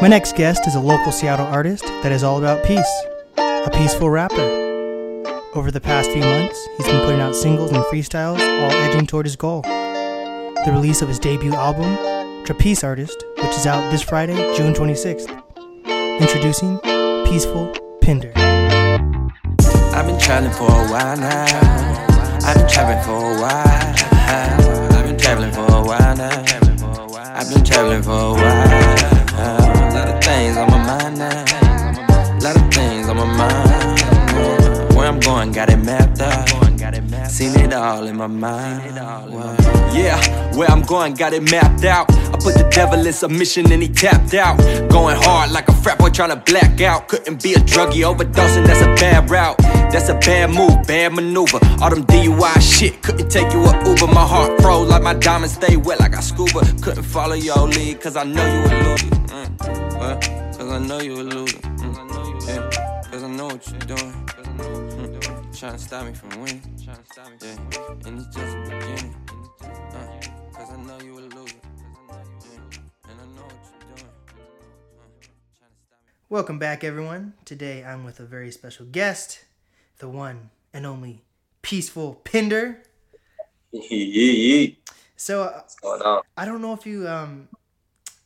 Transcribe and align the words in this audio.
My 0.00 0.08
next 0.08 0.34
guest 0.34 0.66
is 0.66 0.76
a 0.76 0.80
local 0.80 1.12
Seattle 1.12 1.44
artist 1.44 1.84
that 1.84 2.10
is 2.10 2.22
all 2.22 2.38
about 2.38 2.64
peace, 2.64 2.90
a 3.36 3.68
peaceful 3.70 4.08
rapper. 4.08 4.40
Over 5.54 5.70
the 5.70 5.80
past 5.80 6.10
few 6.10 6.22
months, 6.22 6.58
he's 6.78 6.86
been 6.86 7.02
putting 7.02 7.20
out 7.20 7.36
singles 7.36 7.70
and 7.70 7.84
freestyles, 7.84 8.40
all 8.40 8.70
edging 8.70 9.06
toward 9.06 9.26
his 9.26 9.36
goal. 9.36 9.60
The 9.60 10.70
release 10.72 11.02
of 11.02 11.08
his 11.08 11.18
debut 11.18 11.52
album, 11.52 11.98
Trapeze 12.46 12.82
Artist, 12.82 13.22
which 13.42 13.50
is 13.50 13.66
out 13.66 13.90
this 13.90 14.00
Friday, 14.00 14.36
June 14.56 14.72
26th. 14.72 15.28
Introducing 16.18 16.78
Peaceful 17.26 17.70
Pinder. 18.00 18.32
I've 18.34 20.06
been 20.06 20.18
traveling 20.18 20.54
for 20.54 20.64
a 20.64 20.88
while 20.88 21.16
now. 21.18 22.38
I've 22.46 22.56
been 22.56 22.68
traveling 22.68 23.04
for 23.04 23.16
a 23.16 23.38
while. 23.38 23.94
I've 24.96 25.04
been 25.04 25.18
traveling 25.18 25.52
for 25.52 25.60
a 25.60 25.82
while 25.82 26.16
now. 26.16 26.42
I've 27.36 27.52
been 27.52 27.62
traveling 27.62 28.02
for 28.02 28.12
a 28.12 28.32
while. 28.32 29.29
A 29.40 29.92
lot 29.94 30.08
of 30.08 30.22
things 30.22 30.56
on 30.58 30.70
my 30.70 30.84
mind 30.84 31.18
now. 31.18 31.30
A 31.30 32.40
lot 32.42 32.56
of 32.56 32.74
things 32.74 33.08
on 33.08 33.16
my 33.16 33.24
mind. 33.24 34.94
Where 34.94 35.06
I'm 35.06 35.18
going, 35.18 35.52
got 35.52 35.70
it 35.70 35.78
mapped 35.78 36.20
out. 36.20 36.59
Seen 37.30 37.54
it 37.60 37.72
all 37.72 38.06
in 38.08 38.16
my 38.16 38.26
mind. 38.26 38.96
Yeah, 39.94 40.18
where 40.56 40.68
I'm 40.68 40.82
going, 40.82 41.14
got 41.14 41.32
it 41.32 41.48
mapped 41.48 41.84
out. 41.84 42.10
I 42.10 42.32
put 42.32 42.54
the 42.54 42.68
devil 42.72 43.06
in 43.06 43.12
submission 43.12 43.70
and 43.70 43.80
he 43.80 43.88
tapped 43.88 44.34
out. 44.34 44.58
Going 44.90 45.16
hard 45.16 45.52
like 45.52 45.68
a 45.68 45.72
frat 45.72 45.98
boy 46.00 46.10
trying 46.10 46.30
to 46.30 46.42
black 46.50 46.80
out. 46.80 47.06
Couldn't 47.06 47.40
be 47.40 47.54
a 47.54 47.58
druggie 47.58 48.02
overdosing, 48.02 48.66
that's 48.66 48.82
a 48.82 48.92
bad 49.00 49.30
route. 49.30 49.56
That's 49.92 50.08
a 50.08 50.14
bad 50.14 50.50
move, 50.50 50.84
bad 50.88 51.14
maneuver. 51.14 51.60
All 51.80 51.88
them 51.90 52.04
DUI 52.04 52.60
shit, 52.60 53.00
couldn't 53.00 53.30
take 53.30 53.52
you 53.52 53.60
a 53.60 53.88
Uber. 53.88 54.08
My 54.08 54.26
heart 54.26 54.60
froze 54.60 54.88
like 54.88 55.02
my 55.02 55.14
diamonds 55.14 55.54
stay 55.54 55.76
wet 55.76 56.00
like 56.00 56.16
I 56.16 56.20
scuba. 56.20 56.60
Couldn't 56.82 57.04
follow 57.04 57.34
your 57.34 57.68
lead, 57.68 58.00
cause 58.00 58.16
I 58.16 58.24
know 58.24 58.44
you 58.44 58.60
a 58.60 58.72
loser. 58.82 59.06
Mm. 59.06 59.98
Well, 59.98 60.18
cause 60.58 60.70
I 60.70 60.78
know 60.78 61.00
you 61.00 61.14
a 61.14 61.22
loser. 61.22 61.58
Mm. 61.58 62.48
Yeah, 62.48 63.02
cause 63.08 63.22
I 63.22 63.28
know 63.28 63.46
what 63.46 63.66
you're 63.70 63.96
doing. 63.96 64.89
Trying 65.60 65.72
to 65.72 65.78
stop 65.78 66.06
me 66.06 66.14
from 66.14 66.30
winning. 66.40 66.62
Yeah, 66.78 66.96
and 68.06 68.18
it's 68.18 68.34
just 68.34 68.56
the 68.56 68.62
beginning. 68.64 69.14
Uh, 69.62 70.06
cause 70.54 70.70
I 70.70 70.76
know 70.86 70.98
you 71.04 71.18
a 71.18 71.20
loser. 71.20 71.52
Yeah, 72.08 72.78
and 73.10 73.20
I 73.20 73.26
know 73.36 73.42
what 73.42 73.60
you're 73.68 73.94
doing. 73.94 74.08
Uh, 74.08 75.04
trying 75.20 75.70
to 75.70 75.82
stop 75.84 75.98
me. 76.06 76.12
Welcome 76.30 76.58
back, 76.58 76.82
everyone. 76.82 77.34
Today 77.44 77.84
I'm 77.84 78.04
with 78.04 78.20
a 78.20 78.24
very 78.24 78.50
special 78.50 78.86
guest, 78.86 79.44
the 79.98 80.08
one 80.08 80.48
and 80.72 80.86
only 80.86 81.24
Peaceful 81.60 82.22
Pinder. 82.24 82.82
Yee 83.70 84.78
So 85.16 85.42
uh, 85.42 85.52
What's 85.56 85.74
going 85.74 86.00
on? 86.00 86.22
I 86.38 86.46
don't 86.46 86.62
know 86.62 86.72
if 86.72 86.86
you 86.86 87.06
um 87.06 87.48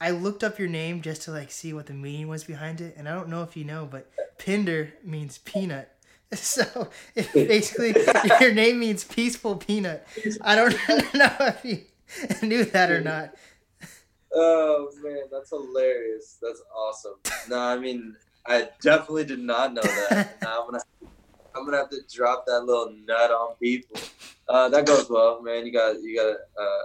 I 0.00 0.12
looked 0.12 0.44
up 0.44 0.60
your 0.60 0.68
name 0.68 1.02
just 1.02 1.22
to 1.22 1.32
like 1.32 1.50
see 1.50 1.72
what 1.72 1.86
the 1.86 1.94
meaning 1.94 2.28
was 2.28 2.44
behind 2.44 2.80
it, 2.80 2.94
and 2.96 3.08
I 3.08 3.14
don't 3.16 3.28
know 3.28 3.42
if 3.42 3.56
you 3.56 3.64
know, 3.64 3.88
but 3.90 4.08
Pinder 4.38 4.92
means 5.02 5.38
peanut. 5.38 5.93
So 6.34 6.88
it 7.14 7.32
basically 7.32 7.94
your 8.40 8.52
name 8.52 8.80
means 8.80 9.04
peaceful 9.04 9.56
peanut. 9.56 10.06
I 10.40 10.56
don't 10.56 10.72
know 11.14 11.36
if 11.40 11.64
you 11.64 11.82
knew 12.42 12.64
that 12.64 12.90
or 12.90 13.00
not. 13.00 13.34
Oh 14.34 14.90
man, 15.02 15.24
that's 15.30 15.50
hilarious. 15.50 16.38
That's 16.42 16.60
awesome. 16.74 17.14
No, 17.48 17.58
I 17.58 17.78
mean, 17.78 18.16
I 18.46 18.68
definitely 18.82 19.24
did 19.24 19.38
not 19.38 19.74
know 19.74 19.82
that. 19.82 20.42
Now 20.42 20.62
I'm 20.62 20.70
gonna, 20.70 20.82
I'm 21.54 21.64
gonna 21.64 21.76
have 21.76 21.90
to 21.90 22.00
drop 22.12 22.46
that 22.46 22.64
little 22.64 22.92
nut 23.06 23.30
on 23.30 23.54
people. 23.56 24.00
Uh, 24.48 24.68
that 24.68 24.86
goes 24.86 25.08
well, 25.08 25.40
man. 25.40 25.64
You 25.64 25.72
got, 25.72 26.02
you 26.02 26.16
got, 26.16 26.36
uh, 26.60 26.84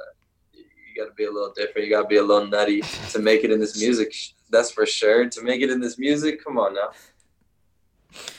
you 0.54 0.95
got 0.95 1.10
to 1.10 1.16
be 1.16 1.26
a 1.26 1.32
little 1.32 1.52
different. 1.56 1.88
You 1.88 1.94
got 1.94 2.04
to 2.04 2.08
be 2.08 2.17
a 2.17 2.23
little 2.23 2.48
nutty 2.48 2.82
to 2.82 3.20
make 3.20 3.44
it 3.44 3.52
in 3.52 3.60
this 3.60 3.80
music. 3.80 4.14
That's 4.50 4.72
for 4.72 4.86
sure. 4.86 5.30
To 5.30 5.44
make 5.44 5.62
it 5.62 5.70
in 5.70 5.80
this 5.82 5.98
music, 6.00 6.44
come 6.44 6.58
on 6.58 6.76
now. 6.76 6.90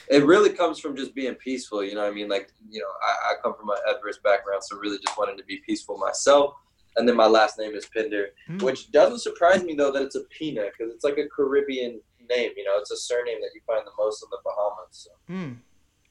It 0.09 0.25
really 0.25 0.51
comes 0.51 0.79
from 0.81 0.97
just 0.97 1.15
being 1.15 1.35
peaceful. 1.37 1.85
You 1.85 1.95
know 1.95 2.03
what 2.03 2.11
I 2.11 2.15
mean? 2.15 2.29
Like, 2.29 2.53
you 2.69 2.81
know, 2.81 2.89
I, 3.07 3.33
I 3.33 3.35
come 3.43 3.55
from 3.55 3.71
an 3.71 3.77
adverse 3.89 4.19
background, 4.22 4.62
so 4.65 4.77
really 4.77 4.99
just 4.99 5.17
wanting 5.17 5.37
to 5.37 5.44
be 5.44 5.59
peaceful 5.65 5.97
myself. 5.99 6.55
And 6.97 7.09
then 7.09 7.15
my 7.17 7.27
last 7.27 7.56
name 7.59 7.75
is 7.75 7.87
Pinder. 7.94 8.31
Hmm. 8.49 8.59
Which 8.59 8.91
doesn't 8.91 9.21
surprise 9.21 9.62
me 9.62 9.75
though 9.75 9.93
that 9.93 10.03
it's 10.03 10.17
a 10.17 10.25
Pina 10.37 10.62
because 10.77 10.93
it's 10.93 11.05
like 11.05 11.19
a 11.19 11.28
Caribbean 11.28 12.00
name. 12.28 12.50
You 12.56 12.65
know, 12.65 12.78
it's 12.78 12.91
a 12.91 12.97
surname 12.97 13.41
that 13.41 13.50
you 13.55 13.61
find 13.67 13.87
the 13.87 13.93
most 13.97 14.22
in 14.25 14.28
the 14.31 14.39
Bahamas. 14.44 14.89
So. 14.91 15.11
Hmm. 15.28 15.53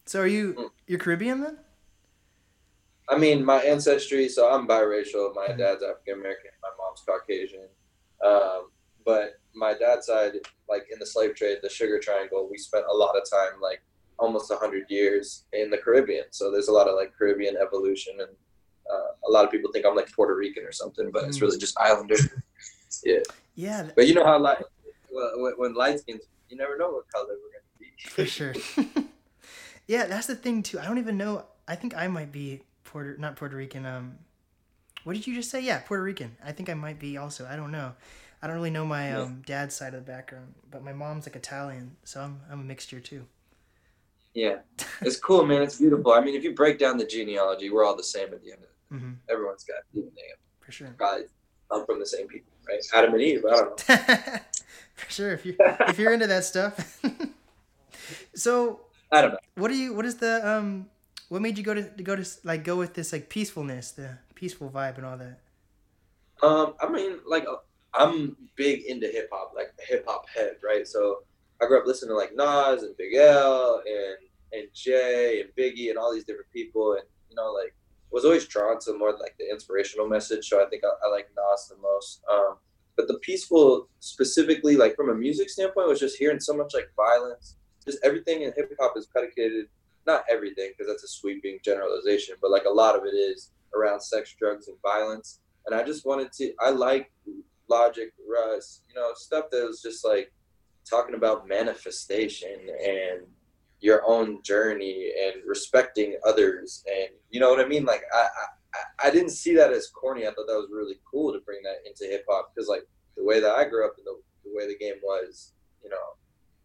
So 0.05 0.21
are 0.21 0.27
you 0.27 0.53
Hmm. 0.53 0.65
you're 0.87 0.99
Caribbean 0.99 1.41
then? 1.41 1.59
I 3.09 3.17
mean, 3.17 3.43
my 3.43 3.61
ancestry. 3.61 4.29
So 4.29 4.49
I'm 4.49 4.67
biracial. 4.67 5.33
My 5.35 5.47
Mhm. 5.47 5.57
dad's 5.57 5.83
African 5.83 6.19
American. 6.19 6.51
My 6.61 6.69
mom's 6.77 7.01
Caucasian. 7.05 7.67
Um, 8.23 8.71
but 9.05 9.38
my 9.55 9.73
dad's 9.73 10.05
side, 10.07 10.33
like 10.69 10.87
in 10.91 10.99
the 10.99 11.05
slave 11.05 11.35
trade, 11.35 11.57
the 11.61 11.69
Sugar 11.69 11.99
Triangle, 11.99 12.47
we 12.49 12.57
spent 12.57 12.85
a 12.89 12.93
lot 12.95 13.15
of 13.17 13.23
time, 13.29 13.59
like 13.61 13.81
almost 14.17 14.51
hundred 14.53 14.85
years 14.89 15.45
in 15.53 15.69
the 15.69 15.77
Caribbean. 15.77 16.25
So 16.31 16.51
there's 16.51 16.67
a 16.67 16.73
lot 16.73 16.87
of 16.87 16.95
like 16.95 17.11
Caribbean 17.17 17.55
evolution, 17.57 18.13
and 18.19 18.29
uh, 18.91 19.11
a 19.27 19.31
lot 19.31 19.45
of 19.45 19.51
people 19.51 19.71
think 19.71 19.85
I'm 19.85 19.95
like 19.95 20.11
Puerto 20.11 20.35
Rican 20.35 20.63
or 20.65 20.71
something, 20.71 21.09
but 21.11 21.23
it's 21.25 21.37
Mm. 21.37 21.41
really 21.41 21.57
just 21.57 21.79
Islander. 21.79 22.15
yeah. 23.03 23.19
Yeah, 23.55 23.89
But 23.95 24.07
you 24.07 24.13
know 24.13 24.23
how 24.25 24.39
light 24.39 24.63
well, 25.11 25.31
when, 25.35 25.53
when 25.57 25.73
light 25.73 25.99
skins, 25.99 26.21
you 26.49 26.55
never 26.57 26.77
know 26.77 26.89
what 26.91 27.11
color 27.11 27.27
we're 27.29 27.51
gonna 27.51 27.77
be. 27.79 27.91
for 28.09 28.25
sure. 28.25 28.53
yeah, 29.87 30.05
that's 30.05 30.27
the 30.27 30.35
thing 30.35 30.63
too. 30.63 30.79
I 30.79 30.85
don't 30.85 30.97
even 30.97 31.17
know. 31.17 31.45
I 31.67 31.75
think 31.75 31.95
I 31.95 32.07
might 32.07 32.31
be 32.31 32.61
Puerto, 32.83 33.19
not 33.19 33.35
Puerto 33.35 33.55
Rican. 33.55 33.85
Um, 33.85 34.19
what 35.03 35.13
did 35.13 35.27
you 35.27 35.35
just 35.35 35.49
say? 35.49 35.61
Yeah, 35.61 35.79
Puerto 35.79 36.03
Rican. 36.03 36.35
I 36.43 36.51
think 36.51 36.69
I 36.69 36.73
might 36.73 36.99
be 36.99 37.17
also. 37.17 37.47
I 37.49 37.55
don't 37.55 37.71
know. 37.71 37.93
I 38.41 38.47
don't 38.47 38.55
really 38.55 38.69
know 38.69 38.85
my 38.85 39.09
Yeah. 39.09 39.21
um, 39.21 39.43
dad's 39.45 39.75
side 39.75 39.93
of 39.93 40.05
the 40.05 40.11
background, 40.11 40.53
but 40.71 40.83
my 40.83 40.93
mom's 40.93 41.25
like 41.27 41.35
Italian, 41.35 41.97
so 42.03 42.21
I'm 42.21 42.41
I'm 42.51 42.61
a 42.61 42.63
mixture 42.63 42.99
too. 42.99 43.25
yeah, 44.33 44.57
it's 45.01 45.17
cool, 45.17 45.45
man. 45.45 45.61
It's 45.61 45.77
beautiful. 45.77 46.13
I 46.13 46.21
mean, 46.21 46.35
if 46.35 46.43
you 46.43 46.53
break 46.53 46.79
down 46.79 46.97
the 46.97 47.05
genealogy, 47.05 47.69
we're 47.69 47.83
all 47.85 47.95
the 47.97 48.03
same 48.03 48.33
at 48.33 48.41
the 48.43 48.51
end 48.53 48.61
of 48.63 48.69
it. 48.69 48.75
hmm 49.01 49.13
Everyone's 49.29 49.63
got 49.65 49.77
DNA. 49.95 50.27
For 50.61 50.71
sure. 50.71 50.93
Probably 50.97 51.25
I'm 51.71 51.85
from 51.85 51.99
the 51.99 52.05
same 52.05 52.27
people, 52.27 52.51
right? 52.67 52.79
Adam 52.93 53.13
and 53.13 53.21
Eve. 53.21 53.43
I 53.45 53.55
don't 53.55 53.89
know. 53.89 54.37
for 54.95 55.11
sure. 55.11 55.33
If 55.33 55.45
you 55.45 55.55
if 55.59 55.99
you're 55.99 56.13
into 56.13 56.27
that 56.27 56.45
stuff. 56.45 57.01
so 58.35 58.81
I 59.11 59.21
don't 59.21 59.31
know. 59.31 59.39
what 59.55 59.67
do 59.69 59.75
you? 59.75 59.93
What 59.93 60.05
is 60.05 60.15
the 60.15 60.47
um? 60.47 60.87
What 61.29 61.41
made 61.43 61.57
you 61.59 61.63
go 61.63 61.73
to, 61.75 61.83
to 61.83 62.03
go 62.03 62.15
to 62.15 62.25
like 62.43 62.63
go 62.63 62.75
with 62.75 62.93
this 62.95 63.11
like 63.13 63.29
peacefulness, 63.29 63.91
the 63.91 64.17
peaceful 64.35 64.69
vibe 64.69 64.97
and 64.97 65.05
all 65.05 65.17
that? 65.17 65.39
Um, 66.41 66.73
I 66.81 66.89
mean, 66.89 67.19
like 67.27 67.45
I'm 67.93 68.35
big 68.55 68.85
into 68.85 69.07
hip 69.07 69.29
hop, 69.31 69.53
like 69.55 69.73
hip 69.79 70.05
hop 70.07 70.25
head, 70.29 70.57
right? 70.63 70.87
So 70.87 71.23
I 71.61 71.65
grew 71.65 71.79
up 71.79 71.87
listening 71.87 72.09
to 72.09 72.15
like 72.15 72.35
Nas 72.35 72.83
and 72.83 72.95
Big 72.97 73.15
L 73.15 73.81
and 73.85 74.17
and 74.51 74.67
Jay 74.73 75.41
and 75.41 75.49
Biggie 75.57 75.89
and 75.89 75.97
all 75.97 76.13
these 76.13 76.23
different 76.23 76.51
people, 76.51 76.93
and 76.93 77.03
you 77.29 77.35
know, 77.35 77.51
like 77.51 77.73
was 78.11 78.25
always 78.25 78.47
drawn 78.47 78.79
to 78.79 78.97
more 78.97 79.11
like 79.11 79.35
the 79.37 79.49
inspirational 79.49 80.07
message. 80.07 80.49
So 80.49 80.63
I 80.63 80.69
think 80.69 80.83
I, 80.83 80.89
I 81.05 81.11
like 81.11 81.29
Nas 81.35 81.67
the 81.69 81.77
most. 81.81 82.21
Um, 82.31 82.57
but 82.95 83.07
the 83.07 83.19
peaceful, 83.19 83.87
specifically, 83.99 84.75
like 84.75 84.95
from 84.95 85.09
a 85.09 85.15
music 85.15 85.49
standpoint, 85.49 85.87
was 85.87 85.99
just 85.99 86.17
hearing 86.17 86.39
so 86.39 86.55
much 86.55 86.73
like 86.73 86.89
violence. 86.95 87.55
Just 87.85 87.99
everything 88.03 88.41
in 88.41 88.53
hip 88.55 88.71
hop 88.79 88.97
is 88.97 89.05
predicated. 89.05 89.67
Not 90.07 90.23
everything, 90.29 90.71
because 90.71 90.91
that's 90.91 91.03
a 91.03 91.07
sweeping 91.07 91.59
generalization, 91.63 92.35
but 92.41 92.51
like 92.51 92.65
a 92.65 92.69
lot 92.69 92.95
of 92.95 93.03
it 93.05 93.15
is 93.15 93.51
around 93.75 94.01
sex, 94.01 94.33
drugs, 94.39 94.67
and 94.67 94.77
violence 94.81 95.39
and 95.69 95.79
I 95.79 95.83
just 95.83 96.05
wanted 96.05 96.31
to. 96.33 96.53
I 96.59 96.71
like 96.71 97.11
Logic, 97.69 98.11
Russ, 98.27 98.81
you 98.87 98.95
know, 98.95 99.11
stuff 99.15 99.45
that 99.51 99.65
was 99.65 99.81
just 99.81 100.05
like 100.05 100.31
talking 100.89 101.15
about 101.15 101.47
manifestation 101.47 102.57
and 102.83 103.21
your 103.81 104.03
own 104.05 104.41
journey 104.43 105.11
and 105.23 105.35
respecting 105.45 106.17
others, 106.25 106.83
and 106.89 107.09
you 107.29 107.39
know 107.39 107.49
what 107.49 107.63
I 107.63 107.67
mean. 107.67 107.85
Like 107.85 108.01
I, 108.13 108.27
I, 108.73 109.07
I 109.07 109.11
didn't 109.11 109.31
see 109.31 109.55
that 109.55 109.71
as 109.71 109.87
corny. 109.87 110.23
I 110.23 110.31
thought 110.31 110.47
that 110.47 110.53
was 110.53 110.69
really 110.71 110.95
cool 111.09 111.31
to 111.31 111.39
bring 111.39 111.59
that 111.63 111.87
into 111.87 112.11
hip 112.11 112.25
hop 112.29 112.51
because 112.53 112.67
like 112.67 112.85
the 113.15 113.23
way 113.23 113.39
that 113.39 113.55
I 113.55 113.65
grew 113.65 113.85
up 113.85 113.93
and 113.97 114.05
the, 114.05 114.19
the 114.43 114.55
way 114.55 114.67
the 114.67 114.77
game 114.77 114.95
was, 115.03 115.53
you 115.83 115.89
know, 115.89 115.95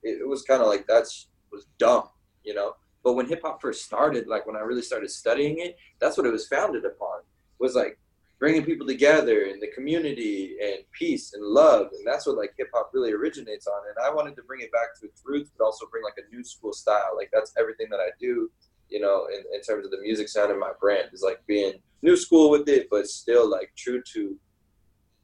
it, 0.02 0.20
it 0.22 0.28
was 0.28 0.42
kind 0.42 0.60
of 0.60 0.68
like 0.68 0.86
that's 0.86 1.28
was 1.52 1.66
dumb, 1.78 2.08
you 2.42 2.54
know. 2.54 2.74
But 3.02 3.14
when 3.14 3.28
hip 3.28 3.42
hop 3.44 3.60
first 3.60 3.84
started, 3.84 4.26
like 4.26 4.46
when 4.46 4.56
I 4.56 4.60
really 4.60 4.82
started 4.82 5.10
studying 5.10 5.58
it, 5.60 5.76
that's 6.00 6.16
what 6.16 6.26
it 6.26 6.32
was 6.32 6.48
founded 6.48 6.84
upon. 6.84 7.20
Was 7.60 7.74
like 7.74 7.98
bringing 8.44 8.62
people 8.62 8.86
together 8.86 9.44
in 9.44 9.58
the 9.58 9.68
community 9.68 10.54
and 10.62 10.80
peace 10.92 11.32
and 11.32 11.42
love 11.42 11.86
and 11.96 12.06
that's 12.06 12.26
what 12.26 12.36
like 12.36 12.52
hip 12.58 12.68
hop 12.74 12.90
really 12.92 13.10
originates 13.10 13.66
on 13.66 13.80
and 13.88 13.96
I 14.06 14.12
wanted 14.14 14.36
to 14.36 14.42
bring 14.42 14.60
it 14.60 14.70
back 14.70 14.88
to 15.00 15.06
its 15.06 15.22
roots 15.24 15.50
but 15.56 15.64
also 15.64 15.86
bring 15.90 16.04
like 16.04 16.18
a 16.18 16.28
new 16.30 16.44
school 16.44 16.74
style. 16.74 17.12
Like 17.16 17.30
that's 17.32 17.54
everything 17.58 17.86
that 17.88 18.00
I 18.00 18.10
do 18.20 18.50
you 18.90 19.00
know 19.00 19.28
in, 19.32 19.40
in 19.54 19.62
terms 19.62 19.86
of 19.86 19.90
the 19.92 20.00
music 20.02 20.28
sound 20.28 20.50
and 20.50 20.60
my 20.60 20.72
brand 20.78 21.08
is 21.14 21.22
like 21.22 21.40
being 21.46 21.72
new 22.02 22.18
school 22.18 22.50
with 22.50 22.68
it 22.68 22.88
but 22.90 23.06
still 23.06 23.48
like 23.50 23.72
true 23.78 24.02
to 24.12 24.36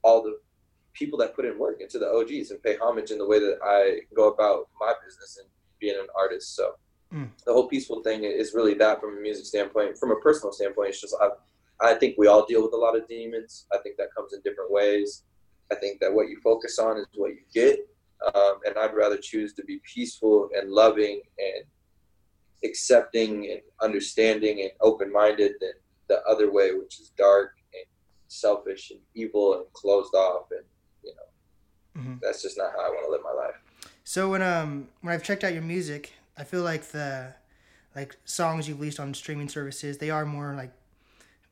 all 0.03 0.23
the 0.23 0.39
people 0.95 1.19
that 1.19 1.37
put 1.37 1.45
in 1.45 1.59
work 1.59 1.83
into 1.83 1.99
the 1.99 2.09
OGs 2.09 2.53
and 2.53 2.63
pay 2.63 2.79
homage 2.79 3.11
in 3.11 3.19
the 3.19 3.27
way 3.27 3.39
that 3.39 3.59
I 3.63 3.99
go 4.17 4.29
about 4.31 4.71
my 4.81 4.95
business 5.05 5.37
and 5.39 5.47
being 5.79 5.97
an 6.01 6.07
artist. 6.19 6.57
So 6.57 6.73
Mm. 7.13 7.29
the 7.45 7.53
whole 7.53 7.67
peaceful 7.67 8.05
thing 8.05 8.23
is 8.23 8.55
really 8.55 8.75
that 8.75 9.01
from 9.01 9.19
a 9.19 9.21
music 9.21 9.45
standpoint. 9.45 9.99
From 9.99 10.13
a 10.13 10.21
personal 10.21 10.53
standpoint 10.53 10.91
it's 10.91 11.01
just 11.01 11.17
I've 11.21 11.33
I 11.83 11.95
think 11.95 12.17
we 12.19 12.27
all 12.27 12.45
deal 12.47 12.63
with 12.63 12.75
a 12.75 12.77
lot 12.77 12.97
of 12.97 13.09
demons. 13.09 13.67
I 13.73 13.79
think 13.79 13.97
that 13.97 14.15
comes 14.15 14.33
in 14.33 14.41
different 14.43 14.71
ways. 14.71 15.25
I 15.73 15.77
think 15.77 16.01
that 16.01 16.13
what 16.13 16.29
you 16.29 16.39
focus 16.43 16.79
on 16.79 16.99
is 16.99 17.07
what 17.15 17.31
you 17.31 17.43
get. 17.53 17.79
Um, 18.35 18.59
and 18.67 18.77
I'd 18.77 18.95
rather 18.95 19.17
choose 19.17 19.55
to 19.55 19.65
be 19.65 19.81
peaceful 19.83 20.51
and 20.55 20.71
loving 20.71 21.23
and 21.39 21.65
accepting 22.65 23.51
and 23.51 23.61
understanding 23.81 24.61
and 24.61 24.71
open 24.81 25.11
minded 25.11 25.53
than 25.61 25.73
the 26.09 26.23
other 26.25 26.53
way, 26.53 26.73
which 26.73 27.01
is 27.01 27.13
dark 27.17 27.55
and 27.73 27.85
selfish 28.29 28.91
and 28.91 29.01
evil 29.15 29.55
and 29.55 29.65
closed 29.73 30.15
off. 30.15 30.49
And, 30.51 30.65
you 31.03 31.15
know, 31.15 32.03
mm-hmm. 32.03 32.15
that's 32.21 32.43
just 32.43 32.59
not 32.59 32.73
how 32.73 32.85
I 32.85 32.89
want 32.91 33.07
to 33.07 33.11
live 33.11 33.23
my 33.25 33.33
life. 33.33 33.55
So 34.05 34.31
when 34.31 34.43
um 34.43 34.89
when 35.01 35.15
I've 35.15 35.23
checked 35.23 35.45
out 35.45 35.53
your 35.53 35.63
music, 35.63 36.13
I 36.37 36.45
feel 36.45 36.63
like 36.63 36.83
the 36.89 37.35
like 37.95 38.17
songs 38.25 38.69
you've 38.69 38.81
released 38.81 39.01
on 39.01 39.15
streaming 39.15 39.49
services, 39.49 39.99
they 39.99 40.11
are 40.11 40.27
more 40.27 40.55
like 40.55 40.73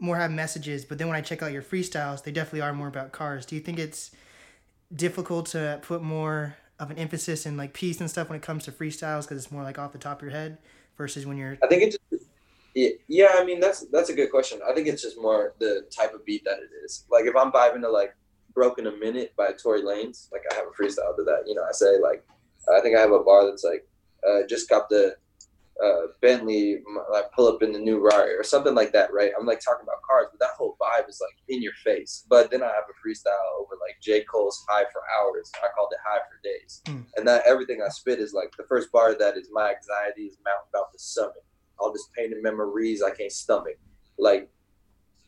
more 0.00 0.16
have 0.16 0.30
messages, 0.30 0.84
but 0.84 0.98
then 0.98 1.08
when 1.08 1.16
I 1.16 1.20
check 1.20 1.42
out 1.42 1.52
your 1.52 1.62
freestyles, 1.62 2.22
they 2.22 2.30
definitely 2.30 2.60
are 2.62 2.72
more 2.72 2.88
about 2.88 3.12
cars. 3.12 3.44
Do 3.44 3.56
you 3.56 3.60
think 3.60 3.78
it's 3.78 4.10
difficult 4.94 5.46
to 5.46 5.78
put 5.82 6.02
more 6.02 6.56
of 6.78 6.90
an 6.90 6.98
emphasis 6.98 7.44
in 7.46 7.56
like 7.56 7.72
peace 7.72 8.00
and 8.00 8.08
stuff 8.10 8.28
when 8.28 8.36
it 8.36 8.42
comes 8.42 8.64
to 8.64 8.72
freestyles 8.72 9.22
because 9.22 9.42
it's 9.42 9.50
more 9.50 9.62
like 9.62 9.78
off 9.78 9.92
the 9.92 9.98
top 9.98 10.18
of 10.18 10.22
your 10.22 10.30
head 10.30 10.58
versus 10.96 11.26
when 11.26 11.36
you're 11.36 11.58
I 11.62 11.66
think 11.66 11.82
it's 11.82 11.98
yeah, 13.08 13.30
I 13.34 13.44
mean 13.44 13.58
that's 13.58 13.86
that's 13.90 14.08
a 14.10 14.14
good 14.14 14.30
question. 14.30 14.60
I 14.68 14.72
think 14.72 14.86
it's 14.86 15.02
just 15.02 15.20
more 15.20 15.54
the 15.58 15.86
type 15.90 16.14
of 16.14 16.24
beat 16.24 16.44
that 16.44 16.58
it 16.58 16.70
is. 16.84 17.04
Like 17.10 17.24
if 17.24 17.34
I'm 17.34 17.50
vibing 17.50 17.80
to 17.80 17.90
like 17.90 18.14
Broke 18.54 18.78
in 18.78 18.86
a 18.86 18.92
Minute 18.92 19.32
by 19.36 19.50
Tory 19.52 19.82
Lanez, 19.82 20.30
like 20.30 20.42
I 20.52 20.54
have 20.54 20.66
a 20.66 20.82
freestyle 20.82 21.16
to 21.16 21.24
that. 21.24 21.44
You 21.46 21.54
know, 21.54 21.64
I 21.64 21.72
say 21.72 21.98
like 21.98 22.24
I 22.72 22.80
think 22.80 22.96
I 22.96 23.00
have 23.00 23.12
a 23.12 23.20
bar 23.20 23.46
that's 23.46 23.64
like 23.64 23.88
uh, 24.28 24.46
just 24.48 24.68
got 24.68 24.88
the 24.88 25.16
uh, 25.84 26.08
Bentley, 26.20 26.82
like 27.12 27.30
pull 27.32 27.46
up 27.46 27.62
in 27.62 27.72
the 27.72 27.78
new 27.78 28.00
Rari 28.00 28.34
or 28.34 28.42
something 28.42 28.74
like 28.74 28.92
that, 28.92 29.12
right? 29.12 29.30
I'm 29.38 29.46
like 29.46 29.60
talking 29.60 29.84
about 29.84 30.02
cars, 30.02 30.26
but 30.30 30.40
that 30.40 30.56
whole 30.56 30.76
vibe 30.80 31.08
is 31.08 31.20
like 31.20 31.36
in 31.48 31.62
your 31.62 31.72
face. 31.84 32.24
But 32.28 32.50
then 32.50 32.62
I 32.62 32.66
have 32.66 32.84
a 32.88 33.08
freestyle 33.08 33.60
over 33.60 33.74
like 33.80 34.00
J. 34.02 34.24
Cole's 34.24 34.64
High 34.68 34.84
for 34.92 35.02
Hours. 35.18 35.50
I 35.62 35.68
called 35.74 35.92
it 35.92 35.98
High 36.04 36.18
for 36.18 36.40
Days. 36.42 36.82
Mm. 36.86 37.04
And 37.16 37.28
that 37.28 37.44
everything 37.46 37.80
I 37.84 37.88
spit 37.90 38.18
is 38.18 38.32
like 38.32 38.52
the 38.56 38.64
first 38.64 38.90
bar 38.90 39.12
of 39.12 39.18
that 39.20 39.36
is 39.36 39.48
my 39.52 39.74
anxiety 39.74 40.22
is 40.22 40.38
mountain 40.44 40.68
about 40.72 40.92
the 40.92 40.98
summit. 40.98 41.44
All 41.78 41.92
this 41.92 42.08
pain 42.16 42.32
and 42.32 42.42
memories 42.42 43.02
I 43.02 43.10
can't 43.10 43.30
stomach. 43.30 43.78
Like, 44.18 44.50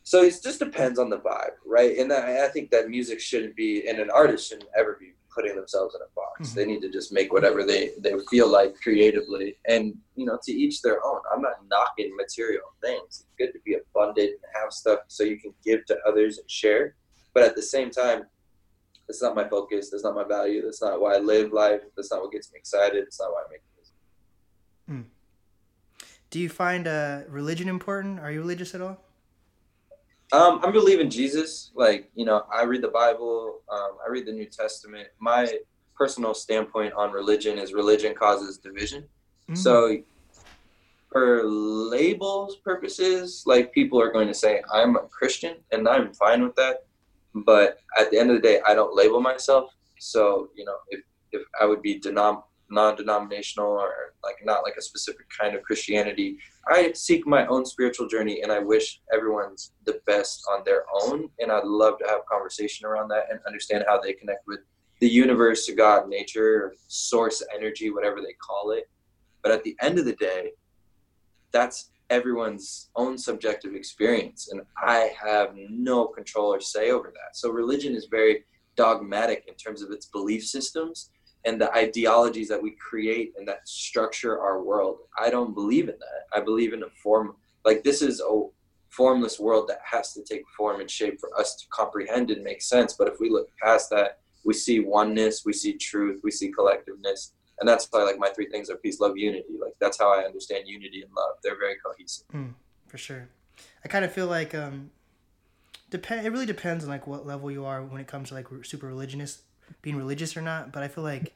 so 0.03 0.23
it 0.23 0.35
just 0.43 0.59
depends 0.59 0.99
on 0.99 1.11
the 1.11 1.19
vibe, 1.19 1.55
right? 1.65 1.97
And 1.97 2.13
I, 2.13 2.45
I 2.45 2.49
think 2.49 2.71
that 2.71 2.89
music 2.89 3.21
shouldn't 3.21 3.55
be, 3.55 3.87
and 3.89 4.01
an 4.01 4.11
artist 4.11 4.49
shouldn't 4.49 4.71
ever 4.77 4.97
be 4.99 5.13
putting 5.35 5.57
themselves 5.57 5.95
in 5.95 6.01
a 6.03 6.11
box. 6.15 6.51
Mm-hmm. 6.51 6.57
They 6.59 6.67
need 6.67 6.83
to 6.83 6.91
just 6.91 7.13
make 7.13 7.33
whatever 7.33 7.65
they, 7.65 7.91
they 7.99 8.15
feel 8.31 8.49
like 8.49 8.75
creatively. 8.81 9.57
And, 9.69 9.95
you 10.17 10.27
know, 10.27 10.39
to 10.43 10.53
each 10.53 10.83
their 10.83 11.05
own. 11.05 11.21
I'm 11.33 11.43
not 11.43 11.55
knocking 11.69 12.15
material 12.17 12.65
things. 12.83 13.03
It's 13.07 13.27
good 13.39 13.53
to 13.53 13.59
be 13.65 13.75
abundant 13.75 14.31
and 14.31 14.63
have 14.63 14.73
stuff 14.73 15.01
so 15.09 15.25
you 15.25 15.39
can 15.39 15.55
give 15.65 15.85
to 15.87 15.99
others 16.07 16.39
and 16.39 16.51
share. 16.51 16.95
But 17.35 17.45
at 17.45 17.57
the 17.57 17.63
same 17.63 17.91
time, 17.91 18.25
that's 19.07 19.23
not 19.23 19.35
my 19.35 19.49
focus. 19.49 19.91
That's 19.91 20.05
not 20.05 20.15
my 20.15 20.25
value. 20.25 20.63
That's 20.63 20.83
not 20.83 21.01
why 21.01 21.15
I 21.15 21.19
live 21.19 21.53
life. 21.53 21.81
That's 21.97 22.13
not 22.13 22.23
what 22.23 22.33
gets 22.33 22.53
me 22.53 22.59
excited. 22.59 23.03
It's 23.03 23.21
not 23.21 23.33
why 23.33 23.41
I 23.41 23.51
make 23.51 23.63
music. 23.77 23.95
Mm. 24.89 25.05
Do 26.31 26.39
you 26.39 26.49
find 26.49 26.87
uh, 26.87 27.23
religion 27.29 27.69
important? 27.69 28.21
Are 28.21 28.31
you 28.31 28.41
religious 28.41 28.75
at 28.75 28.81
all? 28.81 28.99
Um, 30.33 30.61
I'm 30.63 30.73
believing 30.73 31.11
Jesus. 31.11 31.73
Like, 31.75 32.11
you 32.15 32.25
know, 32.25 32.45
I 32.53 32.63
read 32.63 32.83
the 32.83 32.89
Bible, 32.89 33.61
um, 33.71 33.97
I 34.07 34.11
read 34.11 34.27
the 34.27 34.33
New 34.33 34.47
Testament. 34.47 35.09
My 35.19 35.53
personal 35.97 36.35
standpoint 36.35 36.95
on 36.95 37.13
religion 37.13 37.59
is 37.59 37.73
religion 37.73 38.15
causes 38.15 38.59
division. 38.59 39.03
Mm-hmm. 39.03 39.57
So, 39.57 39.99
for 41.11 41.43
labels 41.45 42.57
purposes, 42.57 43.43
like 43.45 43.73
people 43.73 44.01
are 44.01 44.13
going 44.13 44.29
to 44.29 44.35
say, 44.35 44.63
I'm 44.73 44.97
a 44.97 45.01
Christian, 45.01 45.57
and 45.73 45.89
I'm 45.89 46.13
fine 46.15 46.43
with 46.43 46.55
that. 46.55 46.85
But 47.35 47.79
at 47.99 48.11
the 48.11 48.19
end 48.19 48.31
of 48.31 48.37
the 48.37 48.43
day, 48.43 48.61
I 48.67 48.75
don't 48.75 48.95
label 48.95 49.21
myself. 49.21 49.73
So, 49.99 50.51
you 50.57 50.65
know, 50.65 50.77
if, 50.89 51.01
if 51.33 51.43
I 51.61 51.65
would 51.65 51.83
be 51.83 52.01
denom- 52.01 52.45
non-denominational 52.71 53.67
or 53.67 53.93
like 54.23 54.37
not 54.45 54.63
like 54.63 54.77
a 54.77 54.83
specific 54.83 55.27
kind 55.39 55.55
of 55.55 55.63
Christianity. 55.63 56.39
I 56.69 56.93
seek 56.93 57.27
my 57.27 57.47
own 57.47 57.65
spiritual 57.65 58.09
journey 58.09 58.43
and 58.43 58.53
I 58.53 58.59
wish 58.59 59.01
everyone's 59.13 59.73
the 59.85 60.01
best 60.07 60.45
on 60.51 60.63
their 60.65 60.85
own. 61.03 61.29
And 61.39 61.51
I'd 61.51 61.65
love 61.65 61.99
to 61.99 62.07
have 62.09 62.27
conversation 62.31 62.87
around 62.87 63.09
that 63.09 63.25
and 63.31 63.41
understand 63.47 63.85
how 63.89 64.01
they 64.01 64.13
connect 64.13 64.47
with 64.47 64.61
the 65.01 65.09
universe, 65.09 65.67
to 65.67 65.75
God, 65.75 66.09
nature, 66.09 66.75
source 66.87 67.43
energy, 67.55 67.91
whatever 67.91 68.21
they 68.21 68.35
call 68.35 68.73
it. 68.73 68.89
But 69.43 69.53
at 69.53 69.65
the 69.65 69.77
end 69.81 69.99
of 69.99 70.05
the 70.05 70.17
day, 70.17 70.53
that's 71.53 71.91
everyone's 72.11 72.91
own 72.97 73.17
subjective 73.17 73.75
experience. 73.75 74.51
And 74.53 74.61
I 74.77 75.11
have 75.19 75.55
no 75.57 76.07
control 76.07 76.53
or 76.53 76.61
say 76.61 76.91
over 76.91 77.11
that. 77.15 77.37
So 77.37 77.51
religion 77.51 77.95
is 77.95 78.09
very 78.11 78.45
dogmatic 78.77 79.45
in 79.49 79.55
terms 79.55 79.83
of 79.83 79.91
its 79.91 80.07
belief 80.07 80.45
systems 80.45 81.11
and 81.45 81.61
the 81.61 81.73
ideologies 81.75 82.49
that 82.49 82.63
we 82.63 82.73
create 82.73 83.33
and 83.39 83.47
that 83.49 83.67
structure 83.67 84.41
our 84.41 84.63
world. 84.63 84.99
I 85.19 85.31
don't 85.31 85.55
believe 85.55 85.89
in 85.89 85.99
that. 85.99 86.39
I 86.39 86.41
believe 86.41 86.73
in 86.73 86.83
a 86.83 86.91
form 87.03 87.35
like 87.65 87.83
this 87.83 88.03
is 88.03 88.21
a 88.21 88.43
formless 88.89 89.39
world 89.39 89.69
that 89.69 89.81
has 89.85 90.13
to 90.15 90.23
take 90.23 90.43
form 90.57 90.81
and 90.81 90.91
shape 90.91 91.21
for 91.21 91.39
us 91.39 91.55
to 91.57 91.67
comprehend 91.71 92.31
and 92.31 92.43
make 92.43 92.61
sense. 92.61 92.95
But 92.95 93.09
if 93.09 93.21
we 93.21 93.31
look 93.31 93.49
past 93.63 93.91
that, 93.91 94.19
we 94.45 94.55
see 94.55 94.81
oneness, 94.81 95.45
we 95.45 95.53
see 95.53 95.75
truth, 95.75 96.21
we 96.25 96.31
see 96.31 96.53
collectiveness. 96.53 97.33
And 97.61 97.69
that's 97.69 97.87
why 97.91 98.03
like 98.03 98.19
my 98.19 98.31
three 98.31 98.49
things 98.49 98.71
are 98.71 98.77
peace, 98.77 99.01
love, 99.01 99.17
unity. 99.17 99.57
Like 99.61 99.75
that's 99.81 99.99
how 99.99 100.13
I 100.13 100.25
understand 100.25 100.67
unity 100.67 101.03
and 101.03 101.13
love. 101.15 101.37
They're 101.43 101.59
very 101.59 101.77
cohesive. 101.85 102.27
Mm, 102.29 102.55
for 102.89 102.99
sure. 102.99 103.29
I 103.85 103.89
kind 103.89 104.05
of 104.05 104.13
feel 104.13 104.27
like 104.27 104.55
um 104.55 104.91
depend 105.91 106.27
it 106.27 106.31
really 106.31 106.47
depends 106.47 106.85
on 106.85 106.91
like 106.91 107.07
what 107.07 107.27
level 107.27 107.51
you 107.51 107.65
are 107.65 107.83
when 107.83 108.01
it 108.01 108.07
comes 108.07 108.29
to 108.29 108.35
like 108.35 108.47
super 108.63 108.87
religious 108.87 109.43
being 109.83 109.97
religious 109.97 110.37
or 110.37 110.43
not, 110.43 110.73
but 110.73 110.83
I 110.83 110.89
feel 110.89 111.05
like 111.05 111.35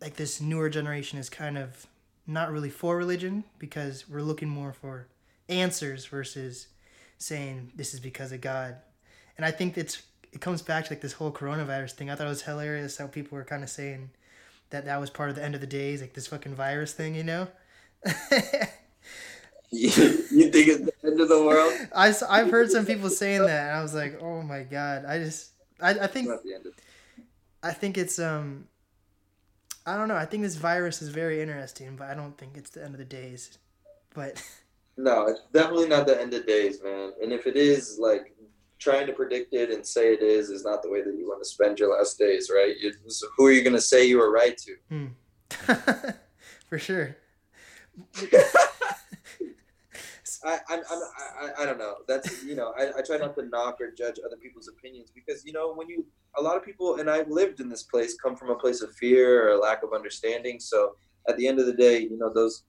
like 0.00 0.16
this 0.16 0.40
newer 0.40 0.68
generation 0.68 1.18
is 1.18 1.30
kind 1.30 1.56
of 1.56 1.86
not 2.26 2.52
really 2.52 2.70
for 2.70 2.96
religion 2.96 3.44
because 3.58 4.08
we're 4.08 4.20
looking 4.20 4.48
more 4.48 4.72
for 4.72 5.06
answers 5.48 6.06
versus 6.06 6.68
saying 7.18 7.72
this 7.74 7.94
is 7.94 8.00
because 8.00 8.32
of 8.32 8.40
God. 8.40 8.76
And 9.36 9.46
I 9.46 9.50
think 9.50 9.78
it's 9.78 10.02
it 10.32 10.40
comes 10.40 10.60
back 10.60 10.84
to 10.84 10.92
like 10.92 11.00
this 11.00 11.14
whole 11.14 11.32
coronavirus 11.32 11.92
thing. 11.92 12.10
I 12.10 12.14
thought 12.14 12.26
it 12.26 12.30
was 12.30 12.42
hilarious 12.42 12.98
how 12.98 13.06
people 13.06 13.36
were 13.36 13.44
kind 13.44 13.62
of 13.62 13.70
saying 13.70 14.10
that 14.70 14.84
that 14.84 15.00
was 15.00 15.10
part 15.10 15.30
of 15.30 15.36
the 15.36 15.42
end 15.42 15.54
of 15.54 15.60
the 15.60 15.66
days, 15.66 16.00
like 16.00 16.12
this 16.12 16.26
fucking 16.26 16.54
virus 16.54 16.92
thing, 16.92 17.14
you 17.14 17.24
know? 17.24 17.48
you, 19.70 19.88
think 19.90 20.68
it's 20.68 20.84
the 20.84 20.92
end 21.04 21.20
of 21.20 21.28
the 21.28 21.42
world? 21.42 21.72
I, 21.94 22.12
I've 22.28 22.50
heard 22.50 22.70
some 22.70 22.84
people 22.84 23.08
saying 23.08 23.42
that, 23.42 23.68
and 23.68 23.78
I 23.78 23.82
was 23.82 23.94
like, 23.94 24.20
oh 24.20 24.42
my 24.42 24.62
god. 24.62 25.04
I 25.04 25.18
just, 25.18 25.52
I, 25.80 25.90
I 25.90 26.06
think, 26.06 26.28
I 27.66 27.72
think 27.72 27.98
it's 27.98 28.18
um, 28.18 28.68
I 29.84 29.96
don't 29.96 30.06
know. 30.08 30.16
I 30.16 30.24
think 30.24 30.44
this 30.44 30.54
virus 30.54 31.02
is 31.02 31.08
very 31.08 31.40
interesting, 31.40 31.96
but 31.96 32.08
I 32.08 32.14
don't 32.14 32.38
think 32.38 32.56
it's 32.56 32.70
the 32.70 32.84
end 32.84 32.94
of 32.94 32.98
the 32.98 33.04
days. 33.04 33.58
But 34.14 34.42
no, 34.96 35.26
it's 35.26 35.40
definitely 35.52 35.88
not 35.88 36.06
the 36.06 36.20
end 36.20 36.32
of 36.32 36.46
days, 36.46 36.80
man. 36.82 37.12
And 37.20 37.32
if 37.32 37.46
it 37.46 37.56
is, 37.56 37.98
like 37.98 38.34
trying 38.78 39.06
to 39.06 39.12
predict 39.12 39.52
it 39.52 39.70
and 39.70 39.84
say 39.84 40.12
it 40.12 40.22
is, 40.22 40.50
is 40.50 40.64
not 40.64 40.82
the 40.82 40.90
way 40.90 41.02
that 41.02 41.14
you 41.14 41.26
want 41.26 41.42
to 41.42 41.48
spend 41.48 41.78
your 41.80 41.96
last 41.96 42.18
days, 42.18 42.50
right? 42.54 42.76
You, 42.78 42.92
so 43.08 43.26
who 43.36 43.46
are 43.46 43.52
you 43.52 43.62
gonna 43.62 43.80
say 43.80 44.06
you 44.06 44.18
were 44.18 44.30
right 44.30 44.56
to? 44.58 44.76
Hmm. 44.88 45.06
For 46.68 46.78
sure. 46.78 47.16
I, 50.44 50.58
I'm, 50.68 50.80
I'm, 50.90 51.00
I, 51.40 51.62
I 51.62 51.66
don't 51.66 51.78
know. 51.78 51.96
That's, 52.08 52.44
you 52.44 52.54
know, 52.54 52.72
I, 52.78 52.98
I 52.98 53.02
try 53.02 53.16
not 53.16 53.34
to 53.36 53.44
knock 53.46 53.80
or 53.80 53.90
judge 53.90 54.16
other 54.24 54.36
people's 54.36 54.68
opinions 54.68 55.10
because, 55.14 55.44
you 55.44 55.52
know, 55.52 55.72
when 55.72 55.88
you, 55.88 56.06
a 56.38 56.42
lot 56.42 56.56
of 56.56 56.64
people, 56.64 56.96
and 56.96 57.08
I've 57.08 57.28
lived 57.28 57.60
in 57.60 57.68
this 57.68 57.82
place, 57.82 58.16
come 58.22 58.36
from 58.36 58.50
a 58.50 58.56
place 58.56 58.82
of 58.82 58.92
fear 58.94 59.50
or 59.50 59.58
lack 59.58 59.82
of 59.82 59.92
understanding. 59.94 60.60
So 60.60 60.96
at 61.28 61.36
the 61.36 61.46
end 61.46 61.58
of 61.58 61.66
the 61.66 61.72
day, 61.72 62.00
you 62.00 62.18
know, 62.18 62.32
those, 62.32 62.64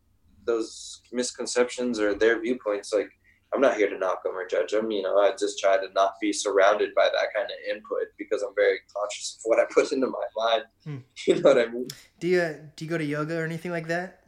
those 0.45 1.01
misconceptions 1.11 1.99
or 1.99 2.13
their 2.13 2.41
viewpoints, 2.41 2.93
like, 2.93 3.11
I'm 3.53 3.61
not 3.61 3.77
here 3.77 3.89
to 3.89 3.97
knock 3.97 4.23
them 4.23 4.35
or 4.35 4.45
judge 4.45 4.71
them. 4.71 4.91
You 4.91 5.03
know, 5.03 5.17
I 5.19 5.31
just 5.31 5.59
try 5.59 5.77
to 5.77 5.87
not 5.93 6.15
be 6.19 6.33
surrounded 6.33 6.93
by 6.95 7.05
that 7.05 7.33
kind 7.33 7.45
of 7.45 7.75
input 7.75 8.07
because 8.17 8.41
I'm 8.41 8.53
very 8.55 8.79
conscious 8.95 9.37
of 9.37 9.41
what 9.45 9.59
I 9.59 9.63
put 9.73 9.91
into 9.91 10.07
my 10.07 10.25
mind. 10.35 10.63
Hmm. 10.83 10.97
You 11.27 11.41
know 11.41 11.53
what 11.53 11.57
I 11.57 11.67
mean? 11.67 11.87
Do 12.19 12.27
you 12.27 12.69
do 12.75 12.85
you 12.85 12.89
go 12.89 12.97
to 12.97 13.05
yoga 13.05 13.37
or 13.37 13.45
anything 13.45 13.71
like 13.71 13.87
that? 13.87 14.23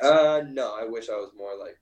Uh, 0.00 0.42
no. 0.48 0.76
I 0.80 0.84
wish 0.84 1.08
I 1.08 1.14
was 1.14 1.30
more 1.36 1.56
like 1.58 1.78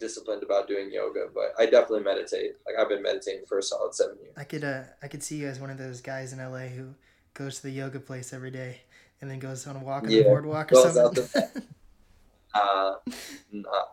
disciplined 0.00 0.42
about 0.42 0.66
doing 0.66 0.90
yoga, 0.90 1.26
but 1.32 1.52
I 1.58 1.66
definitely 1.66 2.02
meditate. 2.02 2.54
Like 2.66 2.76
I've 2.78 2.88
been 2.88 3.02
meditating 3.02 3.44
for 3.46 3.58
a 3.58 3.62
solid 3.62 3.94
seven 3.94 4.16
years. 4.20 4.34
I 4.36 4.44
could 4.44 4.64
uh 4.64 4.82
I 5.02 5.08
could 5.08 5.22
see 5.22 5.36
you 5.36 5.48
as 5.48 5.60
one 5.60 5.70
of 5.70 5.78
those 5.78 6.00
guys 6.00 6.32
in 6.32 6.38
LA 6.38 6.68
who 6.68 6.94
goes 7.34 7.56
to 7.56 7.62
the 7.62 7.70
yoga 7.70 8.00
place 8.00 8.32
every 8.32 8.50
day 8.50 8.80
and 9.20 9.30
then 9.30 9.38
goes 9.38 9.66
on 9.66 9.76
a 9.76 9.78
walk 9.78 10.04
on 10.04 10.10
yeah, 10.10 10.22
the 10.22 10.24
boardwalk 10.24 10.72
or 10.72 10.90
something. 10.90 11.24
The, 11.32 11.64
uh, 12.54 12.94
nah. 13.52 13.84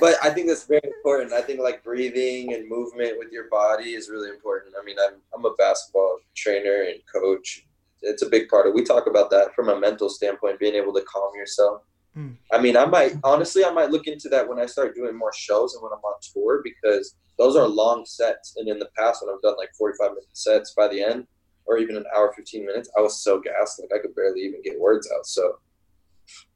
but 0.00 0.16
I 0.22 0.30
think 0.30 0.48
that's 0.48 0.64
very 0.64 0.82
important. 0.84 1.32
I 1.32 1.40
think 1.40 1.60
like 1.60 1.82
breathing 1.82 2.52
and 2.52 2.68
movement 2.68 3.18
with 3.18 3.32
your 3.32 3.48
body 3.48 3.94
is 3.94 4.10
really 4.10 4.28
important. 4.28 4.74
I 4.80 4.84
mean, 4.84 4.96
I'm 5.00 5.14
I'm 5.34 5.44
a 5.44 5.54
basketball 5.54 6.18
trainer 6.34 6.82
and 6.82 7.00
coach. 7.10 7.66
It's 8.02 8.22
a 8.22 8.28
big 8.28 8.48
part 8.48 8.66
of. 8.66 8.74
We 8.74 8.84
talk 8.84 9.06
about 9.06 9.30
that 9.30 9.54
from 9.54 9.70
a 9.70 9.80
mental 9.80 10.10
standpoint, 10.10 10.58
being 10.58 10.74
able 10.74 10.92
to 10.92 11.02
calm 11.02 11.34
yourself 11.34 11.82
Mm. 12.16 12.36
I 12.52 12.60
mean, 12.60 12.76
I 12.76 12.84
might 12.84 13.16
honestly, 13.24 13.64
I 13.64 13.70
might 13.70 13.90
look 13.90 14.06
into 14.06 14.28
that 14.28 14.48
when 14.48 14.58
I 14.58 14.66
start 14.66 14.94
doing 14.94 15.16
more 15.16 15.32
shows 15.34 15.74
and 15.74 15.82
when 15.82 15.92
I'm 15.92 15.98
on 15.98 16.14
tour 16.32 16.62
because 16.62 17.16
those 17.38 17.56
are 17.56 17.66
long 17.66 18.04
sets. 18.06 18.54
And 18.56 18.68
in 18.68 18.78
the 18.78 18.88
past, 18.96 19.22
when 19.22 19.34
I've 19.34 19.42
done 19.42 19.56
like 19.56 19.70
45 19.76 20.10
minute 20.10 20.24
sets, 20.32 20.74
by 20.76 20.88
the 20.88 21.02
end, 21.02 21.26
or 21.66 21.78
even 21.78 21.96
an 21.96 22.04
hour, 22.14 22.32
15 22.36 22.64
minutes, 22.64 22.90
I 22.96 23.00
was 23.00 23.22
so 23.22 23.40
gassed, 23.40 23.80
like 23.80 23.98
I 23.98 24.00
could 24.00 24.14
barely 24.14 24.42
even 24.42 24.62
get 24.62 24.78
words 24.78 25.10
out. 25.16 25.26
So 25.26 25.58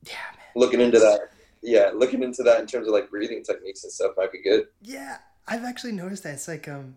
Yeah, 0.07 0.13
man. 0.37 0.45
looking 0.55 0.81
into 0.81 0.99
that, 0.99 1.31
yeah, 1.63 1.91
looking 1.95 2.23
into 2.23 2.43
that 2.45 2.61
in 2.61 2.67
terms 2.67 2.87
of 2.87 2.93
like 2.93 3.11
breathing 3.11 3.43
techniques 3.43 3.83
and 3.85 3.93
stuff 3.93 4.13
might 4.17 4.33
be 4.33 4.43
good. 4.43 4.67
Yeah, 4.81 5.19
I've 5.47 5.65
actually 5.65 5.93
noticed 5.93 6.23
that. 6.23 6.35
It's 6.35 6.47
like 6.47 6.69
um, 6.69 6.97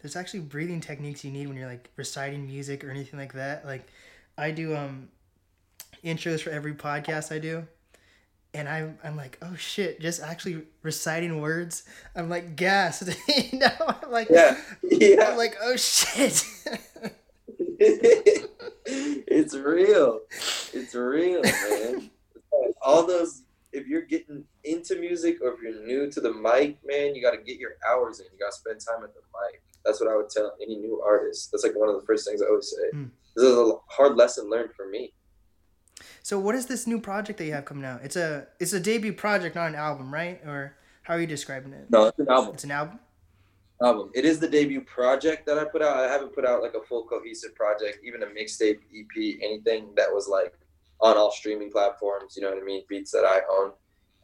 there's 0.00 0.16
actually 0.16 0.40
breathing 0.40 0.80
techniques 0.80 1.24
you 1.24 1.30
need 1.30 1.46
when 1.46 1.56
you're 1.56 1.68
like 1.68 1.90
reciting 1.96 2.46
music 2.46 2.82
or 2.82 2.90
anything 2.90 3.18
like 3.20 3.34
that. 3.34 3.64
Like, 3.64 3.86
I 4.36 4.50
do 4.50 4.74
um, 4.74 5.08
intros 6.04 6.42
for 6.42 6.50
every 6.50 6.74
podcast 6.74 7.32
I 7.32 7.38
do, 7.38 7.66
and 8.54 8.68
I'm 8.68 8.98
I'm 9.02 9.16
like, 9.16 9.38
oh 9.42 9.54
shit, 9.56 10.00
just 10.00 10.22
actually 10.22 10.62
reciting 10.82 11.40
words. 11.40 11.84
I'm 12.14 12.28
like 12.28 12.56
gassed. 12.56 13.08
you 13.28 13.58
know, 13.58 13.70
I'm 13.78 14.10
like, 14.10 14.28
Yeah, 14.30 14.58
yeah. 14.82 15.30
I'm 15.30 15.36
like, 15.36 15.56
oh 15.62 15.76
shit. 15.76 16.44
it's 18.86 19.54
real. 19.54 20.20
It's 20.72 20.94
real, 20.94 21.42
man. 21.42 22.10
All 22.82 23.06
those, 23.06 23.42
if 23.72 23.86
you're 23.86 24.02
getting 24.02 24.44
into 24.64 24.96
music 24.98 25.38
or 25.42 25.54
if 25.54 25.62
you're 25.62 25.84
new 25.86 26.10
to 26.10 26.20
the 26.20 26.32
mic, 26.32 26.78
man, 26.84 27.14
you 27.14 27.22
got 27.22 27.30
to 27.32 27.38
get 27.38 27.58
your 27.58 27.72
hours 27.88 28.20
in. 28.20 28.26
You 28.32 28.38
got 28.38 28.52
to 28.52 28.58
spend 28.58 28.80
time 28.80 29.02
at 29.04 29.14
the 29.14 29.20
mic. 29.20 29.62
That's 29.84 30.00
what 30.00 30.10
I 30.10 30.16
would 30.16 30.30
tell 30.30 30.52
any 30.62 30.76
new 30.76 31.00
artist. 31.00 31.50
That's 31.50 31.64
like 31.64 31.74
one 31.74 31.88
of 31.88 31.96
the 32.00 32.06
first 32.06 32.26
things 32.26 32.42
I 32.42 32.46
always 32.46 32.70
say. 32.70 32.96
Mm. 32.96 33.10
This 33.34 33.44
is 33.46 33.56
a 33.56 33.72
hard 33.88 34.16
lesson 34.16 34.50
learned 34.50 34.74
for 34.76 34.88
me. 34.88 35.12
So, 36.22 36.38
what 36.38 36.54
is 36.54 36.66
this 36.66 36.86
new 36.86 37.00
project 37.00 37.38
that 37.38 37.44
you 37.44 37.52
have 37.52 37.64
coming 37.64 37.84
out? 37.84 38.00
It's 38.02 38.16
a 38.16 38.46
it's 38.60 38.72
a 38.72 38.80
debut 38.80 39.12
project, 39.12 39.54
not 39.54 39.68
an 39.68 39.74
album, 39.74 40.12
right? 40.12 40.40
Or 40.46 40.76
how 41.02 41.14
are 41.14 41.20
you 41.20 41.26
describing 41.26 41.72
it? 41.72 41.90
No, 41.90 42.06
it's 42.06 42.18
an 42.18 42.28
album. 42.28 42.54
It's 42.54 42.64
an 42.64 42.70
album. 42.70 43.00
album. 43.82 44.10
It 44.14 44.24
is 44.24 44.38
the 44.38 44.48
debut 44.48 44.82
project 44.82 45.46
that 45.46 45.58
I 45.58 45.64
put 45.64 45.82
out. 45.82 45.96
I 45.96 46.10
haven't 46.10 46.34
put 46.34 46.44
out 46.44 46.62
like 46.62 46.74
a 46.74 46.82
full 46.82 47.04
cohesive 47.04 47.54
project, 47.54 47.98
even 48.04 48.22
a 48.22 48.26
mixtape, 48.26 48.78
EP, 48.94 49.38
anything 49.42 49.92
that 49.96 50.08
was 50.12 50.28
like 50.28 50.54
on 51.00 51.16
all 51.16 51.32
streaming 51.32 51.70
platforms. 51.70 52.36
You 52.36 52.42
know 52.42 52.50
what 52.50 52.62
I 52.62 52.64
mean? 52.64 52.82
Beats 52.88 53.10
that 53.12 53.24
I 53.24 53.40
own. 53.50 53.72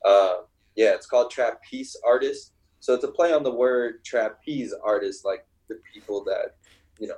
Uh, 0.04 0.42
yeah, 0.76 0.94
it's 0.94 1.06
called 1.06 1.30
Trapeze 1.30 1.96
Artist. 2.06 2.52
So 2.80 2.94
it's 2.94 3.04
a 3.04 3.08
play 3.08 3.32
on 3.32 3.42
the 3.42 3.50
word 3.50 4.04
trapeze 4.04 4.72
artist, 4.84 5.24
like 5.24 5.44
the 5.68 5.80
people 5.92 6.24
that 6.24 6.56
you 6.98 7.08
know 7.08 7.16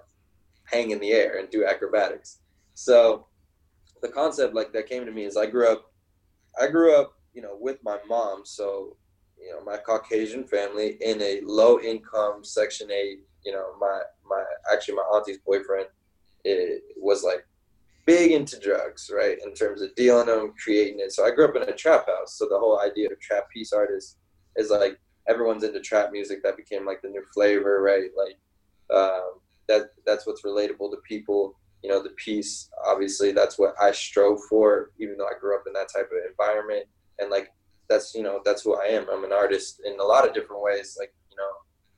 hang 0.64 0.90
in 0.90 1.00
the 1.00 1.12
air 1.12 1.38
and 1.38 1.50
do 1.50 1.66
acrobatics. 1.66 2.38
So 2.74 3.26
the 4.02 4.08
concept 4.08 4.54
like 4.54 4.72
that 4.72 4.88
came 4.88 5.04
to 5.06 5.12
me 5.12 5.24
is 5.24 5.36
I 5.36 5.46
grew 5.46 5.70
up, 5.70 5.92
I 6.60 6.66
grew 6.68 6.94
up, 6.94 7.14
you 7.34 7.42
know, 7.42 7.56
with 7.58 7.78
my 7.84 7.98
mom. 8.08 8.42
So 8.44 8.96
you 9.38 9.52
know 9.52 9.64
my 9.64 9.78
Caucasian 9.78 10.44
family 10.44 10.98
in 11.00 11.20
a 11.22 11.40
low 11.44 11.80
income 11.80 12.44
Section 12.44 12.90
Eight. 12.90 13.20
You 13.44 13.52
know 13.52 13.66
my 13.80 14.00
my 14.28 14.44
actually 14.72 14.96
my 14.96 15.02
auntie's 15.02 15.38
boyfriend 15.38 15.86
it 16.44 16.82
was 16.96 17.22
like 17.22 17.46
big 18.06 18.32
into 18.32 18.58
drugs, 18.58 19.10
right? 19.14 19.38
In 19.44 19.54
terms 19.54 19.82
of 19.82 19.94
dealing 19.94 20.26
them, 20.26 20.54
creating 20.62 21.00
it. 21.00 21.12
So 21.12 21.24
I 21.24 21.30
grew 21.30 21.48
up 21.48 21.56
in 21.56 21.62
a 21.62 21.72
trap 21.72 22.06
house. 22.06 22.38
So 22.38 22.46
the 22.48 22.58
whole 22.58 22.80
idea 22.80 23.10
of 23.10 23.20
trap 23.20 23.50
piece 23.50 23.72
artist 23.72 24.16
is 24.56 24.70
like 24.70 24.98
everyone's 25.28 25.64
into 25.64 25.80
trap 25.80 26.10
music. 26.12 26.42
That 26.42 26.56
became 26.56 26.86
like 26.86 27.02
the 27.02 27.08
new 27.08 27.22
flavor, 27.32 27.82
right? 27.82 28.10
Like 28.16 28.38
um, 28.96 29.40
that 29.68 29.90
that's 30.06 30.26
what's 30.26 30.42
relatable 30.42 30.90
to 30.90 30.98
people. 31.06 31.56
You 31.82 31.90
know, 31.90 32.02
the 32.02 32.10
piece. 32.10 32.68
Obviously, 32.86 33.32
that's 33.32 33.58
what 33.58 33.74
I 33.80 33.92
strove 33.92 34.40
for, 34.48 34.90
even 34.98 35.16
though 35.16 35.26
I 35.26 35.38
grew 35.40 35.56
up 35.56 35.64
in 35.66 35.72
that 35.74 35.88
type 35.94 36.10
of 36.12 36.30
environment. 36.30 36.86
And 37.18 37.30
like 37.30 37.50
that's 37.88 38.14
you 38.14 38.22
know 38.22 38.40
that's 38.44 38.62
who 38.62 38.74
I 38.76 38.86
am. 38.86 39.06
I'm 39.12 39.24
an 39.24 39.32
artist 39.32 39.82
in 39.84 39.98
a 39.98 40.04
lot 40.04 40.26
of 40.26 40.34
different 40.34 40.62
ways. 40.62 40.96
Like 40.98 41.12
you 41.30 41.36
know, 41.36 41.50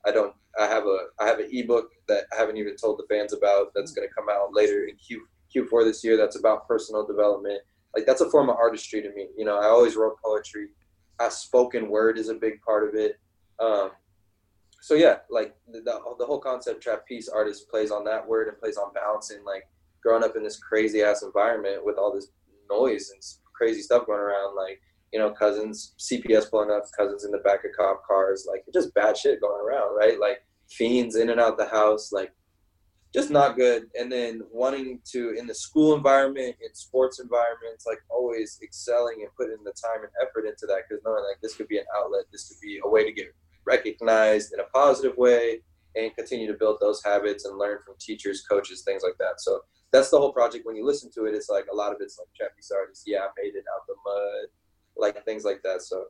I 0.05 0.13
don't. 0.13 0.33
I 0.59 0.65
have 0.65 0.85
a 0.85 0.97
I 1.19 1.25
have 1.25 1.39
an 1.39 1.49
ebook 1.51 1.89
that 2.07 2.25
I 2.33 2.39
haven't 2.39 2.57
even 2.57 2.75
told 2.75 2.99
the 2.99 3.05
fans 3.09 3.33
about. 3.33 3.67
That's 3.75 3.91
going 3.91 4.07
to 4.07 4.13
come 4.13 4.27
out 4.29 4.53
later 4.53 4.85
in 4.85 4.95
Q 4.97 5.25
Q4 5.55 5.85
this 5.85 6.03
year. 6.03 6.17
That's 6.17 6.37
about 6.37 6.67
personal 6.67 7.05
development. 7.05 7.61
Like 7.95 8.05
that's 8.05 8.21
a 8.21 8.29
form 8.29 8.49
of 8.49 8.57
artistry 8.57 9.01
to 9.01 9.13
me. 9.13 9.27
You 9.37 9.45
know, 9.45 9.57
I 9.57 9.65
always 9.65 9.95
wrote 9.95 10.17
poetry. 10.23 10.69
I 11.19 11.29
spoken 11.29 11.89
word 11.89 12.17
is 12.17 12.29
a 12.29 12.35
big 12.35 12.61
part 12.61 12.87
of 12.87 12.95
it. 12.95 13.19
Um, 13.59 13.91
so 14.83 14.95
yeah, 14.95 15.19
like 15.29 15.55
the, 15.71 15.79
the, 15.79 15.97
the 16.19 16.25
whole 16.25 16.41
concept 16.41 16.83
trapeze 16.83 17.29
artist 17.29 17.69
plays 17.69 17.89
on 17.89 18.03
that 18.03 18.27
word 18.27 18.49
and 18.49 18.59
plays 18.59 18.75
on 18.75 18.91
balancing. 18.93 19.41
Like 19.45 19.63
growing 20.03 20.25
up 20.25 20.35
in 20.35 20.43
this 20.43 20.57
crazy 20.57 21.01
ass 21.01 21.23
environment 21.23 21.85
with 21.85 21.95
all 21.97 22.13
this 22.13 22.27
noise 22.69 23.09
and 23.13 23.23
crazy 23.55 23.81
stuff 23.81 24.05
going 24.05 24.19
around, 24.19 24.57
like 24.57 24.81
you 25.13 25.19
know, 25.19 25.31
cousins, 25.31 25.93
CPS 25.97 26.51
pulling 26.51 26.69
up, 26.69 26.83
cousins 26.97 27.23
in 27.23 27.31
the 27.31 27.37
back 27.37 27.63
of 27.63 27.71
cop 27.77 28.05
cars, 28.05 28.45
like 28.45 28.65
just 28.73 28.93
bad 28.93 29.15
shit 29.15 29.39
going 29.39 29.61
around, 29.65 29.95
right? 29.95 30.19
Like 30.19 30.45
fiends 30.69 31.15
in 31.15 31.29
and 31.29 31.39
out 31.39 31.57
the 31.57 31.69
house, 31.69 32.11
like 32.11 32.33
just 33.15 33.29
not 33.29 33.55
good. 33.55 33.83
And 33.97 34.11
then 34.11 34.41
wanting 34.51 34.99
to 35.13 35.33
in 35.39 35.47
the 35.47 35.55
school 35.55 35.95
environment, 35.95 36.57
in 36.61 36.75
sports 36.75 37.21
environments, 37.21 37.85
like 37.85 37.99
always 38.09 38.59
excelling 38.61 39.21
and 39.21 39.29
putting 39.37 39.63
the 39.63 39.71
time 39.81 40.03
and 40.03 40.11
effort 40.21 40.45
into 40.45 40.65
that 40.67 40.81
because 40.89 41.01
knowing 41.05 41.23
like 41.23 41.39
this 41.41 41.55
could 41.55 41.69
be 41.69 41.77
an 41.77 41.85
outlet, 41.95 42.25
this 42.33 42.49
could 42.49 42.59
be 42.61 42.81
a 42.83 42.89
way 42.89 43.05
to 43.05 43.13
get 43.13 43.33
recognized 43.65 44.53
in 44.53 44.59
a 44.59 44.65
positive 44.73 45.17
way 45.17 45.61
and 45.95 46.15
continue 46.15 46.47
to 46.47 46.57
build 46.57 46.77
those 46.79 47.03
habits 47.03 47.45
and 47.45 47.57
learn 47.57 47.79
from 47.85 47.95
teachers, 47.99 48.43
coaches, 48.49 48.81
things 48.81 49.03
like 49.03 49.17
that. 49.19 49.39
So 49.39 49.61
that's 49.91 50.09
the 50.09 50.17
whole 50.17 50.33
project. 50.33 50.65
When 50.65 50.75
you 50.75 50.85
listen 50.85 51.11
to 51.11 51.25
it, 51.25 51.35
it's 51.35 51.49
like 51.49 51.65
a 51.71 51.75
lot 51.75 51.91
of 51.91 51.97
it's 52.01 52.17
like 52.17 52.27
trapeze 52.35 52.71
artists. 52.75 53.03
Yeah, 53.05 53.19
I 53.19 53.27
made 53.37 53.55
it 53.55 53.65
out 53.73 53.85
the 53.87 53.93
mud, 54.05 54.47
like 54.97 55.23
things 55.25 55.45
like 55.45 55.61
that. 55.63 55.83
So, 55.83 56.05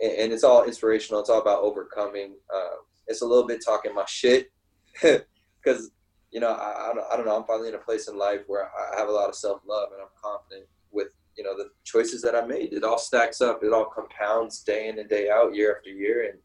and, 0.00 0.12
and 0.12 0.32
it's 0.32 0.44
all 0.44 0.64
inspirational. 0.64 1.20
It's 1.20 1.30
all 1.30 1.40
about 1.40 1.62
overcoming. 1.62 2.34
Uh, 2.54 2.76
it's 3.08 3.22
a 3.22 3.26
little 3.26 3.46
bit 3.46 3.62
talking 3.64 3.94
my 3.94 4.04
shit 4.06 4.52
because 5.02 5.90
you 6.30 6.40
know 6.40 6.48
I, 6.48 6.90
I, 6.90 6.94
don't, 6.94 7.06
I 7.12 7.16
don't 7.16 7.26
know. 7.26 7.36
I'm 7.36 7.44
finally 7.44 7.68
in 7.68 7.74
a 7.74 7.78
place 7.78 8.08
in 8.08 8.16
life 8.16 8.42
where 8.46 8.66
I 8.66 8.98
have 8.98 9.08
a 9.08 9.12
lot 9.12 9.28
of 9.28 9.34
self 9.34 9.60
love 9.68 9.88
and 9.92 10.00
I'm 10.00 10.08
confident 10.22 10.68
with 10.92 11.08
you 11.36 11.42
know 11.42 11.56
the 11.56 11.70
choices 11.84 12.22
that 12.22 12.36
I 12.36 12.46
made. 12.46 12.72
It 12.72 12.84
all 12.84 12.98
stacks 12.98 13.40
up. 13.40 13.64
It 13.64 13.72
all 13.72 13.86
compounds 13.86 14.60
day 14.62 14.88
in 14.88 14.98
and 15.00 15.08
day 15.08 15.28
out, 15.28 15.54
year 15.54 15.76
after 15.76 15.90
year, 15.90 16.30
and 16.30 16.38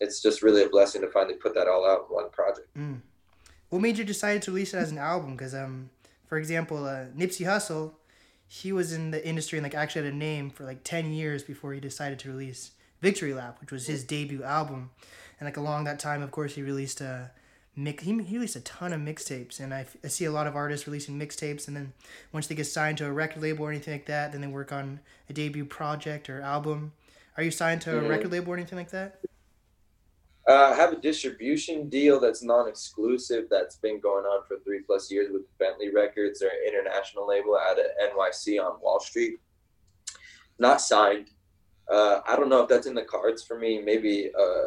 it's 0.00 0.20
just 0.20 0.42
really 0.42 0.62
a 0.62 0.68
blessing 0.68 1.00
to 1.02 1.08
finally 1.08 1.34
put 1.36 1.54
that 1.54 1.68
all 1.68 1.88
out 1.88 2.06
in 2.08 2.14
one 2.14 2.30
project. 2.30 2.68
Mm. 2.76 3.00
What 3.70 3.82
made 3.82 3.98
you 3.98 4.04
decide 4.04 4.42
to 4.42 4.50
release 4.52 4.74
it 4.74 4.78
as 4.78 4.90
an 4.90 4.98
album? 4.98 5.32
Because 5.36 5.54
um, 5.54 5.90
for 6.26 6.38
example, 6.38 6.84
uh, 6.86 7.06
Nipsey 7.16 7.46
Hussle, 7.46 7.92
he 8.48 8.72
was 8.72 8.92
in 8.92 9.10
the 9.10 9.26
industry 9.26 9.58
and 9.58 9.64
like 9.64 9.74
actually 9.74 10.04
had 10.04 10.12
a 10.14 10.16
name 10.16 10.50
for 10.50 10.64
like 10.64 10.84
ten 10.84 11.12
years 11.12 11.42
before 11.42 11.72
he 11.72 11.80
decided 11.80 12.18
to 12.20 12.28
release 12.28 12.72
Victory 13.00 13.34
Lap, 13.34 13.58
which 13.60 13.72
was 13.72 13.86
his 13.86 14.04
debut 14.04 14.42
album. 14.44 14.90
And 15.40 15.46
like 15.46 15.56
along 15.56 15.84
that 15.84 15.98
time, 15.98 16.22
of 16.22 16.30
course, 16.30 16.54
he 16.54 16.62
released 16.62 17.00
a 17.00 17.30
mix. 17.74 18.04
He, 18.04 18.12
he 18.22 18.36
released 18.36 18.56
a 18.56 18.60
ton 18.60 18.92
of 18.92 19.00
mixtapes, 19.00 19.58
and 19.60 19.74
I, 19.74 19.80
f- 19.80 19.96
I 20.04 20.08
see 20.08 20.24
a 20.24 20.30
lot 20.30 20.46
of 20.46 20.54
artists 20.56 20.86
releasing 20.86 21.18
mixtapes, 21.18 21.66
and 21.68 21.76
then 21.76 21.92
once 22.32 22.46
they 22.46 22.54
get 22.54 22.64
signed 22.66 22.96
to 22.98 23.06
a 23.06 23.12
record 23.12 23.42
label 23.42 23.64
or 23.66 23.70
anything 23.70 23.92
like 23.94 24.06
that, 24.06 24.32
then 24.32 24.40
they 24.40 24.46
work 24.46 24.72
on 24.72 25.00
a 25.28 25.32
debut 25.32 25.64
project 25.66 26.30
or 26.30 26.40
album. 26.40 26.92
Are 27.36 27.42
you 27.42 27.50
signed 27.50 27.82
to 27.82 27.98
a 27.98 28.00
Mhm. 28.02 28.08
record 28.08 28.32
label 28.32 28.52
or 28.52 28.56
anything 28.56 28.78
like 28.78 28.90
that? 28.90 29.20
Uh, 30.48 30.70
I 30.72 30.74
have 30.76 30.92
a 30.92 31.00
distribution 31.00 31.88
deal 31.88 32.20
that's 32.20 32.42
non-exclusive 32.42 33.46
that's 33.50 33.76
been 33.76 34.00
going 34.00 34.24
on 34.24 34.46
for 34.46 34.58
three 34.60 34.82
plus 34.86 35.10
years 35.10 35.28
with 35.32 35.42
Bentley 35.58 35.90
Records. 35.92 36.38
They're 36.38 36.66
international 36.66 37.26
label 37.26 37.56
out 37.56 37.80
of 37.80 37.86
NYC 38.00 38.60
on 38.62 38.80
Wall 38.80 39.00
Street. 39.00 39.40
Not 40.60 40.80
signed. 40.80 41.30
Uh, 41.90 42.20
I 42.28 42.36
don't 42.36 42.48
know 42.48 42.62
if 42.62 42.68
that's 42.68 42.86
in 42.86 42.94
the 42.94 43.02
cards 43.02 43.42
for 43.42 43.58
me. 43.58 43.80
Maybe 43.80 44.30
uh, 44.38 44.66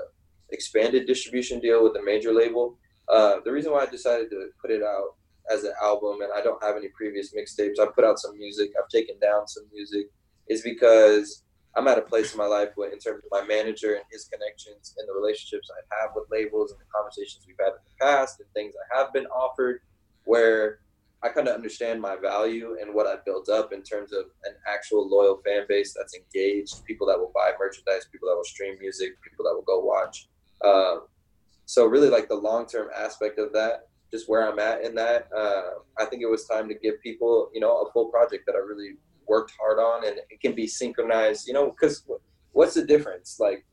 expanded 0.51 1.07
distribution 1.07 1.61
deal 1.61 1.81
with 1.81 1.95
a 1.95 2.03
major 2.03 2.33
label. 2.33 2.77
Uh, 3.07 3.37
the 3.45 3.51
reason 3.51 3.71
why 3.71 3.83
I 3.83 3.85
decided 3.85 4.29
to 4.31 4.49
put 4.61 4.71
it 4.71 4.83
out 4.83 5.15
as 5.49 5.63
an 5.63 5.73
album 5.81 6.21
and 6.21 6.31
I 6.35 6.41
don't 6.41 6.61
have 6.61 6.75
any 6.75 6.89
previous 6.89 7.33
mixtapes. 7.33 7.79
I've 7.79 7.95
put 7.95 8.03
out 8.03 8.19
some 8.19 8.37
music. 8.37 8.71
I've 8.77 8.89
taken 8.89 9.17
down 9.19 9.47
some 9.47 9.63
music. 9.73 10.07
Is 10.47 10.61
because 10.61 11.43
I'm 11.75 11.87
at 11.87 11.97
a 11.97 12.01
place 12.01 12.33
in 12.33 12.37
my 12.37 12.47
life 12.47 12.69
where, 12.75 12.91
in 12.91 12.99
terms 12.99 13.23
of 13.23 13.29
my 13.31 13.45
manager 13.45 13.93
and 13.93 14.03
his 14.11 14.25
connections 14.25 14.95
and 14.97 15.07
the 15.07 15.13
relationships 15.13 15.69
I 15.71 16.01
have 16.01 16.11
with 16.15 16.25
labels 16.31 16.71
and 16.71 16.79
the 16.79 16.85
conversations 16.93 17.45
we've 17.45 17.55
had 17.59 17.73
in 17.73 17.83
the 17.85 18.05
past 18.05 18.39
and 18.39 18.49
things 18.53 18.73
I 18.75 18.97
have 18.97 19.13
been 19.13 19.27
offered, 19.27 19.81
where 20.25 20.79
I 21.21 21.29
kind 21.29 21.47
of 21.47 21.55
understand 21.55 22.01
my 22.01 22.15
value 22.15 22.77
and 22.81 22.93
what 22.93 23.05
I've 23.05 23.25
built 23.25 23.49
up 23.49 23.73
in 23.73 23.83
terms 23.83 24.13
of 24.13 24.25
an 24.45 24.53
actual 24.67 25.07
loyal 25.07 25.41
fan 25.45 25.65
base 25.67 25.93
that's 25.95 26.15
engaged, 26.15 26.83
people 26.85 27.05
that 27.07 27.19
will 27.19 27.31
buy 27.35 27.51
merchandise, 27.59 28.07
people 28.11 28.29
that 28.29 28.35
will 28.35 28.43
stream 28.43 28.77
music, 28.79 29.21
people 29.21 29.45
that 29.45 29.53
will 29.53 29.63
go 29.63 29.79
watch. 29.79 30.29
Um, 30.65 31.07
so 31.65 31.85
really, 31.85 32.09
like 32.09 32.29
the 32.29 32.35
long 32.35 32.65
term 32.65 32.87
aspect 32.97 33.37
of 33.37 33.53
that, 33.53 33.87
just 34.11 34.29
where 34.29 34.49
I'm 34.49 34.59
at 34.59 34.83
in 34.83 34.95
that, 34.95 35.27
uh, 35.35 35.81
I 35.99 36.05
think 36.05 36.23
it 36.23 36.29
was 36.29 36.45
time 36.45 36.67
to 36.69 36.73
give 36.73 37.01
people, 37.01 37.51
you 37.53 37.59
know, 37.59 37.81
a 37.81 37.91
full 37.91 38.05
project 38.05 38.45
that 38.47 38.55
I 38.55 38.59
really 38.59 38.95
worked 39.29 39.53
hard 39.59 39.79
on 39.79 40.07
and 40.07 40.17
it 40.29 40.41
can 40.41 40.53
be 40.53 40.67
synchronized 40.67 41.47
you 41.47 41.53
know 41.53 41.69
because 41.71 42.03
what's 42.51 42.73
the 42.73 42.83
difference? 42.83 43.37
Like 43.39 43.65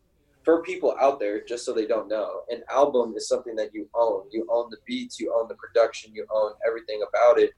for 0.44 0.62
people 0.62 0.94
out 1.00 1.18
there 1.18 1.42
just 1.44 1.64
so 1.64 1.72
they 1.72 1.86
don't 1.86 2.08
know 2.08 2.42
an 2.50 2.62
album 2.70 3.14
is 3.16 3.28
something 3.28 3.56
that 3.56 3.74
you 3.74 3.88
own. 3.94 4.24
You 4.30 4.46
own 4.50 4.70
the 4.70 4.76
beats 4.86 5.18
you 5.18 5.34
own 5.36 5.48
the 5.48 5.54
production 5.56 6.14
you 6.14 6.26
own 6.32 6.52
everything 6.66 7.02
about 7.08 7.38
it 7.38 7.50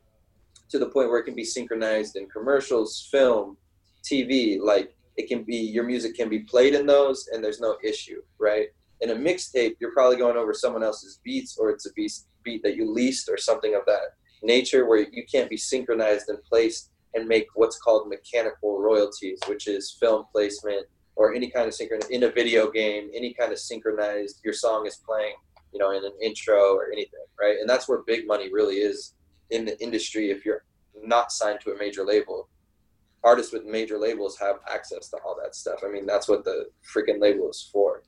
to 0.71 0.79
the 0.79 0.87
point 0.87 1.11
where 1.11 1.19
it 1.19 1.25
can 1.25 1.35
be 1.35 1.45
synchronized 1.45 2.17
in 2.17 2.29
commercials 2.29 3.09
film 3.11 3.57
tv 4.05 4.59
like 4.61 4.95
it 5.17 5.29
can 5.29 5.43
be 5.43 5.57
your 5.57 5.85
music 5.85 6.15
can 6.15 6.29
be 6.29 6.41
played 6.41 6.75
in 6.75 6.87
those 6.87 7.29
and 7.33 7.43
there's 7.43 7.61
no 7.61 7.77
issue 7.85 8.23
right? 8.39 8.69
In 9.01 9.11
a 9.11 9.15
mixtape 9.15 9.77
you're 9.81 9.93
probably 9.93 10.17
going 10.17 10.37
over 10.37 10.55
someone 10.55 10.83
else's 10.83 11.21
beats 11.23 11.59
or 11.59 11.71
it's 11.71 11.87
a 11.87 11.91
beat 12.43 12.63
that 12.63 12.77
you 12.77 12.91
leased 12.91 13.29
or 13.29 13.37
something 13.37 13.75
of 13.75 13.83
that 13.87 14.15
nature 14.43 14.87
where 14.87 15.07
you 15.13 15.25
can't 15.31 15.51
be 15.51 15.57
synchronized 15.57 16.29
and 16.29 16.43
placed 16.45 16.91
and 17.15 17.27
make 17.27 17.47
what's 17.55 17.79
called 17.79 18.09
mechanical 18.09 18.79
royalties, 18.81 19.41
which 19.47 19.67
is 19.67 19.97
film 20.01 20.25
placement 20.33 20.87
or 21.17 21.35
any 21.35 21.51
kind 21.51 21.67
of 21.67 21.75
synchron 21.75 22.09
in 22.11 22.23
a 22.23 22.31
video 22.31 22.71
game, 22.71 23.11
any 23.15 23.35
kind 23.35 23.53
of 23.53 23.59
synchronized 23.59 24.41
your 24.45 24.55
song 24.55 24.87
is 24.87 24.97
playing, 24.97 25.35
you 25.73 25.79
know, 25.79 25.91
in 25.91 26.05
an 26.05 26.13
intro 26.23 26.75
or 26.75 26.93
anything, 26.93 27.25
right? 27.41 27.57
And 27.61 27.69
that's 27.69 27.89
where 27.89 28.03
big 28.07 28.27
money 28.27 28.53
really 28.53 28.77
is 28.77 29.15
in 29.51 29.65
the 29.65 29.81
industry 29.83 30.31
if 30.31 30.45
you're 30.45 30.65
not 31.03 31.33
signed 31.33 31.61
to 31.65 31.73
a 31.73 31.79
major 31.79 32.05
label. 32.05 32.49
Artists 33.25 33.53
with 33.53 33.65
major 33.65 33.99
labels 33.99 34.39
have 34.39 34.57
access 34.73 35.09
to 35.11 35.17
all 35.25 35.37
that 35.43 35.57
stuff. 35.57 35.81
I 35.85 35.91
mean, 35.91 36.07
that's 36.07 36.29
what 36.29 36.45
the 36.45 36.67
freaking 36.95 37.21
label 37.21 37.51
is 37.51 37.69
for. 37.73 38.05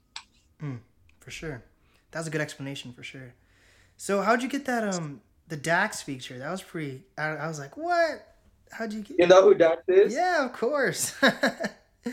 Mm, 0.62 0.78
for 1.18 1.32
sure. 1.32 1.64
That 2.12 2.20
was 2.20 2.28
a 2.28 2.30
good 2.30 2.40
explanation 2.40 2.92
for 2.92 3.02
sure. 3.02 3.34
So 3.96 4.22
how'd 4.22 4.42
you 4.42 4.48
get 4.48 4.66
that 4.66 4.94
um 4.94 5.20
the 5.48 5.56
Dax 5.56 6.00
feature? 6.00 6.38
That 6.38 6.50
was 6.50 6.62
pretty 6.62 7.02
I, 7.18 7.28
I 7.28 7.48
was 7.48 7.58
like, 7.58 7.76
what? 7.76 8.29
How'd 8.72 8.92
you 8.92 9.02
get 9.02 9.18
You 9.18 9.26
know 9.26 9.42
who 9.42 9.54
Dax 9.54 9.82
is? 9.88 10.14
Yeah, 10.14 10.44
of 10.44 10.52
course. 10.52 11.14
yeah. 11.22 12.12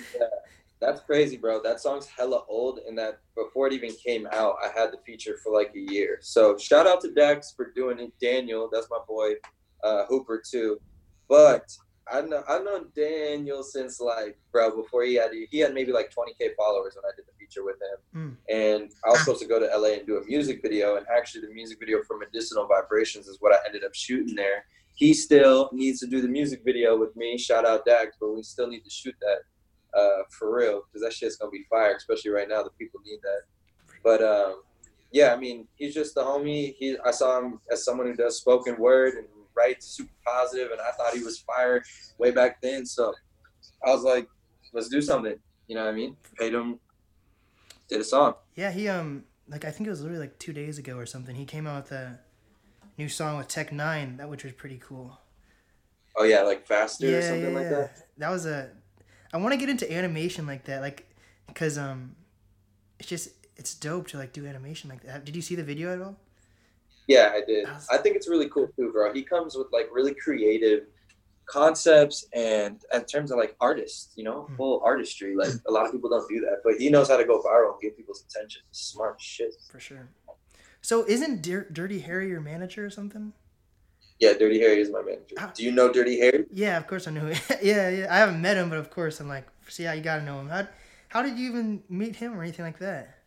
That's 0.80 1.02
crazy, 1.02 1.38
bro. 1.38 1.62
That 1.64 1.80
song's 1.80 2.06
hella 2.06 2.44
old, 2.48 2.80
and 2.88 2.98
that 2.98 3.20
before 3.36 3.68
it 3.68 3.74
even 3.74 3.92
came 3.94 4.28
out, 4.32 4.58
I 4.64 4.68
had 4.80 4.92
the 4.92 5.00
feature 5.06 5.38
for 5.44 5.52
like 5.52 5.72
a 5.76 5.80
year. 5.92 6.20
So 6.22 6.58
shout 6.58 6.86
out 6.86 7.02
to 7.02 7.12
Dax 7.12 7.52
for 7.56 7.72
doing 7.72 8.00
it. 8.00 8.14
Daniel, 8.22 8.70
that's 8.72 8.88
my 8.90 9.00
boy, 9.08 9.34
uh, 9.84 10.06
Hooper 10.06 10.42
too. 10.48 10.80
But 11.28 11.76
I 12.12 12.22
know 12.22 12.44
I 12.48 12.60
know 12.60 12.86
Daniel 12.96 13.64
since 13.64 14.00
like 14.00 14.38
bro 14.52 14.76
before 14.76 15.04
he 15.04 15.16
had 15.16 15.32
he 15.50 15.60
had 15.60 15.74
maybe 15.74 15.92
like 15.92 16.12
20k 16.12 16.56
followers 16.56 16.96
when 16.96 17.06
I 17.06 17.16
did 17.16 17.26
the 17.26 17.34
feature 17.40 17.64
with 17.64 17.76
him, 17.76 18.38
mm. 18.50 18.54
and 18.54 18.92
I 19.06 19.10
was 19.10 19.20
supposed 19.20 19.42
to 19.42 19.48
go 19.48 19.60
to 19.60 19.66
LA 19.66 19.96
and 19.96 20.08
do 20.08 20.18
a 20.18 20.26
music 20.26 20.62
video, 20.62 20.98
and 20.98 21.06
actually 21.16 21.42
the 21.42 21.54
music 21.54 21.80
video 21.80 22.04
for 22.04 22.18
Medicinal 22.18 22.68
Vibrations 22.68 23.28
is 23.28 23.38
what 23.40 23.54
I 23.54 23.58
ended 23.66 23.84
up 23.84 23.96
shooting 23.96 24.36
there. 24.36 24.66
He 24.98 25.14
still 25.14 25.70
needs 25.74 26.00
to 26.00 26.08
do 26.08 26.22
the 26.22 26.28
music 26.28 26.62
video 26.66 26.98
with 26.98 27.16
me. 27.16 27.38
Shout 27.38 27.68
out 27.68 27.86
Dax, 27.86 28.18
but 28.20 28.34
we 28.34 28.42
still 28.42 28.68
need 28.68 28.84
to 28.84 28.90
shoot 28.90 29.14
that 29.22 30.00
uh, 30.00 30.24
for 30.32 30.56
real, 30.56 30.82
because 30.82 31.04
that 31.04 31.14
shit's 31.14 31.36
gonna 31.36 31.52
be 31.52 31.66
fire, 31.70 31.96
especially 31.96 32.32
right 32.32 32.50
now. 32.50 32.64
The 32.64 32.72
people 32.72 33.00
need 33.06 33.20
that. 33.22 33.42
But 34.04 34.24
um, 34.24 34.64
yeah, 35.12 35.36
I 35.36 35.38
mean, 35.38 35.68
he's 35.76 35.94
just 35.94 36.16
the 36.16 36.24
homie. 36.24 36.74
He, 36.80 36.98
I 37.06 37.12
saw 37.12 37.40
him 37.40 37.60
as 37.72 37.86
someone 37.86 38.08
who 38.08 38.16
does 38.16 38.38
spoken 38.38 38.76
word 38.78 39.14
and 39.14 39.28
writes 39.56 39.86
super 39.86 40.10
positive, 40.26 40.72
and 40.72 40.82
I 40.82 40.90
thought 40.98 41.14
he 41.14 41.24
was 41.24 41.38
fire 41.38 41.84
way 42.18 42.32
back 42.32 42.60
then. 42.60 42.84
So 42.84 43.14
I 43.86 43.92
was 43.92 44.02
like, 44.02 44.28
let's 44.74 44.90
do 44.90 45.00
something. 45.00 45.36
You 45.68 45.76
know 45.76 45.86
what 45.86 45.94
I 45.94 45.96
mean? 45.96 46.18
Paid 46.40 46.56
him, 46.56 46.80
did 47.88 48.02
a 48.02 48.04
song. 48.04 48.34
Yeah, 48.56 48.72
he 48.72 48.88
um, 48.88 49.26
like 49.48 49.64
I 49.64 49.70
think 49.70 49.86
it 49.86 49.92
was 49.92 50.02
literally 50.02 50.22
like 50.22 50.40
two 50.40 50.54
days 50.54 50.80
ago 50.80 50.98
or 50.98 51.06
something. 51.06 51.36
He 51.36 51.46
came 51.46 51.68
out 51.68 51.84
with 51.84 51.92
a 51.92 52.20
new 52.98 53.10
song 53.10 53.38
with 53.38 53.48
Tech 53.48 53.72
N9ne, 53.72 54.18
that 54.18 54.30
which 54.30 54.44
was 54.44 54.54
pretty 54.54 54.80
cool. 54.84 55.20
Oh 56.16 56.24
yeah, 56.24 56.42
like 56.42 56.66
faster 56.66 57.08
yeah, 57.08 57.18
or 57.18 57.22
something 57.22 57.54
yeah, 57.54 57.60
like 57.60 57.70
that. 57.70 58.08
That 58.18 58.30
was 58.32 58.46
a 58.46 58.72
I 59.34 59.38
want 59.38 59.54
to 59.54 59.58
get 59.58 59.70
into 59.70 59.92
animation 59.92 60.48
like 60.48 60.66
that, 60.66 60.82
like, 60.82 61.08
cause 61.54 61.78
um, 61.78 62.16
it's 63.00 63.10
just 63.10 63.30
it's 63.56 63.74
dope 63.76 64.08
to 64.08 64.18
like 64.18 64.34
do 64.34 64.46
animation 64.46 64.90
like 64.90 65.04
that. 65.04 65.26
Did 65.26 65.36
you 65.36 65.42
see 65.42 65.56
the 65.56 65.64
video 65.64 65.94
at 65.94 66.02
all? 66.02 66.16
Yeah, 67.08 67.32
I 67.34 67.42
did. 67.46 67.68
Was... 67.68 67.88
I 67.92 67.98
think 67.98 68.16
it's 68.16 68.28
really 68.28 68.50
cool 68.50 68.68
too, 68.76 68.92
bro. 68.92 69.14
He 69.14 69.24
comes 69.24 69.56
with 69.56 69.68
like 69.72 69.90
really 69.92 70.14
creative 70.14 70.86
concepts 71.46 72.28
and 72.34 72.84
in 72.94 73.06
terms 73.06 73.32
of 73.32 73.38
like 73.38 73.56
artists, 73.62 74.14
you 74.16 74.24
know, 74.24 74.44
mm-hmm. 74.44 74.56
full 74.56 74.82
artistry. 74.84 75.36
Like 75.36 75.50
a 75.68 75.72
lot 75.72 75.86
of 75.86 75.92
people 75.92 76.10
don't 76.10 76.28
do 76.30 76.40
that, 76.42 76.62
but 76.64 76.76
he 76.76 76.90
knows 76.90 77.10
how 77.10 77.18
to 77.18 77.26
go 77.26 77.42
viral 77.42 77.74
and 77.74 77.82
get 77.82 77.98
people's 77.98 78.26
attention. 78.30 78.62
Smart 78.72 79.20
shit. 79.20 79.54
For 79.72 79.80
sure. 79.80 80.10
So 80.88 81.04
isn't 81.06 81.42
Dirty 81.42 82.00
Harry 82.00 82.30
your 82.30 82.40
manager 82.40 82.86
or 82.86 82.90
something? 82.90 83.34
Yeah, 84.22 84.32
Dirty 84.40 84.58
Harry 84.62 84.80
is 84.80 84.90
my 84.90 85.02
manager. 85.02 85.36
Ah. 85.38 85.52
Do 85.54 85.66
you 85.66 85.72
know 85.74 85.92
Dirty 85.92 86.18
Harry? 86.18 86.46
Yeah, 86.50 86.78
of 86.78 86.88
course 86.88 87.10
I 87.10 87.12
know. 87.12 87.26
Him. 87.26 87.38
Yeah, 87.62 87.90
yeah. 87.90 88.08
I 88.10 88.20
haven't 88.20 88.42
met 88.42 88.56
him, 88.56 88.70
but 88.70 88.78
of 88.78 88.90
course 88.90 89.20
I'm 89.20 89.28
like, 89.28 89.46
see, 89.68 89.84
yeah, 89.84 89.92
you 89.92 90.02
gotta 90.02 90.24
know 90.24 90.40
him. 90.40 90.48
How, 90.48 90.66
how 91.10 91.22
did 91.24 91.38
you 91.38 91.50
even 91.50 91.84
meet 91.90 92.16
him 92.16 92.40
or 92.40 92.42
anything 92.42 92.64
like 92.64 92.80
that? 92.80 93.18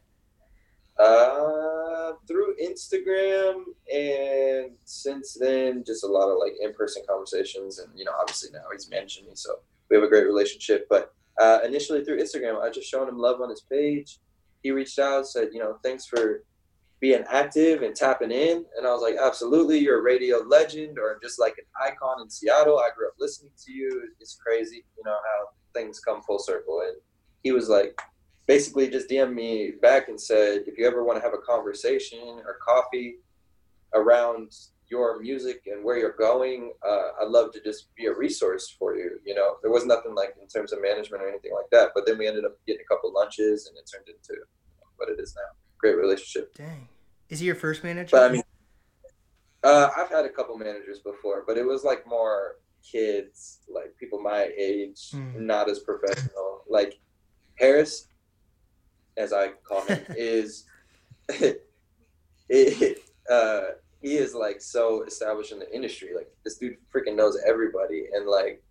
Uh, 0.99 2.13
through 2.27 2.57
Instagram, 2.57 3.65
and 3.93 4.71
since 4.87 5.37
then, 5.39 5.85
just 5.87 6.03
a 6.03 6.07
lot 6.07 6.31
of 6.31 6.39
like 6.39 6.55
in-person 6.63 7.03
conversations, 7.07 7.79
and 7.79 7.91
you 7.95 8.07
know, 8.07 8.13
obviously 8.19 8.49
now 8.55 8.65
he's 8.73 8.89
managing 8.89 9.27
me, 9.27 9.33
so 9.35 9.57
we 9.91 9.97
have 9.97 10.05
a 10.05 10.09
great 10.09 10.25
relationship. 10.25 10.87
But 10.89 11.13
uh, 11.39 11.59
initially 11.63 12.07
through 12.07 12.23
Instagram, 12.23 12.63
I 12.63 12.71
just 12.71 12.89
showed 12.89 13.07
him 13.07 13.19
love 13.19 13.43
on 13.43 13.51
his 13.51 13.61
page. 13.61 14.19
He 14.63 14.71
reached 14.71 14.99
out, 14.99 15.27
said, 15.27 15.49
you 15.53 15.59
know, 15.59 15.77
thanks 15.83 16.07
for 16.07 16.43
being 17.01 17.25
active 17.31 17.83
and 17.83 17.97
tapping 17.97 18.31
in. 18.31 18.65
And 18.77 18.87
I 18.87 18.93
was 18.93 19.03
like, 19.03 19.17
absolutely, 19.21 19.79
you're 19.79 20.01
a 20.01 20.03
radio 20.03 20.39
legend 20.47 20.99
or 20.99 21.19
just 21.23 21.41
like 21.41 21.57
an 21.59 21.65
icon 21.83 22.21
in 22.23 22.29
Seattle. 22.29 22.79
I 22.79 22.91
grew 22.97 23.09
up 23.09 23.15
listening 23.19 23.53
to 23.67 23.73
you. 23.73 24.09
It's 24.21 24.37
crazy, 24.37 24.85
you 24.97 25.03
know, 25.05 25.17
how 25.17 25.49
things 25.75 25.99
come 25.99 26.23
full 26.23 26.39
circle. 26.39 26.83
And 26.87 26.97
he 27.43 27.53
was 27.53 27.69
like, 27.69 27.99
basically 28.47 28.91
just 28.91 29.09
DM 29.09 29.33
me 29.33 29.73
back 29.81 30.09
and 30.09 30.21
said, 30.21 30.65
if 30.67 30.77
you 30.77 30.87
ever 30.87 31.03
want 31.03 31.19
to 31.19 31.23
have 31.23 31.33
a 31.33 31.39
conversation 31.39 32.43
or 32.45 32.59
coffee 32.63 33.17
around 33.95 34.53
your 34.91 35.21
music 35.21 35.63
and 35.67 35.83
where 35.83 35.97
you're 35.97 36.17
going, 36.19 36.73
uh, 36.87 37.23
I'd 37.23 37.29
love 37.29 37.53
to 37.53 37.63
just 37.63 37.95
be 37.95 38.07
a 38.07 38.15
resource 38.15 38.75
for 38.79 38.97
you. 38.97 39.19
You 39.25 39.37
know, 39.37 39.57
there 39.63 39.71
was 39.71 39.87
nothing 39.87 40.15
like 40.15 40.35
in 40.41 40.49
terms 40.49 40.73
of 40.73 40.83
management 40.83 41.23
or 41.23 41.29
anything 41.31 41.53
like 41.55 41.71
that. 41.71 41.93
But 41.95 42.05
then 42.07 42.19
we 42.19 42.27
ended 42.27 42.45
up 42.45 42.59
getting 42.67 42.83
a 42.85 42.95
couple 42.95 43.11
lunches 43.15 43.69
and 43.69 43.79
it 43.79 43.89
turned 43.91 44.09
into 44.09 44.43
what 44.97 45.09
it 45.09 45.19
is 45.19 45.35
now 45.35 45.57
great 45.81 45.97
relationship. 45.97 46.55
Dang. 46.55 46.89
Is 47.31 47.41
he 47.41 47.47
your 47.47 47.55
first 47.55 47.83
manager? 47.85 48.11
But 48.17 48.31
I 48.31 48.33
mean, 48.33 48.43
uh, 49.63 49.91
I've 49.97 50.11
had 50.11 50.25
a 50.25 50.29
couple 50.29 50.59
managers 50.59 50.99
before, 50.99 51.45
but 51.47 51.57
it 51.57 51.65
was 51.65 51.85
like 51.85 52.07
more 52.07 52.57
kids, 52.83 53.61
like 53.73 53.97
people 53.99 54.21
my 54.21 54.51
age, 54.57 55.13
mm. 55.13 55.37
not 55.37 55.71
as 55.71 55.79
professional. 55.79 56.65
Like 56.69 56.99
Harris, 57.55 58.09
as 59.17 59.33
I 59.33 59.49
call 59.65 59.83
him, 59.83 60.05
is 60.11 60.65
it, 62.49 62.99
uh, 63.31 63.61
he 64.03 64.17
is 64.17 64.35
like 64.35 64.61
so 64.61 65.05
established 65.05 65.53
in 65.53 65.61
the 65.61 65.73
industry. 65.75 66.11
Like 66.17 66.33
this 66.45 66.57
dude 66.57 66.77
freaking 66.95 67.15
knows 67.15 67.39
everybody, 67.47 68.07
and 68.13 68.27
like 68.27 68.63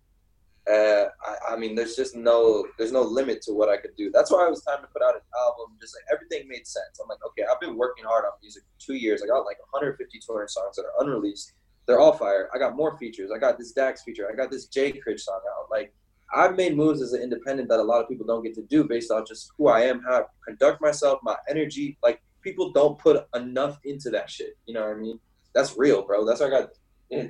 uh, 0.70 1.08
I, 1.26 1.54
I, 1.54 1.56
mean, 1.56 1.74
there's 1.74 1.96
just 1.96 2.14
no, 2.14 2.66
there's 2.78 2.92
no 2.92 3.02
limit 3.02 3.42
to 3.42 3.52
what 3.52 3.68
I 3.68 3.76
could 3.76 3.96
do. 3.96 4.10
That's 4.12 4.30
why 4.30 4.46
it 4.46 4.50
was 4.50 4.62
time 4.62 4.80
to 4.82 4.88
put 4.88 5.02
out 5.02 5.14
an 5.14 5.22
album. 5.38 5.76
Just 5.80 5.96
like 5.96 6.04
everything 6.12 6.48
made 6.48 6.66
sense. 6.66 7.00
I'm 7.02 7.08
like, 7.08 7.18
okay, 7.28 7.44
I've 7.50 7.60
been 7.60 7.76
working 7.76 8.04
hard 8.04 8.24
on 8.24 8.32
music 8.40 8.62
for 8.62 8.86
two 8.86 8.94
years. 8.94 9.22
I 9.22 9.26
got 9.26 9.40
like 9.40 9.58
150, 9.72 10.18
200 10.18 10.50
songs 10.50 10.76
that 10.76 10.82
are 10.82 11.04
unreleased. 11.04 11.54
They're 11.86 11.98
all 11.98 12.12
fire. 12.12 12.48
I 12.54 12.58
got 12.58 12.76
more 12.76 12.96
features. 12.98 13.30
I 13.34 13.38
got 13.38 13.58
this 13.58 13.72
Dax 13.72 14.02
feature. 14.02 14.28
I 14.30 14.36
got 14.36 14.50
this 14.50 14.66
J 14.66 14.92
Critch 14.92 15.22
song 15.22 15.40
out. 15.58 15.70
Like, 15.70 15.92
I've 16.32 16.54
made 16.54 16.76
moves 16.76 17.02
as 17.02 17.14
an 17.14 17.22
independent 17.22 17.68
that 17.70 17.80
a 17.80 17.82
lot 17.82 18.00
of 18.00 18.08
people 18.08 18.26
don't 18.26 18.44
get 18.44 18.54
to 18.54 18.62
do 18.62 18.84
based 18.84 19.10
on 19.10 19.26
just 19.26 19.50
who 19.58 19.68
I 19.68 19.80
am, 19.80 20.02
how 20.02 20.20
I 20.20 20.22
conduct 20.46 20.80
myself, 20.80 21.18
my 21.24 21.36
energy. 21.48 21.98
Like, 22.02 22.20
people 22.42 22.70
don't 22.70 22.98
put 22.98 23.26
enough 23.34 23.78
into 23.84 24.10
that 24.10 24.30
shit. 24.30 24.56
You 24.66 24.74
know 24.74 24.82
what 24.82 24.96
I 24.96 25.00
mean? 25.00 25.18
That's 25.52 25.76
real, 25.76 26.02
bro. 26.02 26.24
That's 26.24 26.40
why 26.40 26.46
I 26.46 26.50
got. 26.50 26.68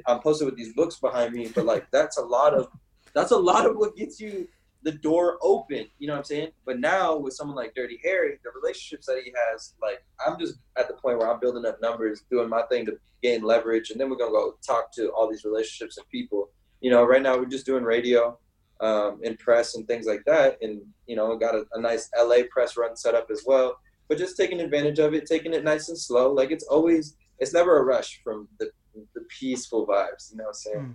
I'm 0.06 0.20
posted 0.20 0.44
with 0.44 0.56
these 0.56 0.74
books 0.74 0.96
behind 0.96 1.32
me, 1.32 1.50
but 1.54 1.64
like, 1.64 1.90
that's 1.90 2.18
a 2.18 2.22
lot 2.22 2.52
of 2.52 2.68
that's 3.14 3.32
a 3.32 3.36
lot 3.36 3.66
of 3.66 3.76
what 3.76 3.96
gets 3.96 4.20
you 4.20 4.46
the 4.82 4.92
door 4.92 5.38
open. 5.42 5.86
You 5.98 6.06
know 6.06 6.14
what 6.14 6.20
I'm 6.20 6.24
saying? 6.24 6.50
But 6.64 6.80
now 6.80 7.16
with 7.16 7.34
someone 7.34 7.56
like 7.56 7.74
Dirty 7.74 8.00
Harry, 8.02 8.38
the 8.42 8.50
relationships 8.60 9.06
that 9.06 9.20
he 9.24 9.32
has, 9.50 9.74
like 9.80 10.02
I'm 10.24 10.38
just 10.38 10.54
at 10.78 10.88
the 10.88 10.94
point 10.94 11.18
where 11.18 11.30
I'm 11.30 11.40
building 11.40 11.66
up 11.66 11.80
numbers, 11.82 12.22
doing 12.30 12.48
my 12.48 12.62
thing 12.62 12.86
to 12.86 12.98
gain 13.22 13.42
leverage, 13.42 13.90
and 13.90 14.00
then 14.00 14.08
we're 14.10 14.16
gonna 14.16 14.30
go 14.30 14.54
talk 14.66 14.92
to 14.94 15.10
all 15.10 15.28
these 15.30 15.44
relationships 15.44 15.98
and 15.98 16.08
people. 16.08 16.50
You 16.80 16.90
know, 16.90 17.04
right 17.04 17.22
now 17.22 17.36
we're 17.36 17.46
just 17.46 17.66
doing 17.66 17.84
radio, 17.84 18.38
um, 18.80 19.20
and 19.24 19.38
press 19.38 19.74
and 19.74 19.86
things 19.86 20.06
like 20.06 20.22
that, 20.26 20.56
and 20.62 20.80
you 21.06 21.16
know, 21.16 21.36
got 21.36 21.54
a, 21.54 21.64
a 21.74 21.80
nice 21.80 22.08
LA 22.18 22.38
press 22.50 22.76
run 22.76 22.96
set 22.96 23.14
up 23.14 23.28
as 23.30 23.44
well. 23.46 23.76
But 24.08 24.18
just 24.18 24.36
taking 24.36 24.60
advantage 24.60 24.98
of 24.98 25.14
it, 25.14 25.26
taking 25.26 25.54
it 25.54 25.62
nice 25.62 25.88
and 25.88 25.98
slow. 25.98 26.32
Like 26.32 26.50
it's 26.50 26.64
always, 26.64 27.16
it's 27.38 27.52
never 27.52 27.78
a 27.78 27.84
rush 27.84 28.20
from 28.24 28.48
the 28.58 28.70
the 29.14 29.20
peaceful 29.38 29.86
vibes. 29.86 30.32
You 30.32 30.38
know 30.38 30.44
what 30.44 30.48
I'm 30.48 30.54
saying? 30.54 30.78
Mm. 30.78 30.94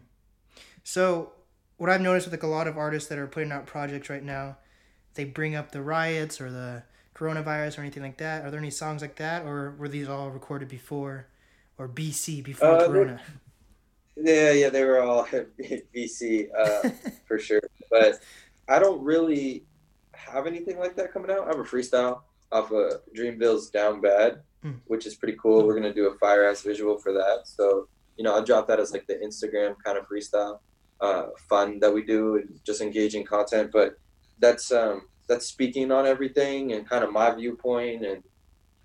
So 0.84 1.32
what 1.78 1.90
I've 1.90 2.02
noticed 2.02 2.28
with 2.28 2.34
like 2.34 2.44
a 2.44 2.48
lot 2.48 2.68
of 2.68 2.78
artists 2.78 3.10
that 3.10 3.18
are 3.18 3.28
putting 3.28 3.52
out 3.52 3.66
projects 3.66 4.10
right 4.10 4.24
now, 4.24 4.58
they 5.16 5.26
bring 5.26 5.56
up 5.56 5.72
the 5.72 5.82
riots 5.82 6.40
or 6.40 6.50
the 6.50 6.84
coronavirus 7.16 7.78
or 7.78 7.82
anything 7.82 8.04
like 8.04 8.18
that. 8.18 8.46
Are 8.46 8.52
there 8.52 8.60
any 8.60 8.70
songs 8.70 9.02
like 9.02 9.16
that, 9.18 9.46
or 9.46 9.76
were 9.78 9.88
these 9.88 10.08
all 10.08 10.30
recorded 10.30 10.68
before, 10.68 11.28
or 11.78 11.88
BC 11.88 12.44
before 12.44 12.68
uh, 12.68 12.88
Corona? 12.88 13.22
Yeah, 14.16 14.52
yeah, 14.52 14.70
they 14.70 14.84
were 14.84 15.02
all 15.02 15.26
BC 15.96 16.48
uh, 16.58 16.90
for 17.28 17.40
sure. 17.40 17.62
But 17.90 18.22
I 18.68 18.80
don't 18.80 19.04
really 19.04 19.64
have 20.14 20.48
anything 20.48 20.80
like 20.80 20.96
that 20.96 21.14
coming 21.14 21.32
out. 21.32 21.44
I 21.44 21.48
have 21.48 21.60
a 21.60 21.64
freestyle 21.64 22.22
off 22.52 22.72
of 22.72 23.02
Dreamville's 23.14 23.70
Down 23.70 24.00
Bad, 24.00 24.42
mm. 24.64 24.80
which 24.86 25.06
is 25.06 25.16
pretty 25.16 25.38
cool. 25.42 25.66
We're 25.66 25.76
gonna 25.76 25.94
do 25.94 26.08
a 26.08 26.18
fire 26.18 26.50
ass 26.50 26.62
visual 26.62 26.98
for 26.98 27.12
that. 27.14 27.42
So 27.46 27.88
you 28.18 28.24
know, 28.24 28.34
I'll 28.34 28.44
drop 28.44 28.68
that 28.68 28.80
as 28.80 28.94
like 28.94 29.08
the 29.08 29.16
Instagram 29.16 29.76
kind 29.84 29.98
of 29.98 30.08
freestyle 30.08 30.60
uh, 31.02 31.28
fun 31.50 31.80
that 31.80 31.94
we 31.94 32.04
do 32.04 32.38
and 32.38 32.60
just 32.66 32.82
engaging 32.82 33.26
content. 33.26 33.72
But 33.72 33.98
that's 34.40 34.72
um, 34.72 35.08
that's 35.28 35.48
speaking 35.48 35.92
on 35.92 36.06
everything 36.06 36.74
and 36.74 36.88
kind 36.88 37.04
of 37.04 37.12
my 37.12 37.32
viewpoint 37.32 38.06
and 38.06 38.24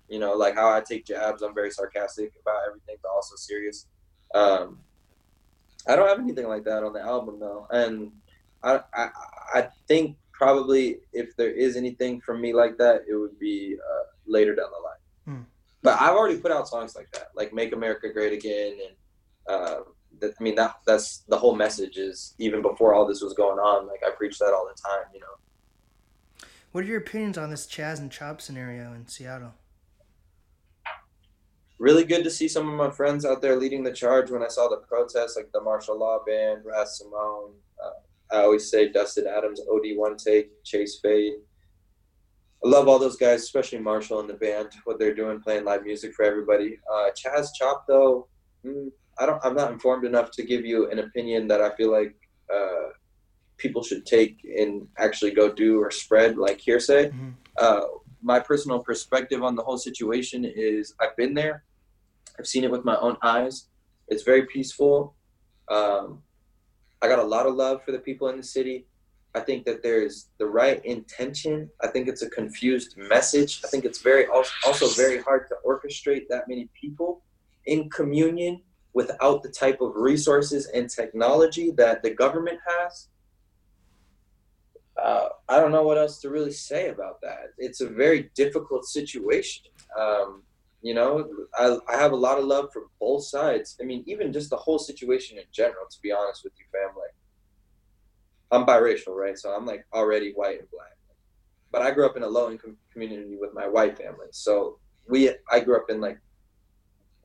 you 0.09 0.19
know 0.19 0.33
like 0.33 0.55
how 0.55 0.69
I 0.69 0.81
take 0.81 1.05
jabs. 1.05 1.41
I'm 1.41 1.55
very 1.55 1.71
sarcastic 1.71 2.33
about 2.41 2.61
everything, 2.67 2.95
but 3.01 3.09
also 3.09 3.35
serious. 3.35 3.87
Um, 4.33 4.79
I 5.87 5.95
don't 5.95 6.07
have 6.07 6.19
anything 6.19 6.47
like 6.47 6.63
that 6.65 6.83
on 6.83 6.93
the 6.93 7.01
album 7.01 7.39
though, 7.39 7.67
and 7.71 8.11
I 8.63 8.81
I, 8.93 9.09
I 9.53 9.67
think 9.87 10.17
probably 10.31 10.97
if 11.13 11.35
there 11.37 11.51
is 11.51 11.75
anything 11.75 12.19
from 12.21 12.41
me 12.41 12.53
like 12.53 12.77
that, 12.77 13.03
it 13.07 13.15
would 13.15 13.37
be 13.39 13.77
uh, 13.79 14.03
later 14.25 14.55
down 14.55 14.69
the 14.71 14.83
line. 14.87 15.37
Hmm. 15.37 15.43
But 15.83 16.01
I've 16.01 16.15
already 16.15 16.37
put 16.37 16.51
out 16.51 16.67
songs 16.67 16.95
like 16.95 17.11
that, 17.11 17.29
like 17.35 17.53
"Make 17.53 17.73
America 17.73 18.09
Great 18.11 18.33
Again," 18.33 18.77
and 18.85 18.95
uh, 19.47 19.79
that, 20.19 20.33
I 20.39 20.43
mean 20.43 20.55
that 20.55 20.75
that's 20.85 21.19
the 21.27 21.37
whole 21.37 21.55
message. 21.55 21.97
Is 21.97 22.35
even 22.37 22.61
before 22.61 22.93
all 22.93 23.05
this 23.05 23.21
was 23.21 23.33
going 23.33 23.59
on, 23.59 23.87
like 23.87 24.01
I 24.05 24.11
preach 24.11 24.37
that 24.39 24.53
all 24.53 24.67
the 24.67 24.81
time, 24.81 25.05
you 25.13 25.19
know. 25.19 26.47
What 26.71 26.83
are 26.85 26.87
your 26.87 26.99
opinions 26.99 27.37
on 27.37 27.49
this 27.49 27.67
Chaz 27.67 27.99
and 27.99 28.11
Chop 28.11 28.41
scenario 28.41 28.93
in 28.93 29.07
Seattle? 29.07 29.53
really 31.81 32.03
good 32.03 32.23
to 32.23 32.29
see 32.29 32.47
some 32.47 32.69
of 32.69 32.75
my 32.75 32.91
friends 32.91 33.25
out 33.25 33.41
there 33.41 33.55
leading 33.55 33.83
the 33.83 33.91
charge 33.91 34.29
when 34.29 34.43
I 34.43 34.47
saw 34.47 34.69
the 34.69 34.77
protests, 34.77 35.35
like 35.35 35.51
the 35.51 35.61
Marshall 35.61 35.97
Law 35.97 36.19
Band, 36.25 36.61
Raz 36.63 36.99
Simone. 36.99 37.53
Uh, 37.83 38.35
I 38.35 38.43
always 38.43 38.69
say 38.69 38.89
Dustin 38.89 39.25
Adams, 39.25 39.59
OD 39.59 39.97
One 39.97 40.15
Take, 40.15 40.63
Chase 40.63 40.99
Fade. 41.01 41.33
I 42.63 42.69
love 42.69 42.87
all 42.87 42.99
those 42.99 43.17
guys, 43.17 43.41
especially 43.41 43.79
Marshall 43.79 44.19
and 44.19 44.29
the 44.29 44.35
band, 44.35 44.69
what 44.83 44.99
they're 44.99 45.15
doing, 45.15 45.41
playing 45.41 45.65
live 45.65 45.83
music 45.83 46.13
for 46.13 46.23
everybody. 46.23 46.77
Uh, 46.93 47.09
Chaz 47.17 47.47
Chop, 47.55 47.85
though, 47.87 48.27
mm, 48.63 48.91
I 49.19 49.25
don't. 49.25 49.43
I'm 49.43 49.55
not 49.55 49.71
informed 49.71 50.05
enough 50.05 50.31
to 50.31 50.43
give 50.43 50.65
you 50.65 50.89
an 50.89 50.99
opinion 50.99 51.47
that 51.49 51.61
I 51.61 51.75
feel 51.75 51.91
like 51.91 52.15
uh, 52.53 52.89
people 53.57 53.83
should 53.83 54.05
take 54.05 54.43
and 54.43 54.87
actually 54.97 55.31
go 55.31 55.51
do 55.51 55.79
or 55.79 55.91
spread 55.91 56.37
like 56.37 56.59
hearsay. 56.59 57.09
Mm-hmm. 57.09 57.29
Uh, 57.57 57.81
my 58.21 58.39
personal 58.39 58.79
perspective 58.79 59.43
on 59.43 59.55
the 59.55 59.63
whole 59.63 59.77
situation 59.77 60.45
is 60.45 60.93
I've 60.99 61.15
been 61.15 61.33
there. 61.33 61.63
I've 62.37 62.47
seen 62.47 62.63
it 62.63 62.71
with 62.71 62.85
my 62.85 62.97
own 62.97 63.17
eyes. 63.21 63.67
It's 64.07 64.23
very 64.23 64.45
peaceful. 64.45 65.15
Um, 65.69 66.21
I 67.01 67.07
got 67.07 67.19
a 67.19 67.23
lot 67.23 67.45
of 67.45 67.55
love 67.55 67.83
for 67.83 67.91
the 67.91 67.99
people 67.99 68.29
in 68.29 68.37
the 68.37 68.43
city. 68.43 68.85
I 69.33 69.39
think 69.39 69.65
that 69.65 69.81
there's 69.81 70.27
the 70.39 70.45
right 70.45 70.83
intention. 70.85 71.69
I 71.81 71.87
think 71.87 72.07
it's 72.07 72.21
a 72.21 72.29
confused 72.29 72.97
message. 72.97 73.61
I 73.63 73.67
think 73.69 73.85
it's 73.85 74.01
very 74.01 74.25
also 74.27 74.87
very 75.01 75.21
hard 75.21 75.47
to 75.47 75.55
orchestrate 75.65 76.27
that 76.29 76.47
many 76.49 76.69
people 76.79 77.23
in 77.65 77.89
communion 77.89 78.61
without 78.93 79.41
the 79.43 79.49
type 79.49 79.81
of 79.81 79.95
resources 79.95 80.67
and 80.67 80.89
technology 80.89 81.71
that 81.71 82.03
the 82.03 82.09
government 82.09 82.59
has. 82.67 83.07
Uh, 85.01 85.29
I 85.47 85.59
don't 85.59 85.71
know 85.71 85.83
what 85.83 85.97
else 85.97 86.19
to 86.21 86.29
really 86.29 86.51
say 86.51 86.89
about 86.89 87.21
that. 87.21 87.53
It's 87.57 87.81
a 87.81 87.89
very 87.89 88.29
difficult 88.35 88.85
situation. 88.85 89.65
Um, 89.97 90.43
you 90.81 90.93
know, 90.93 91.29
I, 91.57 91.77
I 91.87 91.97
have 91.97 92.11
a 92.11 92.15
lot 92.15 92.37
of 92.37 92.45
love 92.45 92.69
for 92.73 92.83
both 92.99 93.23
sides. 93.23 93.77
I 93.79 93.85
mean, 93.85 94.03
even 94.07 94.33
just 94.33 94.49
the 94.49 94.57
whole 94.57 94.79
situation 94.79 95.37
in 95.37 95.45
general, 95.51 95.85
to 95.89 96.01
be 96.01 96.11
honest 96.11 96.43
with 96.43 96.53
you, 96.57 96.65
family. 96.71 97.07
I'm 98.51 98.65
biracial, 98.65 99.15
right? 99.15 99.37
So 99.37 99.51
I'm 99.51 99.65
like 99.65 99.85
already 99.93 100.33
white 100.33 100.59
and 100.59 100.69
black. 100.71 100.97
But 101.71 101.81
I 101.83 101.91
grew 101.91 102.05
up 102.05 102.17
in 102.17 102.23
a 102.23 102.27
low 102.27 102.51
income 102.51 102.75
community 102.91 103.37
with 103.39 103.53
my 103.53 103.67
white 103.67 103.97
family. 103.97 104.27
So 104.31 104.77
we 105.07 105.29
I 105.49 105.61
grew 105.61 105.77
up 105.77 105.89
in 105.89 106.01
like 106.01 106.19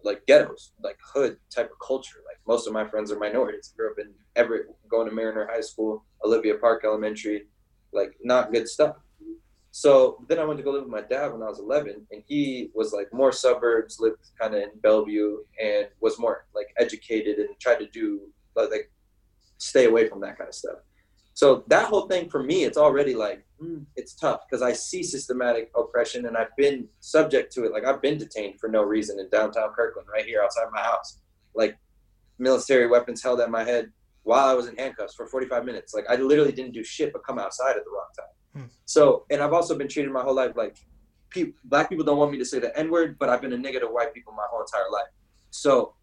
like 0.06 0.24
ghettos, 0.26 0.72
like 0.82 0.98
hood 1.04 1.36
type 1.54 1.70
of 1.70 1.78
culture. 1.86 2.18
Like 2.26 2.38
most 2.46 2.66
of 2.66 2.72
my 2.72 2.86
friends 2.86 3.12
are 3.12 3.18
minorities. 3.18 3.74
Grew 3.76 3.90
up 3.90 3.98
in 3.98 4.14
Everett, 4.36 4.66
going 4.88 5.08
to 5.08 5.14
Mariner 5.14 5.48
High 5.50 5.60
School, 5.60 6.04
Olivia 6.24 6.54
Park 6.54 6.82
Elementary, 6.84 7.46
like 7.92 8.16
not 8.22 8.52
good 8.52 8.68
stuff. 8.68 8.96
So 9.72 10.24
then 10.28 10.38
I 10.38 10.44
went 10.44 10.56
to 10.58 10.64
go 10.64 10.70
live 10.70 10.84
with 10.84 10.90
my 10.90 11.02
dad 11.02 11.32
when 11.32 11.42
I 11.42 11.48
was 11.48 11.58
11, 11.58 12.06
and 12.10 12.22
he 12.26 12.70
was 12.74 12.94
like 12.94 13.12
more 13.12 13.30
suburbs, 13.30 14.00
lived 14.00 14.30
kind 14.40 14.54
of 14.54 14.62
in 14.62 14.70
Bellevue, 14.82 15.36
and 15.62 15.88
was 16.00 16.18
more 16.18 16.46
like 16.54 16.68
educated 16.78 17.38
and 17.38 17.48
tried 17.60 17.80
to 17.80 17.86
do 17.88 18.22
like 18.54 18.90
stay 19.58 19.84
away 19.84 20.08
from 20.08 20.20
that 20.20 20.38
kind 20.38 20.48
of 20.48 20.54
stuff. 20.54 20.78
So 21.36 21.64
that 21.66 21.88
whole 21.88 22.06
thing 22.08 22.30
for 22.30 22.42
me, 22.42 22.64
it's 22.64 22.78
already 22.78 23.14
like 23.14 23.44
mm, 23.62 23.84
it's 23.94 24.14
tough 24.14 24.40
because 24.48 24.62
I 24.62 24.72
see 24.72 25.02
systematic 25.02 25.70
oppression, 25.76 26.24
and 26.24 26.34
I've 26.34 26.56
been 26.56 26.88
subject 27.00 27.52
to 27.52 27.64
it. 27.64 27.72
Like 27.72 27.84
I've 27.84 28.00
been 28.00 28.16
detained 28.16 28.58
for 28.58 28.70
no 28.70 28.82
reason 28.82 29.20
in 29.20 29.28
downtown 29.28 29.68
Kirkland, 29.76 30.08
right 30.10 30.24
here 30.24 30.40
outside 30.42 30.64
my 30.72 30.80
house, 30.80 31.20
like 31.54 31.76
military 32.38 32.86
weapons 32.86 33.22
held 33.22 33.40
at 33.40 33.50
my 33.50 33.64
head 33.64 33.92
while 34.22 34.46
I 34.48 34.54
was 34.54 34.66
in 34.66 34.76
handcuffs 34.76 35.14
for 35.14 35.26
45 35.26 35.66
minutes. 35.66 35.92
Like 35.92 36.06
I 36.08 36.16
literally 36.16 36.52
didn't 36.52 36.72
do 36.72 36.82
shit 36.82 37.12
but 37.12 37.22
come 37.22 37.38
outside 37.38 37.76
at 37.76 37.84
the 37.84 37.90
wrong 37.90 38.08
time. 38.16 38.62
So, 38.86 39.26
and 39.30 39.42
I've 39.42 39.52
also 39.52 39.76
been 39.76 39.88
treated 39.88 40.10
my 40.12 40.22
whole 40.22 40.34
life 40.34 40.52
like 40.56 40.78
pe- 41.28 41.52
black 41.64 41.90
people 41.90 42.06
don't 42.06 42.16
want 42.16 42.32
me 42.32 42.38
to 42.38 42.46
say 42.46 42.60
the 42.60 42.74
N 42.78 42.90
word, 42.90 43.18
but 43.18 43.28
I've 43.28 43.42
been 43.42 43.52
a 43.52 43.58
nigga 43.58 43.80
to 43.80 43.88
white 43.88 44.14
people 44.14 44.32
my 44.32 44.46
whole 44.50 44.62
entire 44.62 44.90
life. 44.90 45.12
So, 45.50 45.95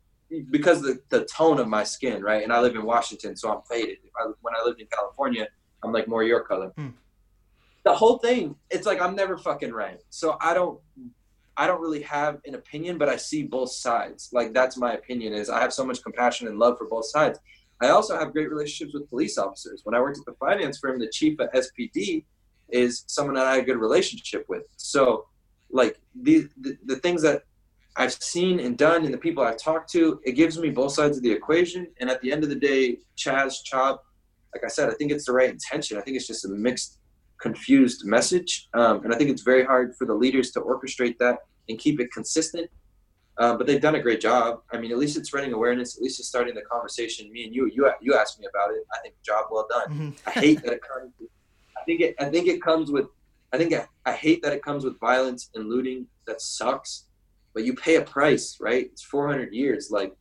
because 0.50 0.82
the, 0.82 1.00
the 1.10 1.26
tone 1.26 1.60
of 1.60 1.68
my 1.68 1.84
skin, 1.84 2.22
right? 2.22 2.44
And 2.44 2.52
I 2.52 2.60
live 2.62 2.76
in 2.76 2.84
Washington, 2.84 3.36
so 3.36 3.52
I'm 3.52 3.62
faded. 3.70 3.98
I, 4.20 4.32
when 4.42 4.54
I 4.56 4.64
lived 4.64 4.82
in 4.82 4.88
California, 4.88 5.48
I'm 5.84 5.92
like 5.92 6.08
more 6.08 6.24
your 6.24 6.42
color. 6.42 6.72
Hmm. 6.78 6.90
The 7.84 7.94
whole 7.94 8.18
thing, 8.18 8.56
it's 8.70 8.86
like 8.86 9.02
I'm 9.02 9.16
never 9.16 9.38
fucking 9.38 9.74
right. 9.74 10.00
So 10.10 10.38
I 10.40 10.54
don't, 10.54 10.80
I 11.58 11.68
don't 11.68 11.82
really 11.82 12.02
have 12.04 12.40
an 12.46 12.56
opinion, 12.56 12.98
but 12.98 13.10
I 13.10 13.18
see 13.18 13.44
both 13.44 13.72
sides. 13.72 14.30
Like 14.32 14.54
that's 14.54 14.78
my 14.78 14.94
opinion. 14.94 15.34
Is 15.34 15.50
I 15.50 15.60
have 15.60 15.74
so 15.74 15.86
much 15.86 16.02
compassion 16.02 16.48
and 16.48 16.58
love 16.58 16.78
for 16.78 16.88
both 16.88 17.06
sides. 17.06 17.40
I 17.82 17.90
also 17.90 18.18
have 18.18 18.32
great 18.32 18.50
relationships 18.50 18.94
with 18.94 19.10
police 19.10 19.38
officers. 19.38 19.82
When 19.84 19.94
I 19.94 20.00
worked 20.00 20.18
at 20.18 20.26
the 20.26 20.34
finance 20.34 20.80
firm, 20.80 21.00
the 21.00 21.10
chief 21.10 21.40
of 21.40 21.52
SPD 21.52 22.24
is 22.70 23.04
someone 23.08 23.36
that 23.36 23.46
I 23.46 23.56
had 23.56 23.64
a 23.64 23.66
good 23.66 23.78
relationship 23.78 24.46
with. 24.48 24.64
So, 24.78 25.28
like 25.70 26.00
the, 26.16 26.48
the, 26.62 26.78
the 26.86 26.96
things 26.98 27.22
that 27.24 27.44
I've 27.96 28.14
seen 28.14 28.60
and 28.60 28.78
done, 28.78 29.06
and 29.06 29.14
the 29.14 29.18
people 29.18 29.44
I've 29.44 29.58
talked 29.58 29.92
to, 29.92 30.20
it 30.24 30.32
gives 30.34 30.58
me 30.58 30.70
both 30.70 30.94
sides 30.94 31.18
of 31.18 31.24
the 31.24 31.32
equation. 31.32 31.88
And 32.00 32.10
at 32.10 32.22
the 32.22 32.32
end 32.32 32.44
of 32.44 32.50
the 32.50 32.56
day, 32.56 32.98
Chaz 33.18 33.64
Chop, 33.64 34.04
like 34.54 34.64
I 34.64 34.68
said, 34.68 34.90
I 34.90 34.94
think 34.94 35.12
it's 35.12 35.26
the 35.26 35.34
right 35.34 35.50
intention. 35.50 35.98
I 35.98 36.02
think 36.02 36.18
it's 36.18 36.28
just 36.28 36.46
a 36.46 36.50
mixed, 36.50 37.00
confused 37.40 38.06
message, 38.06 38.70
um, 38.74 39.04
and 39.04 39.14
I 39.14 39.18
think 39.18 39.30
it's 39.30 39.44
very 39.44 39.64
hard 39.64 39.96
for 39.98 40.06
the 40.06 40.14
leaders 40.14 40.52
to 40.52 40.62
orchestrate 40.62 41.18
that 41.20 41.40
and 41.70 41.78
keep 41.78 42.00
it 42.00 42.12
consistent. 42.12 42.70
Uh, 43.38 43.56
but 43.58 43.66
they've 43.66 43.82
done 43.82 43.96
a 43.96 44.02
great 44.02 44.22
job. 44.22 44.62
I 44.72 44.78
mean, 44.78 44.92
at 44.92 44.98
least 44.98 45.18
it's 45.18 45.28
spreading 45.28 45.54
awareness. 45.54 45.98
At 45.98 46.04
least 46.04 46.20
it's 46.20 46.30
starting 46.30 46.54
the 46.54 46.62
conversation. 46.62 47.32
Me 47.32 47.46
and 47.46 47.56
you, 47.56 47.70
you, 47.74 47.92
you 48.00 48.14
asked 48.14 48.40
me 48.40 48.46
about 48.48 48.76
it. 48.76 48.84
I 48.94 49.00
think 49.02 49.16
job 49.26 49.46
well 49.50 49.68
done. 49.70 49.90
Mm-hmm. 49.90 50.30
I 50.30 50.32
hate 50.32 50.64
that 50.64 50.74
it 50.74 50.82
comes 50.82 51.12
I 51.76 51.84
think 51.86 52.02
it. 52.02 52.16
I 52.20 52.26
think 52.26 52.48
it 52.48 52.62
comes 52.62 52.92
with. 52.92 53.08
I 53.52 53.58
think 53.58 53.74
I, 53.74 53.88
I 54.06 54.14
hate 54.14 54.42
that 54.44 54.54
it 54.54 54.64
comes 54.64 54.84
with 54.84 55.00
violence 55.00 55.50
and 55.56 55.68
looting. 55.68 56.08
That 56.28 56.42
sucks, 56.42 57.08
but 57.54 57.64
you 57.64 57.74
pay 57.74 57.96
a 57.96 58.02
price, 58.02 58.58
right? 58.60 58.86
It's 58.86 59.04
400 59.04 59.54
years. 59.54 59.90
Like, 59.92 60.16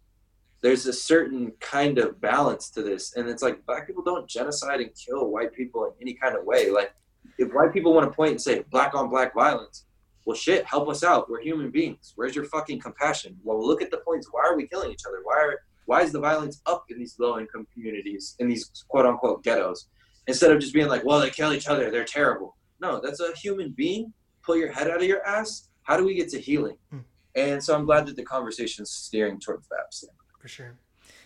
there's 0.63 0.87
a 0.87 0.93
certain 0.93 1.53
kind 1.61 1.99
of 1.99 2.21
balance 2.21 2.71
to 2.71 2.83
this, 2.83 3.17
and 3.17 3.29
it's 3.29 3.43
like 3.43 3.65
black 3.67 3.87
people 3.87 4.05
don't 4.05 4.29
genocide 4.29 4.81
and 4.81 4.91
kill 4.95 5.29
white 5.29 5.53
people 5.53 5.85
in 5.85 5.93
any 6.01 6.15
kind 6.15 6.37
of 6.37 6.45
way. 6.45 6.71
Like, 6.71 6.95
if 7.39 7.53
white 7.53 7.73
people 7.73 7.95
want 7.95 8.11
to 8.11 8.15
point 8.15 8.33
and 8.33 8.41
say 8.41 8.65
black 8.71 8.95
on 8.95 9.09
black 9.09 9.35
violence, 9.35 9.87
well, 10.25 10.37
shit, 10.37 10.65
help 10.67 10.89
us 10.89 11.03
out. 11.03 11.29
We're 11.29 11.41
human 11.41 11.71
beings. 11.71 12.13
Where's 12.15 12.37
your 12.37 12.45
fucking 12.45 12.81
compassion? 12.81 13.37
Well, 13.43 13.65
look 13.67 13.83
at 13.83 13.91
the 13.91 13.99
points. 13.99 14.29
Why 14.31 14.43
are 14.45 14.57
we 14.57 14.69
killing 14.69 14.93
each 14.93 15.03
other? 15.07 15.19
Why 15.25 15.37
are 15.37 15.61
why 15.87 16.03
is 16.03 16.13
the 16.13 16.21
violence 16.21 16.63
up 16.67 16.85
in 16.91 16.99
these 16.99 17.17
low 17.19 17.41
income 17.41 17.67
communities, 17.75 18.37
in 18.39 18.49
these 18.49 18.71
quote 18.89 19.05
unquote 19.05 19.43
ghettos? 19.43 19.89
instead 20.27 20.53
of 20.53 20.61
just 20.61 20.73
being 20.73 20.89
like, 20.89 21.05
well, 21.05 21.21
they 21.21 21.31
kill 21.31 21.53
each 21.53 21.69
other, 21.69 21.91
they're 21.91 22.05
terrible. 22.05 22.57
No, 22.81 23.01
that's 23.01 23.21
a 23.21 23.33
human 23.37 23.71
being. 23.71 24.13
Pull 24.45 24.57
your 24.57 24.73
head 24.73 24.91
out 24.91 24.99
of 24.99 25.05
your 25.05 25.25
ass. 25.27 25.69
How 25.83 25.97
do 25.97 26.05
we 26.05 26.15
get 26.15 26.29
to 26.31 26.41
healing? 26.41 26.77
Hmm. 26.91 26.99
And 27.35 27.63
so 27.63 27.75
I'm 27.75 27.85
glad 27.85 28.07
that 28.07 28.17
the 28.17 28.25
conversation's 28.25 28.91
steering 28.91 29.41
towards 29.41 29.69
that. 29.69 29.95
For 30.39 30.49
sure. 30.49 30.75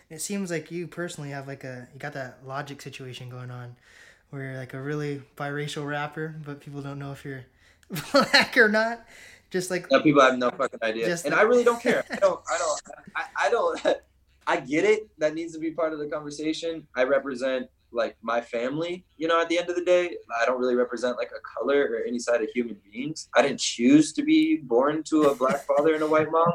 It 0.08 0.20
seems 0.20 0.50
like 0.50 0.70
you 0.70 0.86
personally 0.86 1.30
have 1.30 1.48
like 1.48 1.64
a 1.64 1.88
you 1.92 1.98
got 1.98 2.12
that 2.12 2.38
logic 2.46 2.80
situation 2.80 3.28
going 3.28 3.50
on, 3.50 3.76
where 4.30 4.44
you're 4.44 4.56
like 4.58 4.74
a 4.74 4.80
really 4.80 5.22
biracial 5.36 5.86
rapper, 5.86 6.36
but 6.44 6.60
people 6.60 6.80
don't 6.80 6.98
know 6.98 7.12
if 7.12 7.24
you're 7.24 7.44
black 8.12 8.56
or 8.56 8.68
not. 8.68 9.04
Just 9.50 9.70
like 9.70 9.86
yeah, 9.90 10.00
people 10.02 10.22
have 10.22 10.38
no 10.38 10.50
fucking 10.50 10.80
idea, 10.82 11.06
and 11.06 11.24
like, 11.24 11.34
I 11.34 11.42
really 11.42 11.64
don't 11.64 11.82
care. 11.82 12.04
I 12.10 12.16
don't. 12.16 12.40
I 12.52 12.58
don't. 12.58 12.82
I, 13.16 13.22
I 13.46 13.50
don't. 13.50 13.86
I 14.48 14.60
get 14.60 14.84
it. 14.84 15.08
That 15.18 15.34
needs 15.34 15.52
to 15.54 15.58
be 15.58 15.72
part 15.72 15.92
of 15.92 15.98
the 15.98 16.06
conversation. 16.06 16.86
I 16.94 17.02
represent 17.02 17.68
like 17.96 18.16
my 18.22 18.40
family 18.40 19.04
you 19.16 19.26
know 19.26 19.40
at 19.40 19.48
the 19.48 19.58
end 19.58 19.68
of 19.68 19.76
the 19.76 19.84
day 19.84 20.16
i 20.40 20.44
don't 20.44 20.60
really 20.60 20.74
represent 20.74 21.16
like 21.16 21.30
a 21.36 21.40
color 21.40 21.88
or 21.90 22.04
any 22.06 22.18
side 22.18 22.42
of 22.42 22.48
human 22.54 22.76
beings. 22.90 23.28
I 23.34 23.42
didn't 23.42 23.60
choose 23.60 24.12
to 24.14 24.22
be 24.22 24.58
born 24.58 25.02
to 25.04 25.24
a 25.24 25.34
black 25.34 25.66
father 25.70 25.94
and 25.94 26.02
a 26.02 26.06
white 26.06 26.30
mom 26.30 26.52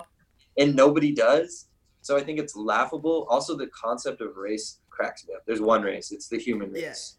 and 0.58 0.76
nobody 0.76 1.12
does. 1.12 1.68
So 2.02 2.18
i 2.18 2.22
think 2.22 2.40
it's 2.40 2.56
laughable. 2.56 3.28
Also 3.30 3.56
the 3.56 3.68
concept 3.68 4.22
of 4.22 4.36
race 4.36 4.80
cracks 4.90 5.26
me 5.28 5.34
up. 5.34 5.44
There's 5.46 5.62
one 5.62 5.82
race. 5.82 6.12
It's 6.12 6.28
the 6.28 6.38
human 6.38 6.72
race. 6.72 7.18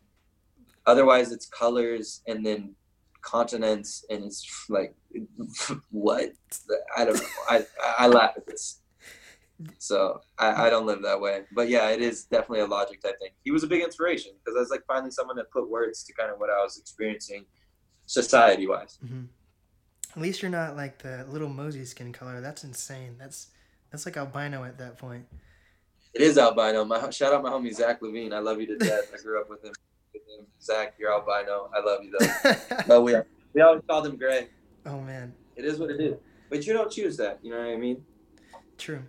Yeah. 0.56 0.92
otherwise 0.92 1.32
it's 1.32 1.46
colors 1.46 2.22
and 2.26 2.44
then 2.46 2.74
continents 3.22 4.04
and 4.10 4.24
it's 4.24 4.66
like 4.68 4.94
what? 5.90 6.32
I 6.96 7.04
don't 7.04 7.16
know. 7.16 7.28
I 7.48 7.66
i 7.98 8.06
laugh 8.06 8.34
at 8.36 8.46
this 8.46 8.81
so 9.78 10.20
I, 10.38 10.66
I 10.66 10.70
don't 10.70 10.86
live 10.86 11.02
that 11.02 11.20
way. 11.20 11.42
But 11.52 11.68
yeah, 11.68 11.90
it 11.90 12.00
is 12.00 12.24
definitely 12.24 12.60
a 12.60 12.66
logic 12.66 13.02
type 13.02 13.18
thing. 13.20 13.30
He 13.44 13.50
was 13.50 13.62
a 13.62 13.66
big 13.66 13.82
inspiration 13.82 14.32
because 14.38 14.56
I 14.56 14.60
was 14.60 14.70
like 14.70 14.84
finally 14.86 15.10
someone 15.10 15.36
that 15.36 15.50
put 15.50 15.68
words 15.68 16.02
to 16.04 16.12
kind 16.12 16.30
of 16.30 16.38
what 16.38 16.50
I 16.50 16.62
was 16.62 16.78
experiencing 16.78 17.44
society 18.06 18.66
wise. 18.66 18.98
Mm-hmm. 19.04 19.24
At 20.14 20.22
least 20.22 20.42
you're 20.42 20.50
not 20.50 20.76
like 20.76 20.98
the 20.98 21.24
Lil 21.28 21.48
Mosey 21.48 21.84
skin 21.84 22.12
color. 22.12 22.40
That's 22.40 22.64
insane. 22.64 23.16
That's 23.18 23.48
that's 23.90 24.06
like 24.06 24.16
albino 24.16 24.64
at 24.64 24.78
that 24.78 24.98
point. 24.98 25.26
It 26.14 26.20
is 26.20 26.36
albino. 26.36 26.84
My 26.84 27.10
shout 27.10 27.32
out 27.32 27.42
my 27.42 27.50
homie 27.50 27.74
Zach 27.74 28.02
Levine. 28.02 28.32
I 28.32 28.40
love 28.40 28.60
you 28.60 28.66
to 28.66 28.76
death. 28.76 29.10
I 29.14 29.22
grew 29.22 29.40
up 29.40 29.48
with 29.48 29.64
him. 29.64 29.72
Zach, 30.60 30.94
you're 30.98 31.12
albino. 31.12 31.70
I 31.74 31.80
love 31.80 32.00
you 32.04 32.14
though. 32.18 32.54
but 32.86 33.02
we 33.02 33.14
we 33.54 33.60
always 33.60 33.82
called 33.88 34.06
him 34.06 34.16
Gray. 34.16 34.48
oh 34.86 35.00
man, 35.00 35.34
It 35.56 35.64
is 35.64 35.78
what 35.78 35.90
it 35.90 36.00
is. 36.00 36.16
But 36.50 36.66
you 36.66 36.74
don't 36.74 36.90
choose 36.90 37.16
that. 37.16 37.38
You 37.42 37.50
know 37.50 37.58
what 37.58 37.68
I 37.68 37.76
mean? 37.76 38.04
true. 38.78 39.02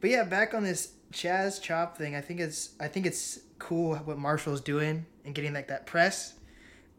But 0.00 0.10
yeah, 0.10 0.24
back 0.24 0.54
on 0.54 0.62
this 0.64 0.92
Chaz 1.12 1.60
Chop 1.60 1.96
thing, 1.96 2.14
I 2.14 2.20
think 2.20 2.40
it's 2.40 2.70
I 2.80 2.88
think 2.88 3.06
it's 3.06 3.40
cool 3.58 3.96
what 3.96 4.18
Marshall's 4.18 4.60
doing 4.60 5.06
and 5.24 5.34
getting 5.34 5.52
like 5.52 5.68
that 5.68 5.86
press, 5.86 6.34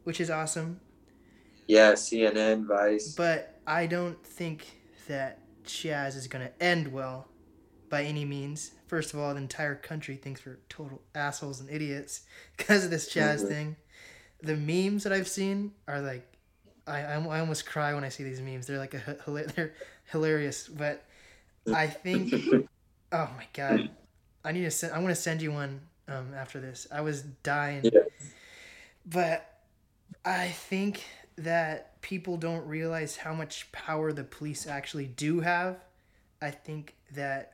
which 0.04 0.20
is 0.22 0.30
awesome. 0.30 0.80
Yeah, 1.68 1.94
CNN, 1.94 2.66
Vice. 2.68 3.14
But 3.16 3.60
I 3.68 3.86
don't 3.86 4.24
think 4.26 4.78
that 5.08 5.40
Chaz 5.64 6.16
is 6.16 6.28
gonna 6.28 6.52
end 6.60 6.92
well, 6.92 7.28
by 7.90 8.04
any 8.04 8.26
means. 8.26 8.72
First 8.88 9.14
of 9.14 9.20
all, 9.20 9.34
the 9.34 9.40
entire 9.42 9.76
country 9.76 10.16
thinks 10.16 10.46
we're 10.46 10.60
total 10.70 11.02
assholes 11.14 11.60
and 11.60 11.70
idiots 11.70 12.22
because 12.58 12.86
of 12.86 12.92
this 12.92 13.10
Chaz 13.14 13.44
Mhm. 13.44 13.48
thing. 13.50 13.76
The 14.42 14.56
memes 14.56 15.04
that 15.04 15.14
I've 15.14 15.28
seen 15.28 15.74
are 15.88 16.02
like, 16.02 16.26
I, 16.88 17.02
I 17.02 17.14
I 17.16 17.40
almost 17.40 17.66
cry 17.66 17.94
when 17.94 18.04
I 18.04 18.10
see 18.10 18.24
these 18.24 18.42
memes. 18.42 18.68
They're 18.68 18.78
like 18.80 18.94
a, 18.96 19.18
they're 19.56 19.74
hilarious. 20.12 20.68
But 20.68 21.06
I 21.74 21.88
think, 21.88 22.34
oh 23.12 23.30
my 23.38 23.46
god, 23.54 23.90
I 24.44 24.52
need 24.52 24.64
to 24.64 24.72
send. 24.72 24.94
I 24.94 25.00
want 25.00 25.10
to 25.10 25.22
send 25.22 25.42
you 25.42 25.52
one 25.52 25.82
um, 26.08 26.34
after 26.36 26.60
this. 26.60 26.88
I 26.92 27.02
was 27.02 27.22
dying, 27.22 27.82
Yeah. 27.84 28.02
but 29.06 29.60
I 30.26 30.50
think 30.50 31.04
that 31.38 32.02
people 32.02 32.38
don't 32.38 32.66
realize 32.68 33.18
how 33.18 33.34
much 33.34 33.72
power 33.72 34.12
the 34.12 34.24
police 34.24 34.68
actually 34.68 35.06
do 35.06 35.40
have. 35.42 35.78
I 36.42 36.52
think 36.52 36.96
that, 37.14 37.54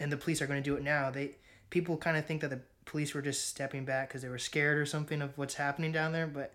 and 0.00 0.10
the 0.10 0.16
police 0.16 0.40
are 0.42 0.46
going 0.46 0.62
to 0.62 0.70
do 0.70 0.76
it 0.76 0.82
now. 0.82 1.10
They 1.10 1.36
people 1.70 1.96
kind 1.96 2.16
of 2.16 2.26
think 2.26 2.40
that 2.42 2.50
the 2.50 2.60
police 2.84 3.14
were 3.14 3.22
just 3.22 3.48
stepping 3.48 3.84
back 3.84 4.08
because 4.08 4.22
they 4.22 4.28
were 4.28 4.38
scared 4.38 4.78
or 4.78 4.86
something 4.86 5.22
of 5.22 5.36
what's 5.36 5.54
happening 5.54 5.92
down 5.92 6.12
there, 6.12 6.26
but 6.26 6.54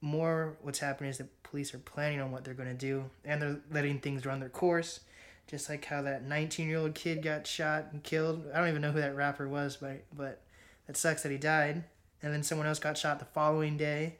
more 0.00 0.56
what's 0.62 0.78
happening 0.78 1.10
is 1.10 1.18
the 1.18 1.26
police 1.42 1.74
are 1.74 1.78
planning 1.78 2.20
on 2.20 2.30
what 2.30 2.44
they're 2.44 2.54
going 2.54 2.68
to 2.68 2.74
do 2.74 3.04
and 3.24 3.40
they're 3.40 3.60
letting 3.72 3.98
things 3.98 4.26
run 4.26 4.40
their 4.40 4.48
course 4.48 5.00
just 5.46 5.68
like 5.68 5.84
how 5.84 6.02
that 6.02 6.24
19 6.24 6.68
year 6.68 6.78
old 6.78 6.94
kid 6.94 7.22
got 7.22 7.46
shot 7.46 7.86
and 7.92 8.02
killed. 8.02 8.44
I 8.52 8.58
don't 8.58 8.68
even 8.68 8.82
know 8.82 8.92
who 8.92 9.00
that 9.00 9.16
rapper 9.16 9.48
was 9.48 9.76
but 9.76 10.04
but 10.16 10.40
that 10.86 10.96
sucks 10.96 11.22
that 11.22 11.32
he 11.32 11.38
died. 11.38 11.84
And 12.22 12.32
then 12.32 12.42
someone 12.42 12.66
else 12.66 12.78
got 12.78 12.98
shot 12.98 13.18
the 13.18 13.24
following 13.26 13.76
day. 13.76 14.16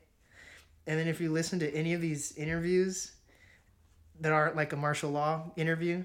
And 0.87 0.99
then 0.99 1.09
if 1.09 1.21
you 1.21 1.33
listen 1.33 1.59
to 1.61 1.75
any 1.75 1.95
of 1.95 2.01
these 2.01 2.37
interviews 2.37 3.13
that 4.21 4.33
aren't 4.33 4.57
like 4.57 4.73
a 4.73 4.77
Marshall 4.77 5.11
Law 5.11 5.51
interview 5.57 6.05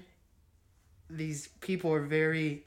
these 1.12 1.48
people 1.60 1.92
are 1.92 2.02
very 2.02 2.64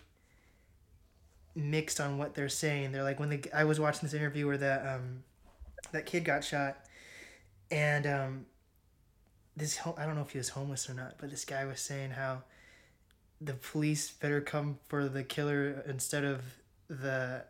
mixed 1.56 2.00
on 2.00 2.18
what 2.18 2.36
they're 2.36 2.50
saying. 2.50 2.91
They're 2.91 3.04
like 3.04 3.20
when 3.20 3.30
the 3.30 3.44
i 3.54 3.63
was 3.63 3.80
watching 3.80 4.02
this 4.04 4.13
interview 4.13 4.48
where 4.48 4.58
that 4.58 4.86
um 4.88 5.24
that 5.91 6.06
kid 6.06 6.24
got 6.26 6.44
shot 6.44 6.78
and 7.72 8.06
um 8.06 8.46
this 9.58 9.80
I 9.98 10.06
don't 10.06 10.15
know 10.15 10.22
if 10.22 10.32
he 10.32 10.38
was 10.38 10.50
homeless 10.50 10.89
or 10.89 10.94
not, 10.94 11.15
but 11.18 11.30
this 11.30 11.46
guy 11.46 11.65
was 11.65 11.80
saying 11.80 12.12
how 12.12 12.44
the 13.41 13.54
police 13.54 14.12
better 14.12 14.41
come 14.41 14.80
for 14.88 15.08
the 15.08 15.24
killer 15.24 15.84
instead 15.88 16.24
of 16.24 16.41
the 16.88 17.44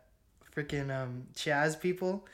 freaking 0.54 0.90
um, 0.90 1.24
Chaz 1.34 1.78
people. 1.78 2.26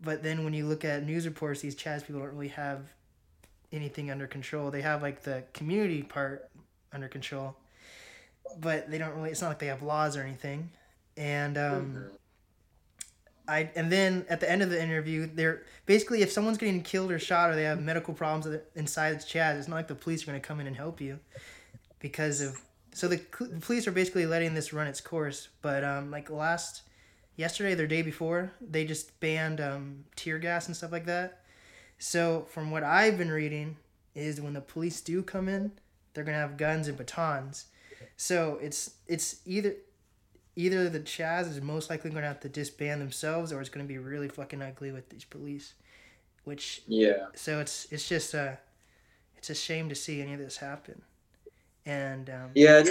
But 0.00 0.22
then 0.22 0.44
when 0.44 0.54
you 0.54 0.66
look 0.66 0.84
at 0.84 1.04
news 1.04 1.26
reports, 1.26 1.60
these 1.60 1.74
Chaz 1.74 2.06
people 2.06 2.20
don't 2.20 2.32
really 2.32 2.48
have 2.48 2.92
anything 3.72 4.10
under 4.10 4.26
control. 4.26 4.70
They 4.70 4.82
have 4.82 5.02
like 5.02 5.22
the 5.22 5.44
community 5.52 6.02
part 6.02 6.48
under 6.92 7.08
control, 7.08 7.56
but 8.60 8.90
they 8.90 8.98
don't 8.98 9.14
really. 9.14 9.30
It's 9.30 9.42
not 9.42 9.48
like 9.48 9.58
they 9.58 9.66
have 9.66 9.82
laws 9.82 10.16
or 10.16 10.22
anything. 10.22 10.70
And 11.16 11.58
um, 11.58 12.04
I 13.48 13.70
and 13.74 13.90
then 13.90 14.26
at 14.28 14.40
the 14.40 14.50
end 14.50 14.62
of 14.62 14.70
the 14.70 14.82
interview, 14.82 15.28
they're 15.32 15.62
basically 15.86 16.22
if 16.22 16.30
someone's 16.30 16.58
getting 16.58 16.82
killed 16.82 17.10
or 17.10 17.18
shot 17.18 17.50
or 17.50 17.54
they 17.54 17.64
have 17.64 17.80
medical 17.80 18.14
problems 18.14 18.46
inside 18.46 19.12
inside 19.14 19.18
Chaz, 19.18 19.58
it's 19.58 19.68
not 19.68 19.76
like 19.76 19.88
the 19.88 19.94
police 19.94 20.22
are 20.22 20.26
going 20.26 20.40
to 20.40 20.46
come 20.46 20.60
in 20.60 20.66
and 20.66 20.76
help 20.76 21.00
you 21.00 21.18
because 21.98 22.40
of 22.40 22.60
so 22.92 23.08
the, 23.08 23.20
the 23.40 23.60
police 23.60 23.86
are 23.86 23.92
basically 23.92 24.26
letting 24.26 24.54
this 24.54 24.72
run 24.72 24.86
its 24.86 25.00
course. 25.00 25.48
But 25.62 25.84
um, 25.84 26.10
like 26.10 26.30
last 26.30 26.82
yesterday, 27.36 27.74
their 27.74 27.86
day 27.86 28.02
before, 28.02 28.52
they 28.60 28.84
just 28.84 29.18
banned 29.20 29.60
um, 29.60 30.04
tear 30.16 30.38
gas 30.38 30.66
and 30.66 30.76
stuff 30.76 30.92
like 30.92 31.06
that. 31.06 31.42
So 31.98 32.46
from 32.50 32.70
what 32.70 32.82
I've 32.82 33.18
been 33.18 33.30
reading, 33.30 33.76
is 34.14 34.40
when 34.40 34.52
the 34.52 34.60
police 34.60 35.00
do 35.00 35.22
come 35.22 35.48
in, 35.48 35.72
they're 36.12 36.24
gonna 36.24 36.38
have 36.38 36.56
guns 36.56 36.88
and 36.88 36.98
batons. 36.98 37.66
So 38.16 38.58
it's 38.60 38.94
it's 39.06 39.36
either 39.46 39.76
either 40.58 40.88
the 40.90 40.98
Chaz 40.98 41.48
is 41.48 41.62
most 41.62 41.88
likely 41.88 42.10
going 42.10 42.22
to 42.22 42.28
have 42.28 42.40
to 42.40 42.48
disband 42.48 43.00
themselves, 43.00 43.52
or 43.52 43.60
it's 43.60 43.70
going 43.70 43.86
to 43.86 43.88
be 43.88 43.98
really 43.98 44.28
fucking 44.28 44.60
ugly 44.60 44.90
with 44.90 45.08
these 45.08 45.24
police. 45.24 45.74
Which 46.42 46.82
Yeah. 46.86 47.26
so 47.34 47.60
it's 47.60 47.86
it's 47.92 48.08
just 48.08 48.34
uh 48.34 48.52
it's 49.36 49.50
a 49.50 49.54
shame 49.54 49.88
to 49.88 49.94
see 49.94 50.20
any 50.20 50.32
of 50.32 50.40
this 50.40 50.56
happen. 50.56 51.02
And 51.86 52.28
um, 52.28 52.50
Yeah. 52.54 52.82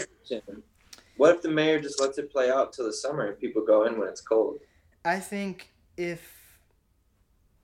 What 1.18 1.36
if 1.36 1.42
the 1.42 1.50
mayor 1.50 1.82
just 1.82 2.00
lets 2.00 2.18
it 2.20 2.32
play 2.32 2.50
out 2.50 2.72
till 2.72 2.86
the 2.86 2.94
summer 2.94 3.26
and 3.26 3.40
people 3.40 3.66
go 3.66 3.86
in 3.86 4.00
when 4.00 4.08
it's 4.08 4.22
cold? 4.22 4.60
I 5.04 5.20
think 5.20 5.72
if 5.98 6.60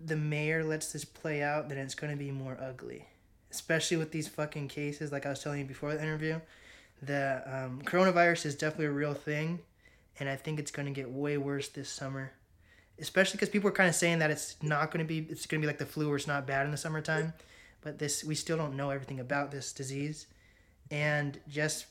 the 0.01 0.17
mayor 0.17 0.63
lets 0.63 0.91
this 0.91 1.05
play 1.05 1.41
out, 1.43 1.69
then 1.69 1.77
it's 1.77 1.95
going 1.95 2.11
to 2.11 2.17
be 2.17 2.31
more 2.31 2.57
ugly, 2.59 3.07
especially 3.51 3.97
with 3.97 4.11
these 4.11 4.27
fucking 4.27 4.67
cases. 4.67 5.11
Like 5.11 5.25
I 5.25 5.29
was 5.29 5.39
telling 5.41 5.59
you 5.59 5.65
before 5.65 5.93
the 5.93 6.01
interview, 6.01 6.41
the 7.01 7.43
um, 7.45 7.81
coronavirus 7.85 8.47
is 8.47 8.55
definitely 8.55 8.87
a 8.87 8.91
real 8.91 9.13
thing, 9.13 9.59
and 10.19 10.29
I 10.29 10.35
think 10.35 10.59
it's 10.59 10.71
going 10.71 10.85
to 10.85 10.91
get 10.91 11.09
way 11.09 11.37
worse 11.37 11.69
this 11.69 11.89
summer. 11.89 12.31
Especially 12.99 13.37
because 13.37 13.49
people 13.49 13.69
are 13.69 13.73
kind 13.73 13.89
of 13.89 13.95
saying 13.95 14.19
that 14.19 14.29
it's 14.29 14.55
not 14.61 14.91
going 14.91 15.03
to 15.03 15.07
be, 15.07 15.27
it's 15.29 15.47
going 15.47 15.59
to 15.61 15.65
be 15.65 15.67
like 15.67 15.79
the 15.79 15.85
flu, 15.85 16.07
where 16.07 16.17
it's 16.17 16.27
not 16.27 16.45
bad 16.45 16.65
in 16.65 16.71
the 16.71 16.77
summertime, 16.77 17.33
but 17.81 17.97
this 17.97 18.23
we 18.23 18.35
still 18.35 18.57
don't 18.57 18.77
know 18.77 18.91
everything 18.91 19.19
about 19.19 19.51
this 19.51 19.73
disease, 19.73 20.27
and 20.91 21.39
just 21.49 21.87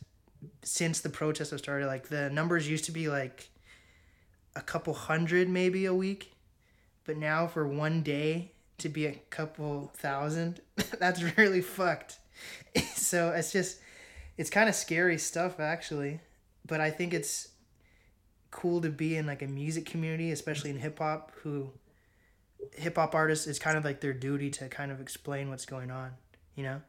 since 0.63 1.01
the 1.01 1.09
protests 1.09 1.51
have 1.51 1.59
started, 1.59 1.87
like 1.87 2.09
the 2.09 2.31
numbers 2.31 2.69
used 2.69 2.85
to 2.85 2.93
be 2.93 3.09
like 3.09 3.49
a 4.55 4.61
couple 4.61 4.95
hundred 4.95 5.49
maybe 5.49 5.87
a 5.87 5.95
week, 5.95 6.33
but 7.05 7.17
now 7.17 7.47
for 7.47 7.67
one 7.67 8.03
day 8.03 8.53
to 8.79 8.89
be 8.89 9.07
a 9.07 9.13
couple 9.31 9.93
thousand, 9.97 10.61
that's 10.99 11.37
really 11.37 11.61
fucked. 11.61 12.19
so 12.95 13.31
it's 13.31 13.53
just, 13.53 13.79
it's 14.37 14.51
kind 14.51 14.69
of 14.69 14.75
scary 14.75 15.19
stuff 15.19 15.61
actually, 15.61 16.21
but 16.67 16.81
I 16.81 16.91
think 16.91 17.15
it's 17.15 17.49
cool 18.53 18.81
to 18.83 18.91
be 18.91 19.17
in 19.17 19.27
like 19.27 19.43
a 19.43 19.49
music 19.49 19.87
community, 19.87 20.31
especially 20.31 20.71
in 20.71 20.79
hip 20.79 21.01
hop, 21.01 21.33
who 21.43 21.73
hip 22.75 22.97
hop 22.97 23.15
artists 23.15 23.49
it's 23.49 23.59
kind 23.59 23.77
of 23.77 23.85
like 23.85 24.01
their 24.01 24.13
duty 24.13 24.49
to 24.51 24.69
kind 24.69 24.93
of 24.93 25.01
explain 25.01 25.51
what's 25.51 25.67
going 25.67 25.91
on, 25.91 26.13
you 26.55 26.63
know? 26.63 26.81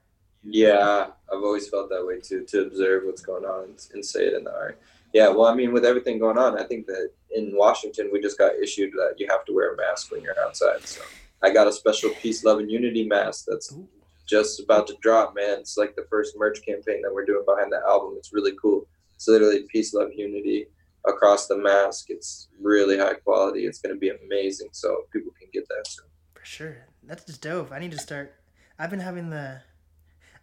Yeah, 0.44 1.08
I've 1.32 1.44
always 1.44 1.70
felt 1.70 1.90
that 1.90 2.06
way 2.06 2.20
too, 2.20 2.44
to 2.50 2.64
observe 2.64 3.04
what's 3.06 3.22
going 3.22 3.46
on 3.46 3.64
and, 3.64 3.88
and 3.94 4.06
say 4.06 4.26
it 4.26 4.34
in 4.34 4.44
the 4.44 4.54
art. 4.54 4.80
Yeah, 5.14 5.30
well, 5.30 5.46
I 5.46 5.56
mean, 5.56 5.72
with 5.72 5.86
everything 5.86 6.20
going 6.20 6.38
on, 6.38 6.60
I 6.60 6.64
think 6.64 6.86
that 6.88 7.12
in 7.32 7.56
Washington, 7.56 8.10
we 8.12 8.20
just 8.20 8.38
got 8.38 8.56
issued 8.56 8.92
that 8.94 9.16
you 9.18 9.28
have 9.30 9.46
to 9.46 9.54
wear 9.54 9.74
a 9.74 9.78
mask 9.78 10.12
when 10.12 10.22
you're 10.22 10.40
outside. 10.40 10.86
So 10.86 11.02
I 11.42 11.52
got 11.52 11.68
a 11.68 11.72
special 11.72 12.10
peace, 12.10 12.44
love, 12.44 12.60
and 12.60 12.70
unity 12.70 13.08
mask 13.08 13.46
that's 13.48 13.74
just 14.26 14.60
about 14.60 14.88
to 14.88 14.96
drop, 15.02 15.34
man. 15.36 15.60
It's 15.60 15.78
like 15.78 15.96
the 15.96 16.06
first 16.10 16.36
merch 16.38 16.66
campaign 16.66 17.02
that 17.04 17.14
we're 17.14 17.26
doing 17.26 17.46
behind 17.46 17.72
the 17.72 17.82
album. 17.88 18.16
It's 18.18 18.34
really 18.34 18.54
cool. 18.62 18.86
It's 19.16 19.28
literally 19.28 19.66
peace, 19.72 19.94
love, 19.94 20.10
unity 20.14 20.68
across 21.08 21.48
the 21.48 21.58
mask. 21.58 22.06
It's 22.10 22.48
really 22.60 22.98
high 22.98 23.16
quality. 23.16 23.66
It's 23.66 23.80
going 23.80 23.96
to 23.96 24.00
be 24.00 24.10
amazing. 24.10 24.70
So 24.72 25.04
people 25.12 25.32
can 25.40 25.50
get 25.54 25.68
that 25.70 25.88
soon. 25.88 26.06
For 26.34 26.46
sure. 26.46 26.78
That's 27.04 27.26
just 27.26 27.42
dope. 27.42 27.72
I 27.72 27.80
need 27.80 27.92
to 27.92 28.00
start. 28.00 28.36
I've 28.80 28.90
been 28.90 29.00
having 29.00 29.30
the. 29.30 29.62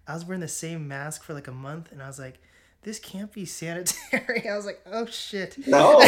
I 0.07 0.15
was 0.15 0.25
wearing 0.25 0.41
the 0.41 0.49
same 0.49 0.89
mask 0.89 1.23
for 1.23 1.35
like 1.35 1.47
a 1.49 1.53
month, 1.53 1.93
and 1.93 2.03
I 2.03 2.07
was 2.07 2.19
like, 2.19 2.41
"This 2.83 2.99
can't 2.99 3.33
be 3.33 3.45
sanitary." 3.45 4.49
I 4.51 4.57
was 4.57 4.67
like, 4.67 4.81
"Oh 4.87 5.07
shit." 5.07 5.57
No, 5.67 6.01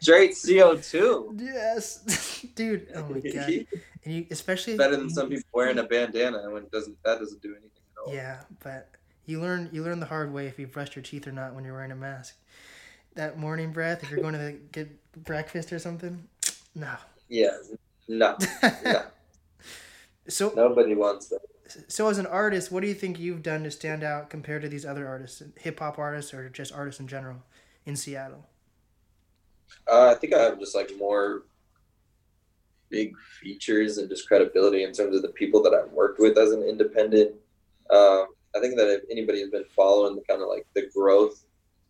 Straight 0.00 0.32
CO2. 0.32 1.40
yes, 1.40 2.44
dude. 2.54 2.88
Oh 2.94 3.04
my 3.08 3.20
god. 3.20 3.66
And 4.04 4.14
you, 4.14 4.26
especially 4.30 4.76
better 4.76 4.96
than 4.96 5.08
some 5.08 5.30
people 5.30 5.48
wearing 5.54 5.78
a 5.78 5.84
bandana 5.84 6.50
when 6.50 6.64
it 6.64 6.70
doesn't 6.70 7.02
that 7.04 7.20
doesn't 7.20 7.40
do 7.40 7.52
anything 7.52 7.70
at 7.96 8.06
all. 8.06 8.14
Yeah, 8.14 8.40
but 8.62 8.90
you 9.26 9.40
learn 9.40 9.70
you 9.72 9.82
learn 9.82 10.00
the 10.00 10.06
hard 10.06 10.32
way 10.32 10.46
if 10.46 10.58
you 10.58 10.66
brushed 10.66 10.96
your 10.96 11.02
teeth 11.02 11.26
or 11.26 11.32
not 11.32 11.54
when 11.54 11.64
you're 11.64 11.74
wearing 11.74 11.90
a 11.90 11.96
mask. 11.96 12.36
That 13.14 13.38
morning 13.38 13.72
breath, 13.72 14.02
if 14.02 14.10
you're 14.10 14.20
going 14.20 14.34
to 14.34 14.56
get 14.72 14.88
breakfast 15.24 15.72
or 15.72 15.78
something, 15.78 16.26
no. 16.74 16.96
Yeah. 17.28 17.56
No. 18.08 18.36
no. 18.84 19.02
so 20.28 20.52
Nobody 20.54 20.94
wants 20.94 21.28
that. 21.28 21.40
So, 21.88 22.08
as 22.08 22.18
an 22.18 22.26
artist, 22.26 22.70
what 22.70 22.82
do 22.82 22.88
you 22.88 22.94
think 22.94 23.18
you've 23.18 23.42
done 23.42 23.64
to 23.64 23.70
stand 23.70 24.04
out 24.04 24.28
compared 24.28 24.62
to 24.62 24.68
these 24.68 24.84
other 24.84 25.06
artists, 25.08 25.42
hip 25.56 25.78
hop 25.78 25.98
artists, 25.98 26.34
or 26.34 26.48
just 26.48 26.72
artists 26.72 27.00
in 27.00 27.08
general 27.08 27.42
in 27.86 27.96
Seattle? 27.96 28.46
Uh, 29.90 30.14
I 30.14 30.14
think 30.14 30.34
I 30.34 30.42
have 30.42 30.58
just 30.58 30.74
like 30.74 30.90
more 30.98 31.44
big 32.90 33.14
features 33.40 33.98
and 33.98 34.08
just 34.08 34.28
credibility 34.28 34.84
in 34.84 34.92
terms 34.92 35.16
of 35.16 35.22
the 35.22 35.28
people 35.28 35.62
that 35.62 35.72
I've 35.74 35.90
worked 35.92 36.20
with 36.20 36.36
as 36.38 36.52
an 36.52 36.62
independent. 36.62 37.32
Um, 37.90 38.26
I 38.56 38.60
think 38.60 38.76
that 38.76 38.88
if 38.88 39.02
anybody 39.10 39.40
has 39.40 39.50
been 39.50 39.64
following 39.74 40.16
the 40.16 40.22
kind 40.28 40.42
of 40.42 40.48
like 40.48 40.66
the 40.74 40.88
growth 40.94 41.44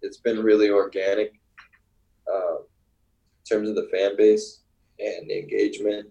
it's 0.05 0.19
been 0.19 0.43
really 0.43 0.71
organic 0.71 1.33
uh, 2.33 2.57
in 2.57 3.45
terms 3.49 3.69
of 3.69 3.75
the 3.75 3.89
fan 3.91 4.17
base 4.17 4.61
and 5.01 5.29
the 5.29 5.39
engagement. 5.39 6.09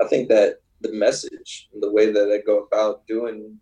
I 0.00 0.06
think 0.06 0.28
that 0.28 0.60
the 0.80 0.92
message, 0.92 1.68
and 1.72 1.82
the 1.82 1.90
way 1.90 2.12
that 2.12 2.32
I 2.32 2.44
go 2.46 2.60
about 2.60 3.06
doing 3.06 3.58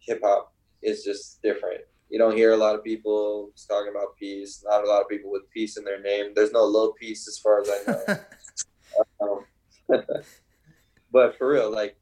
hip 0.00 0.20
hop 0.22 0.52
is 0.82 1.04
just 1.04 1.40
different. 1.42 1.80
You 2.10 2.18
don't 2.18 2.36
hear 2.36 2.52
a 2.52 2.56
lot 2.56 2.74
of 2.74 2.84
people 2.84 3.50
talking 3.68 3.90
about 3.90 4.16
peace. 4.18 4.62
Not 4.64 4.84
a 4.84 4.86
lot 4.86 5.02
of 5.02 5.08
people 5.08 5.32
with 5.32 5.50
peace 5.50 5.76
in 5.76 5.84
their 5.84 6.00
name. 6.00 6.32
There's 6.34 6.52
no 6.52 6.64
low 6.64 6.92
peace 6.92 7.26
as 7.26 7.38
far 7.38 7.62
as 7.62 7.70
I 7.70 7.90
know. 7.90 8.18
um, 9.88 9.98
but 11.12 11.36
for 11.38 11.48
real, 11.48 11.70
like 11.70 11.96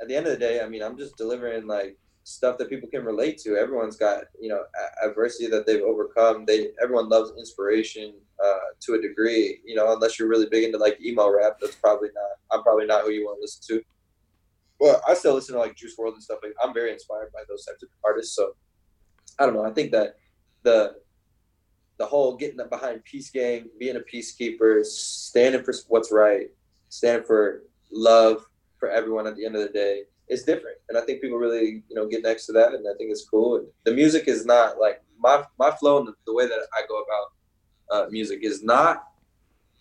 at 0.00 0.08
the 0.08 0.14
end 0.14 0.26
of 0.26 0.32
the 0.32 0.38
day, 0.38 0.60
I 0.60 0.68
mean, 0.68 0.82
I'm 0.82 0.98
just 0.98 1.16
delivering 1.16 1.66
like 1.66 1.98
stuff 2.30 2.56
that 2.58 2.70
people 2.70 2.88
can 2.88 3.04
relate 3.04 3.38
to. 3.38 3.56
Everyone's 3.56 3.96
got 3.96 4.24
you 4.40 4.48
know 4.48 4.62
adversity 5.04 5.48
that 5.48 5.66
they've 5.66 5.82
overcome. 5.82 6.44
They 6.46 6.68
everyone 6.82 7.08
loves 7.08 7.32
inspiration 7.36 8.14
uh, 8.42 8.70
to 8.80 8.94
a 8.94 9.02
degree. 9.02 9.60
You 9.64 9.74
know, 9.74 9.92
unless 9.92 10.18
you're 10.18 10.28
really 10.28 10.48
big 10.48 10.64
into 10.64 10.78
like 10.78 11.00
emo 11.04 11.30
rap, 11.30 11.58
that's 11.60 11.74
probably 11.74 12.10
not. 12.14 12.56
I'm 12.56 12.62
probably 12.62 12.86
not 12.86 13.02
who 13.02 13.10
you 13.10 13.24
want 13.24 13.38
to 13.38 13.42
listen 13.42 13.62
to. 13.68 13.84
Well, 14.78 15.02
I 15.06 15.14
still 15.14 15.34
listen 15.34 15.54
to 15.54 15.60
like 15.60 15.76
Juice 15.76 15.94
WRLD 15.98 16.14
and 16.14 16.22
stuff. 16.22 16.38
Like, 16.42 16.54
I'm 16.62 16.72
very 16.72 16.92
inspired 16.92 17.32
by 17.32 17.40
those 17.48 17.66
types 17.66 17.82
of 17.82 17.90
artists. 18.04 18.34
So 18.34 18.54
I 19.38 19.44
don't 19.44 19.54
know. 19.54 19.64
I 19.64 19.72
think 19.72 19.90
that 19.92 20.14
the 20.62 20.94
the 21.98 22.06
whole 22.06 22.36
getting 22.36 22.60
up 22.60 22.70
behind 22.70 23.04
Peace 23.04 23.30
Gang, 23.30 23.68
being 23.78 23.96
a 23.96 24.00
peacekeeper, 24.00 24.84
standing 24.86 25.62
for 25.64 25.74
what's 25.88 26.12
right, 26.12 26.46
standing 26.88 27.26
for 27.26 27.64
love 27.90 28.46
for 28.78 28.88
everyone 28.88 29.26
at 29.26 29.36
the 29.36 29.44
end 29.44 29.56
of 29.56 29.62
the 29.62 29.68
day 29.68 30.04
is 30.30 30.44
different. 30.44 30.78
And 30.88 30.96
I 30.96 31.02
think 31.02 31.20
people 31.20 31.38
really, 31.38 31.82
you 31.88 31.94
know, 31.94 32.06
get 32.06 32.22
next 32.22 32.46
to 32.46 32.52
that 32.52 32.72
and 32.74 32.86
I 32.86 32.96
think 32.96 33.10
it's 33.10 33.28
cool. 33.28 33.56
And 33.56 33.66
the 33.84 33.92
music 33.92 34.28
is 34.28 34.46
not 34.46 34.78
like 34.80 35.02
my 35.18 35.44
my 35.58 35.70
flow 35.72 35.98
and 35.98 36.08
the, 36.08 36.14
the 36.26 36.34
way 36.34 36.46
that 36.46 36.60
I 36.74 36.82
go 36.88 37.02
about 37.02 37.26
uh, 37.90 38.08
music 38.10 38.40
is 38.42 38.62
not 38.62 39.04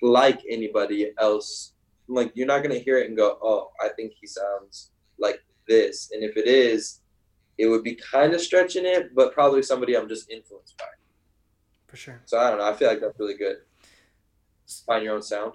like 0.02 0.42
anybody 0.50 1.12
else. 1.20 1.74
Like 2.08 2.32
you're 2.36 2.48
not 2.48 2.64
gonna 2.64 2.80
hear 2.80 2.98
it 2.98 3.08
and 3.08 3.16
go, 3.16 3.38
"Oh, 3.42 3.72
I 3.80 3.90
think 3.90 4.14
he 4.20 4.28
sounds 4.28 4.92
like 5.20 5.42
this." 5.68 6.10
And 6.12 6.24
if 6.24 6.38
it 6.38 6.48
is, 6.48 7.02
it 7.58 7.68
would 7.68 7.84
be 7.84 7.96
kind 7.96 8.34
of 8.34 8.42
stretching 8.42 8.86
it, 8.86 9.14
but 9.14 9.34
probably 9.34 9.62
somebody 9.62 9.96
I'm 9.96 10.10
just 10.10 10.30
influenced 10.32 10.78
by. 10.78 10.86
For 11.88 11.98
sure. 11.98 12.22
So 12.26 12.40
I 12.40 12.50
don't 12.50 12.60
know. 12.60 12.70
I 12.70 12.74
feel 12.74 12.88
like 12.88 13.02
that's 13.02 13.20
really 13.20 13.38
good. 13.38 13.58
Find 14.86 15.04
your 15.04 15.16
own 15.16 15.22
sound. 15.22 15.54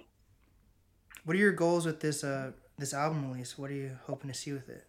What 1.25 1.35
are 1.35 1.39
your 1.39 1.51
goals 1.51 1.85
with 1.85 1.99
this 1.99 2.23
uh 2.23 2.51
this 2.77 2.93
album 2.93 3.31
release? 3.31 3.57
What 3.57 3.71
are 3.71 3.75
you 3.75 3.97
hoping 4.05 4.29
to 4.29 4.37
see 4.37 4.51
with 4.51 4.69
it? 4.69 4.85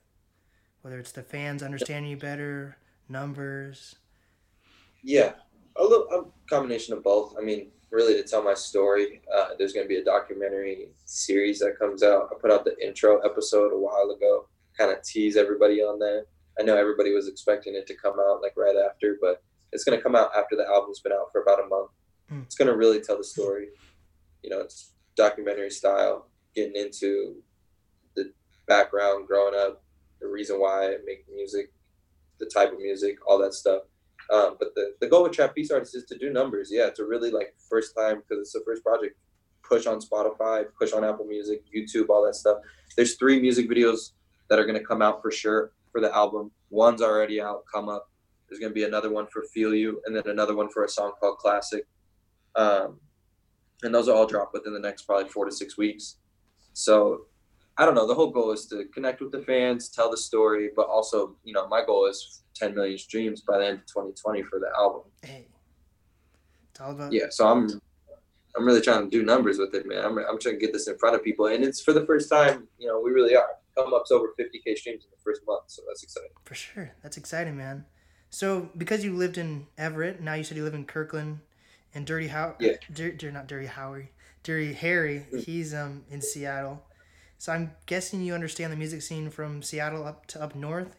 Whether 0.83 0.99
it's 0.99 1.13
the 1.13 1.23
fans 1.23 1.63
understanding 1.63 2.11
you 2.11 2.17
better, 2.17 2.77
numbers. 3.09 3.97
Yeah, 5.03 5.33
a 5.77 5.83
little 5.83 6.07
a 6.11 6.49
combination 6.49 6.95
of 6.95 7.03
both. 7.03 7.35
I 7.39 7.43
mean, 7.43 7.71
really 7.91 8.15
to 8.15 8.23
tell 8.23 8.43
my 8.43 8.55
story. 8.55 9.23
Uh, 9.35 9.51
there's 9.59 9.73
going 9.73 9.85
to 9.85 9.89
be 9.89 9.97
a 9.97 10.05
documentary 10.05 10.89
series 11.05 11.59
that 11.61 11.79
comes 11.79 12.03
out. 12.03 12.29
I 12.33 12.41
put 12.41 12.51
out 12.51 12.65
the 12.65 12.77
intro 12.85 13.21
episode 13.21 13.73
a 13.73 13.79
while 13.79 14.15
ago, 14.17 14.49
kind 14.77 14.91
of 14.91 15.03
tease 15.03 15.37
everybody 15.37 15.81
on 15.81 15.99
that. 16.01 16.27
I 16.59 16.63
know 16.63 16.77
everybody 16.77 17.13
was 17.13 17.29
expecting 17.29 17.75
it 17.75 17.87
to 17.87 17.95
come 17.95 18.17
out 18.19 18.43
like 18.43 18.55
right 18.57 18.77
after, 18.77 19.19
but 19.21 19.43
it's 19.73 19.85
going 19.85 19.99
to 19.99 20.03
come 20.03 20.17
out 20.17 20.31
after 20.37 20.57
the 20.57 20.67
album's 20.67 21.01
been 21.01 21.13
out 21.13 21.31
for 21.33 21.43
about 21.43 21.65
a 21.65 21.69
month. 21.69 21.91
Mm. 22.33 22.45
It's 22.45 22.55
going 22.55 22.69
to 22.69 22.77
really 22.77 23.01
tell 23.01 23.19
the 23.19 23.25
story. 23.25 23.69
You 24.43 24.51
know, 24.51 24.61
it's 24.61 24.93
documentary 25.17 25.71
style, 25.71 26.29
getting 26.55 26.77
into 26.77 27.37
background, 28.67 29.27
growing 29.27 29.55
up, 29.55 29.83
the 30.21 30.27
reason 30.27 30.57
why 30.57 30.87
I 30.87 30.97
make 31.05 31.25
music, 31.33 31.73
the 32.39 32.47
type 32.47 32.73
of 32.73 32.79
music, 32.79 33.19
all 33.27 33.39
that 33.39 33.55
stuff. 33.55 33.83
Um, 34.33 34.57
but 34.59 34.75
the, 34.75 34.95
the 35.01 35.07
goal 35.07 35.23
with 35.23 35.33
Trapeze 35.33 35.71
Artists 35.71 35.95
is 35.95 36.05
to 36.05 36.19
do 36.19 36.33
numbers. 36.33 36.69
Yeah, 36.73 36.91
to 36.91 37.05
really 37.05 37.31
like 37.31 37.55
first 37.71 37.95
time 37.97 38.17
because 38.17 38.41
it's 38.41 38.53
the 38.53 38.63
first 38.65 38.83
project. 38.83 39.17
Push 39.63 39.87
on 39.87 40.01
Spotify, 40.01 40.65
push 40.79 40.93
on 40.93 41.05
Apple 41.05 41.27
Music, 41.27 41.63
YouTube, 41.75 42.09
all 42.09 42.25
that 42.25 42.35
stuff. 42.35 42.59
There's 42.97 43.17
three 43.17 43.41
music 43.41 43.69
videos 43.69 44.13
that 44.49 44.59
are 44.59 44.65
going 44.65 44.79
to 44.79 44.85
come 44.85 45.03
out 45.03 45.23
for 45.23 45.31
sure 45.31 45.73
for 45.93 46.01
the 46.01 46.15
album. 46.15 46.51
One's 46.71 47.03
already 47.03 47.41
out, 47.41 47.65
come 47.73 47.89
up. 47.89 48.11
There's 48.49 48.61
going 48.61 48.71
to 48.71 48.75
be 48.75 48.85
another 48.85 49.11
one 49.11 49.27
for 49.27 49.43
Feel 49.53 49.75
You, 49.75 50.01
and 50.07 50.15
then 50.15 50.23
another 50.27 50.55
one 50.55 50.69
for 50.69 50.85
a 50.85 50.89
song 50.89 51.13
called 51.19 51.39
Classic. 51.39 51.85
Um, 52.55 53.01
and 53.83 53.95
those 53.95 54.09
are 54.09 54.15
all 54.15 54.27
drop 54.27 54.51
within 54.53 54.73
the 54.73 54.81
next 54.81 55.03
probably 55.03 55.29
four 55.29 55.45
to 55.45 55.53
six 55.53 55.77
weeks. 55.77 56.17
So 56.73 57.27
I 57.79 57.85
don't 57.85 57.95
know. 57.95 58.07
The 58.07 58.15
whole 58.15 58.31
goal 58.31 58.53
is 58.53 58.67
to 58.67 58.85
connect 58.95 59.21
with 59.21 59.33
the 59.33 59.43
fans, 59.43 59.89
tell 59.89 60.11
the 60.11 60.17
story, 60.17 60.71
but 60.75 60.87
also, 60.87 61.37
you 61.45 61.53
know, 61.53 61.69
my 61.69 61.85
goal 61.85 62.07
is 62.07 62.43
10 62.55 62.75
million 62.75 62.97
streams 62.97 63.43
by 63.43 63.59
the 63.59 63.67
end 63.67 63.79
of 63.79 63.87
2020 63.87 64.43
for 64.45 64.59
the 64.59 64.69
album. 64.77 65.03
Hey, 65.23 65.49
it's 66.71 66.81
all 66.81 66.93
about. 66.93 67.13
Yeah, 67.13 67.27
so 67.29 67.47
I'm, 67.47 67.69
I'm 68.57 68.65
really 68.65 68.81
trying 68.81 69.09
to 69.09 69.11
do 69.11 69.25
numbers 69.25 69.59
with 69.59 69.75
it, 69.75 69.87
man. 69.87 70.05
I'm, 70.05 70.19
I'm 70.19 70.39
trying 70.39 70.55
to 70.55 70.61
get 70.61 70.73
this 70.73 70.89
in 70.89 70.97
front 70.97 71.17
of 71.17 71.23
people, 71.23 71.47
and 71.47 71.63
it's 71.63 71.83
for 71.83 71.93
the 71.93 72.07
first 72.07 72.31
time. 72.31 72.67
You 72.79 72.89
know, 72.89 73.01
we 73.01 73.11
really 73.11 73.37
are. 73.37 73.49
Come 73.77 73.93
up's 73.93 74.11
over 74.11 74.29
50k 74.41 74.79
streams 74.79 75.05
in 75.05 75.11
the 75.11 75.23
first 75.23 75.43
month, 75.47 75.65
so 75.67 75.83
that's 75.87 76.03
exciting. 76.03 76.31
For 76.45 76.55
sure, 76.55 76.93
that's 77.03 77.19
exciting, 77.19 77.59
man. 77.59 77.85
So 78.31 78.71
because 78.77 79.05
you 79.05 79.15
lived 79.15 79.37
in 79.37 79.67
Everett, 79.77 80.23
now 80.23 80.33
you 80.33 80.45
said 80.45 80.57
you 80.57 80.65
live 80.65 80.75
in 80.75 80.87
Kirkland, 80.87 81.41
and 81.95 82.07
Dirty 82.07 82.29
How, 82.29 82.55
yeah, 82.59 82.73
Dirty, 82.93 83.31
not 83.31 83.49
Dirty 83.49 83.67
Howie, 83.67 84.13
Dirty 84.43 84.73
Harry, 84.73 85.27
mm. 85.31 85.45
he's 85.45 85.75
um 85.75 86.05
in 86.11 86.23
Seattle. 86.23 86.83
So 87.39 87.53
I'm 87.53 87.73
guessing 87.87 88.23
you 88.23 88.35
understand 88.35 88.73
the 88.73 88.77
music 88.77 89.03
scene 89.03 89.31
from 89.31 89.63
Seattle 89.63 90.07
up 90.07 90.27
to 90.29 90.43
up 90.43 90.55
north. 90.55 90.97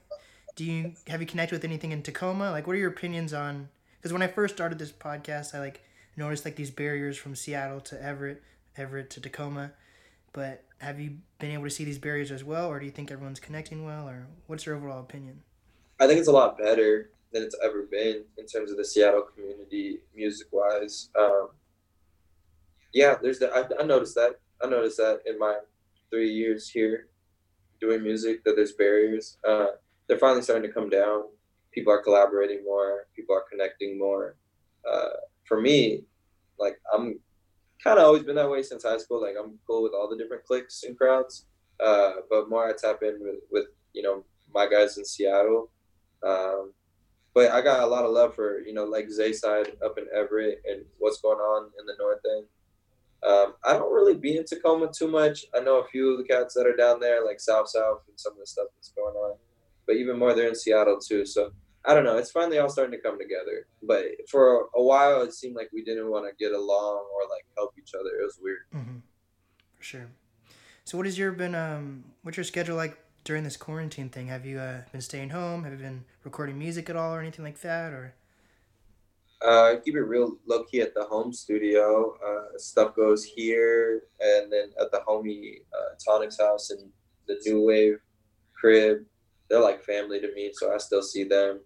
Do 0.56 0.63
you 0.63 0.93
have 1.08 1.21
you 1.21 1.28
connected 1.28 1.56
with 1.56 1.63
anything 1.63 1.91
in 1.91 2.04
Tacoma? 2.04 2.52
Like, 2.52 2.67
what 2.67 2.76
are 2.76 2.80
your 2.80 2.89
opinions 2.89 3.34
on? 3.34 3.69
Because 3.97 4.13
when 4.13 4.21
I 4.21 4.28
first 4.28 4.56
started 4.56 4.80
this 4.80 4.91
podcast, 4.91 5.56
I 5.56 5.60
like 5.60 5.84
noticed 6.15 6.45
like 6.45 6.56
these 6.56 6.71
barriers 6.71 7.17
from 7.17 7.36
Seattle 7.36 7.80
to 7.82 8.02
Everett, 8.02 8.41
Everett 8.76 9.10
to 9.12 9.21
Tacoma. 9.21 9.71
But 10.34 10.63
have 10.80 11.00
you 11.00 11.17
been 11.39 11.52
able 11.52 11.63
to 11.63 11.69
see 11.69 11.84
these 11.84 11.97
barriers 11.97 12.32
as 12.32 12.43
well, 12.43 12.67
or 12.67 12.80
do 12.80 12.86
you 12.86 12.91
think 12.91 13.12
everyone's 13.12 13.39
connecting 13.39 13.84
well, 13.86 14.08
or 14.08 14.28
what's 14.45 14.65
your 14.65 14.76
overall 14.76 15.00
opinion? 15.00 15.41
I 16.00 16.06
think 16.06 16.19
it's 16.19 16.28
a 16.28 16.32
lot 16.32 16.58
better 16.58 17.10
than 17.34 17.43
it's 17.43 17.56
ever 17.63 17.84
been 17.84 18.23
in 18.38 18.45
terms 18.45 18.71
of 18.71 18.78
the 18.78 18.86
Seattle 18.86 19.23
community, 19.23 20.00
music 20.15 20.47
wise. 20.52 21.10
Um, 21.17 21.50
yeah, 22.93 23.15
there's 23.21 23.39
that. 23.39 23.52
I, 23.54 23.82
I 23.82 23.86
noticed 23.86 24.15
that. 24.15 24.39
I 24.63 24.67
noticed 24.67 24.97
that 24.97 25.21
in 25.26 25.38
my 25.39 25.58
three 26.10 26.32
years 26.32 26.70
here 26.70 27.08
doing 27.80 28.04
music 28.04 28.43
that 28.43 28.56
there's 28.56 28.74
barriers. 28.74 29.38
Uh, 29.48 29.67
they're 30.08 30.17
finally 30.17 30.41
starting 30.41 30.67
to 30.67 30.74
come 30.74 30.89
down. 30.89 31.24
People 31.72 31.93
are 31.93 32.02
collaborating 32.02 32.63
more. 32.63 33.08
People 33.15 33.36
are 33.36 33.46
connecting 33.50 33.98
more. 34.00 34.36
Uh, 34.89 35.10
for 35.46 35.62
me, 35.62 36.04
like 36.60 36.80
I'm 36.93 37.20
kind 37.84 38.00
of 38.00 38.06
always 38.06 38.24
been 38.24 38.36
that 38.36 38.50
way 38.50 38.63
since 38.63 38.84
high 38.84 38.98
school. 38.98 39.22
Like 39.22 39.36
I'm 39.39 39.60
cool 39.67 39.84
with 39.84 39.93
all 39.93 40.10
the 40.10 40.17
different 40.17 40.43
cliques 40.46 40.84
and 40.84 40.98
crowds. 40.98 41.46
Uh, 41.80 42.13
but 42.30 42.50
more 42.50 42.67
I 42.67 42.74
tap 42.74 43.04
in 43.04 43.20
with, 43.22 43.36
with 43.52 43.65
you 43.93 44.02
know 44.02 44.24
my 44.54 44.67
guys 44.67 44.98
in 44.98 45.06
Seattle. 45.06 45.70
Um, 46.26 46.74
but 47.36 47.52
I 47.52 47.62
got 47.62 47.84
a 47.84 47.86
lot 47.86 48.06
of 48.06 48.12
love 48.12 48.34
for 48.34 48.62
you 48.62 48.74
know 48.74 48.86
like 48.86 49.10
Zay 49.12 49.34
side 49.34 49.74
up 49.86 49.98
in 49.98 50.08
Everett 50.15 50.62
and 50.67 50.84
what's 50.98 51.22
going 51.22 51.38
on 51.38 51.70
in 51.80 51.86
the 51.86 51.93
North 52.00 52.22
End. 52.38 52.46
Um, 53.26 53.54
I 53.64 53.74
don't 53.74 53.94
really 53.94 54.16
be 54.16 54.38
in 54.38 54.46
Tacoma 54.46 54.90
too 54.92 55.08
much. 55.08 55.46
I 55.56 55.60
know 55.60 55.80
a 55.80 55.88
few 55.88 56.12
of 56.12 56.18
the 56.18 56.24
cats 56.24 56.54
that 56.54 56.68
are 56.68 56.76
down 56.76 57.00
there, 57.00 57.26
like 57.26 57.40
South 57.40 57.70
South 57.70 58.02
and 58.08 58.20
some 58.20 58.34
of 58.34 58.40
the 58.40 58.48
stuff 58.48 58.68
that's 58.76 58.90
going 58.90 59.16
on. 59.16 59.36
But 59.86 59.96
even 59.96 60.20
more, 60.20 60.34
they're 60.34 60.50
in 60.50 60.56
Seattle 60.56 61.00
too. 61.00 61.26
So 61.26 61.52
I 61.86 61.94
don't 61.94 62.04
know. 62.04 62.18
It's 62.18 62.32
finally 62.32 62.60
all 62.60 62.70
starting 62.70 62.98
to 62.98 63.02
come 63.02 63.18
together. 63.18 63.66
But 63.82 64.06
for 64.30 64.68
a 64.76 64.84
while, 64.84 65.22
it 65.22 65.34
seemed 65.34 65.56
like 65.56 65.70
we 65.74 65.84
didn't 65.84 66.10
want 66.10 66.26
to 66.26 66.44
get 66.44 66.54
along 66.54 67.08
or 67.14 67.22
like 67.30 67.46
help 67.56 67.74
each 67.80 67.92
other. 67.96 68.10
It 68.20 68.24
was 68.24 68.40
weird. 68.42 68.60
Mm-hmm. 68.76 68.98
For 69.78 69.84
sure. 69.84 70.08
So 70.84 70.98
what 70.98 71.06
has 71.06 71.18
your 71.18 71.32
been? 71.32 71.56
Um, 71.56 72.04
what's 72.24 72.38
your 72.38 72.44
schedule 72.44 72.76
like 72.76 72.98
during 73.24 73.44
this 73.44 73.58
quarantine 73.58 74.10
thing? 74.10 74.28
Have 74.28 74.46
you 74.46 74.60
uh, 74.60 74.82
been 74.92 75.02
staying 75.02 75.30
home? 75.30 75.64
Have 75.64 75.74
you 75.74 75.80
been 75.80 76.06
recording 76.24 76.60
music 76.60 76.90
at 76.90 76.96
all 76.96 77.13
or 77.13 77.20
anything 77.20 77.46
like 77.46 77.62
that? 77.62 77.94
Or 77.94 78.13
uh, 79.46 79.75
keep 79.83 79.96
it 79.96 80.02
real 80.02 80.38
low 80.48 80.63
key 80.63 80.81
at 80.81 80.94
the 80.94 81.04
home 81.04 81.31
studio. 81.31 82.15
Uh, 82.25 82.58
stuff 82.58 82.96
goes 82.96 83.23
here, 83.23 84.04
and 84.19 84.52
then 84.52 84.69
at 84.81 84.92
the 84.92 85.02
homie 85.08 85.62
uh, 85.73 85.96
Tonic's 86.04 86.40
house 86.40 86.71
and 86.71 86.90
the 87.27 87.40
New 87.46 87.65
Wave 87.65 88.00
crib. 88.60 89.06
They're 89.50 89.62
like 89.62 89.83
family 89.83 90.19
to 90.19 90.33
me, 90.33 90.52
so 90.54 90.73
I 90.73 90.77
still 90.77 91.04
see 91.04 91.23
them. 91.23 91.62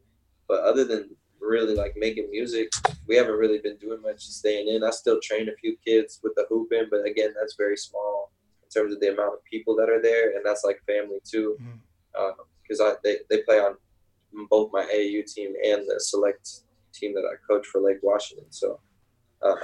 But 0.48 0.62
other 0.62 0.84
than 0.84 1.16
really 1.40 1.74
like 1.74 1.96
making 1.98 2.30
music, 2.30 2.70
we 3.08 3.16
haven't 3.16 3.38
really 3.38 3.60
been 3.60 3.78
doing 3.78 4.02
much 4.02 4.22
staying 4.22 4.68
in. 4.68 4.84
I 4.84 4.92
still 4.92 5.20
train 5.24 5.50
a 5.50 5.56
few 5.56 5.76
kids 5.86 6.20
with 6.22 6.34
the 6.36 6.46
hooping, 6.50 6.88
but 6.92 7.06
again, 7.06 7.34
that's 7.40 7.56
very 7.58 7.78
small 7.78 8.32
in 8.64 8.70
terms 8.70 8.94
of 8.94 9.00
the 9.00 9.14
amount 9.14 9.34
of 9.34 9.44
people 9.46 9.76
that 9.78 9.90
are 9.90 10.02
there, 10.02 10.36
and 10.36 10.46
that's 10.46 10.64
like 10.64 10.82
family 10.86 11.20
too. 11.24 11.58
Because 12.12 12.80
mm-hmm. 12.80 12.92
uh, 12.92 12.96
they 13.04 13.18
they 13.30 13.44
play 13.44 13.60
on 13.60 13.78
both 14.50 14.72
my 14.72 14.84
AAU 14.94 15.26
team 15.26 15.54
and 15.64 15.84
the 15.88 16.00
select 16.00 16.62
team 16.94 17.14
that 17.16 17.26
I 17.26 17.36
coach 17.50 17.66
for 17.68 17.82
Lake 17.82 18.00
Washington. 18.02 18.46
So, 18.50 18.80
um, 19.44 19.58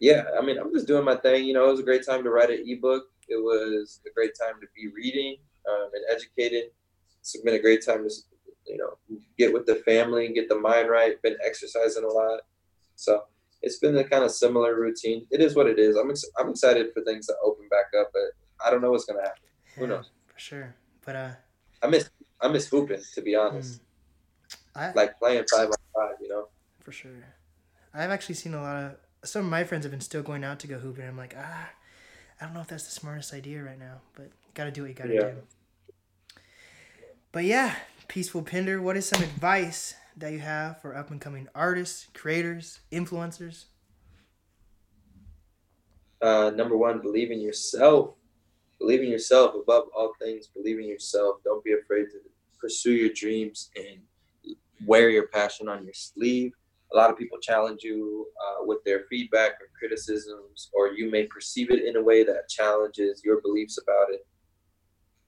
yeah, 0.00 0.24
I 0.38 0.44
mean, 0.44 0.58
I'm 0.58 0.72
just 0.72 0.86
doing 0.86 1.04
my 1.04 1.16
thing. 1.16 1.44
You 1.44 1.54
know, 1.54 1.68
it 1.68 1.72
was 1.72 1.80
a 1.80 1.84
great 1.84 2.06
time 2.06 2.22
to 2.24 2.30
write 2.30 2.50
an 2.50 2.64
ebook. 2.66 3.04
It 3.28 3.36
was 3.36 4.00
a 4.06 4.12
great 4.14 4.32
time 4.40 4.60
to 4.60 4.66
be 4.74 4.88
reading 4.94 5.36
um, 5.68 5.90
and 5.92 6.04
educated. 6.10 6.70
It's 7.20 7.36
been 7.40 7.54
a 7.54 7.58
great 7.58 7.84
time 7.84 8.08
to, 8.08 8.14
you 8.66 8.78
know, 8.78 9.18
get 9.36 9.52
with 9.52 9.66
the 9.66 9.76
family 9.76 10.26
and 10.26 10.34
get 10.34 10.48
the 10.48 10.58
mind 10.58 10.88
right. 10.88 11.20
Been 11.22 11.36
exercising 11.44 12.04
a 12.04 12.08
lot. 12.08 12.40
So 12.94 13.22
it's 13.62 13.78
been 13.78 13.96
a 13.98 14.04
kind 14.04 14.24
of 14.24 14.30
similar 14.30 14.78
routine. 14.80 15.26
It 15.30 15.40
is 15.40 15.56
what 15.56 15.66
it 15.66 15.78
is. 15.78 15.96
I'm 15.96 16.10
ex- 16.10 16.30
I'm 16.38 16.50
excited 16.50 16.86
for 16.94 17.02
things 17.02 17.26
to 17.26 17.34
open 17.44 17.68
back 17.68 17.86
up, 18.00 18.10
but 18.12 18.22
I 18.64 18.70
don't 18.70 18.80
know 18.82 18.92
what's 18.92 19.04
gonna 19.04 19.20
happen. 19.20 19.42
Who 19.76 19.86
knows? 19.86 20.10
For 20.26 20.38
sure. 20.38 20.74
But 21.04 21.16
uh, 21.16 21.30
I 21.82 21.86
miss 21.88 22.10
I 22.40 22.48
miss 22.48 22.68
hooping 22.68 23.02
to 23.14 23.22
be 23.22 23.34
honest. 23.34 23.82
I 24.74 24.92
Like 24.92 25.18
playing 25.18 25.44
five 25.50 25.70
you 26.20 26.28
know. 26.28 26.48
for 26.80 26.92
sure. 26.92 27.34
I've 27.94 28.10
actually 28.10 28.34
seen 28.36 28.54
a 28.54 28.62
lot 28.62 28.76
of 28.76 28.96
some 29.28 29.44
of 29.44 29.50
my 29.50 29.64
friends 29.64 29.84
have 29.84 29.90
been 29.90 30.00
still 30.00 30.22
going 30.22 30.44
out 30.44 30.60
to 30.60 30.66
go 30.66 30.78
hooping. 30.78 31.06
I'm 31.06 31.16
like, 31.16 31.34
ah, 31.36 31.70
I 32.40 32.44
don't 32.44 32.54
know 32.54 32.60
if 32.60 32.68
that's 32.68 32.84
the 32.84 32.92
smartest 32.92 33.32
idea 33.34 33.62
right 33.62 33.78
now, 33.78 34.00
but 34.14 34.30
gotta 34.54 34.70
do 34.70 34.82
what 34.82 34.88
you 34.88 34.94
gotta 34.94 35.14
Yeah. 35.14 35.30
do. 35.30 35.42
But 37.32 37.44
yeah, 37.44 37.74
peaceful 38.08 38.42
Pinder. 38.42 38.80
What 38.80 38.96
is 38.96 39.06
some 39.08 39.22
advice 39.22 39.94
that 40.16 40.32
you 40.32 40.38
have 40.38 40.80
for 40.80 40.96
up 40.96 41.10
and 41.10 41.20
coming 41.20 41.48
artists, 41.54 42.06
creators, 42.14 42.80
influencers? 42.92 43.64
Uh, 46.20 46.50
number 46.54 46.76
one, 46.76 47.00
believe 47.00 47.30
in 47.30 47.40
yourself. 47.40 48.14
Believe 48.78 49.00
in 49.02 49.08
yourself 49.08 49.54
above 49.54 49.84
all 49.96 50.12
things. 50.20 50.46
Believe 50.48 50.78
in 50.78 50.86
yourself. 50.86 51.36
Don't 51.44 51.62
be 51.64 51.72
afraid 51.72 52.06
to 52.10 52.18
pursue 52.58 52.92
your 52.92 53.10
dreams 53.14 53.70
and 53.76 54.00
wear 54.86 55.10
your 55.10 55.28
passion 55.28 55.68
on 55.68 55.84
your 55.84 55.94
sleeve. 55.94 56.52
A 56.92 56.96
lot 56.96 57.10
of 57.10 57.18
people 57.18 57.38
challenge 57.38 57.82
you 57.82 58.26
uh, 58.46 58.64
with 58.64 58.82
their 58.84 59.04
feedback 59.10 59.52
or 59.52 59.68
criticisms, 59.78 60.70
or 60.72 60.92
you 60.92 61.10
may 61.10 61.24
perceive 61.24 61.70
it 61.70 61.84
in 61.84 61.96
a 61.96 62.02
way 62.02 62.24
that 62.24 62.48
challenges 62.48 63.22
your 63.24 63.40
beliefs 63.42 63.78
about 63.78 64.10
it. 64.10 64.26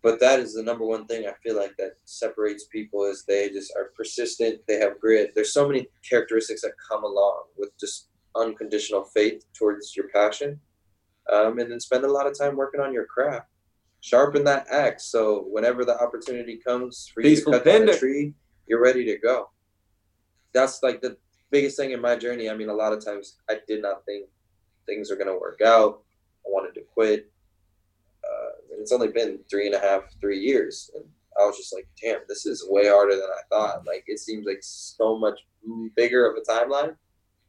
But 0.03 0.19
that 0.21 0.41
is 0.41 0.55
the 0.55 0.63
number 0.63 0.87
one 0.87 1.07
thing 1.07 1.27
I 1.27 1.35
feel 1.43 1.57
like 1.57 1.77
that 1.77 1.97
separates 2.07 2.65
people 2.73 3.05
is 3.05 3.25
they 3.27 3.51
just 3.51 3.73
are 3.77 3.93
persistent. 3.95 4.61
They 4.67 4.79
have 4.79 4.99
grit. 4.99 5.33
There's 5.35 5.53
so 5.53 5.69
many 5.69 5.89
characteristics 6.09 6.63
that 6.63 6.73
come 6.91 7.05
along 7.05 7.43
with 7.59 7.71
just 7.79 8.09
unconditional 8.35 9.05
faith 9.05 9.45
towards 9.53 9.95
your 9.95 10.09
passion 10.09 10.59
um, 11.31 11.59
and 11.59 11.71
then 11.71 11.81
spend 11.81 12.05
a 12.05 12.13
lot 12.13 12.27
of 12.27 12.39
time 12.39 12.57
working 12.57 12.81
on 12.81 12.93
your 12.93 13.07
craft. 13.07 13.47
Sharpen 14.01 14.45
that 14.45 14.67
axe 14.71 15.05
so 15.05 15.45
whenever 15.51 15.85
the 15.85 16.01
opportunity 16.01 16.57
comes 16.57 17.11
for 17.13 17.21
you 17.21 17.31
Peaceful 17.31 17.53
to 17.53 17.59
cut 17.59 17.67
down 17.67 17.89
a 17.89 17.99
tree, 17.99 18.33
you're 18.71 18.81
ready 18.81 19.05
to 19.05 19.19
go. 19.19 19.51
That's 20.55 20.81
like 20.83 21.03
the 21.03 21.17
biggest 21.51 21.77
thing 21.77 21.91
in 21.91 22.01
my 22.01 22.15
journey. 22.15 22.49
I 22.49 22.55
mean, 22.55 22.69
a 22.69 22.75
lot 22.75 22.93
of 22.93 23.05
times 23.05 23.39
I 23.51 23.57
did 23.67 23.83
not 23.83 24.05
think 24.07 24.27
things 24.87 25.11
are 25.11 25.17
going 25.17 25.27
to 25.27 25.39
work 25.39 25.61
out. 25.61 26.03
I 26.47 26.49
wanted 26.49 26.75
to 26.75 26.83
quit. 26.83 27.31
Uh, 28.25 28.51
and 28.71 28.81
it's 28.81 28.93
only 28.93 29.09
been 29.09 29.41
three 29.51 29.67
and 29.67 29.75
a 29.75 29.81
half, 29.81 30.03
three 30.21 30.39
years. 30.39 30.89
And 30.95 31.05
I 31.39 31.45
was 31.47 31.57
just 31.57 31.75
like, 31.75 31.89
damn, 32.01 32.21
this 32.29 32.47
is 32.47 32.65
way 32.69 32.89
harder 32.89 33.17
than 33.17 33.25
I 33.25 33.43
thought. 33.49 33.85
Like, 33.85 34.05
it 34.07 34.21
seems 34.21 34.47
like 34.47 34.61
so 34.61 35.19
much 35.19 35.41
bigger 35.97 36.31
of 36.31 36.37
a 36.37 36.49
timeline 36.49 36.95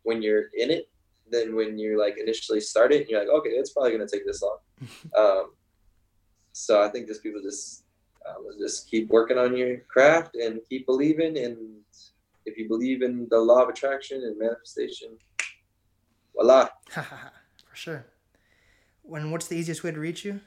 when 0.01 0.23
you're 0.23 0.45
in 0.57 0.71
it 0.71 0.89
than 1.29 1.55
when 1.55 1.77
you 1.77 1.99
like 1.99 2.17
initially 2.17 2.59
start 2.59 2.91
it 2.91 3.01
and 3.01 3.09
you're 3.09 3.19
like, 3.19 3.29
okay, 3.29 3.51
it's 3.51 3.71
probably 3.71 3.91
gonna 3.91 4.07
take 4.07 4.25
this 4.25 4.41
long. 4.41 4.57
um, 5.17 5.51
so 6.51 6.81
I 6.81 6.89
think 6.89 7.07
just 7.07 7.23
people 7.23 7.41
just 7.41 7.85
um, 8.35 8.45
just 8.59 8.89
keep 8.89 9.09
working 9.09 9.37
on 9.37 9.55
your 9.55 9.79
craft 9.87 10.35
and 10.35 10.59
keep 10.69 10.85
believing. 10.85 11.37
And 11.37 11.57
if 12.45 12.57
you 12.57 12.67
believe 12.67 13.01
in 13.01 13.27
the 13.29 13.39
law 13.39 13.63
of 13.63 13.69
attraction 13.69 14.23
and 14.23 14.37
manifestation, 14.37 15.17
voila. 16.35 16.69
for 16.89 17.75
sure. 17.75 18.05
When 19.03 19.31
what's 19.31 19.47
the 19.47 19.55
easiest 19.55 19.83
way 19.83 19.91
to 19.91 19.99
reach 19.99 20.23
you? 20.25 20.39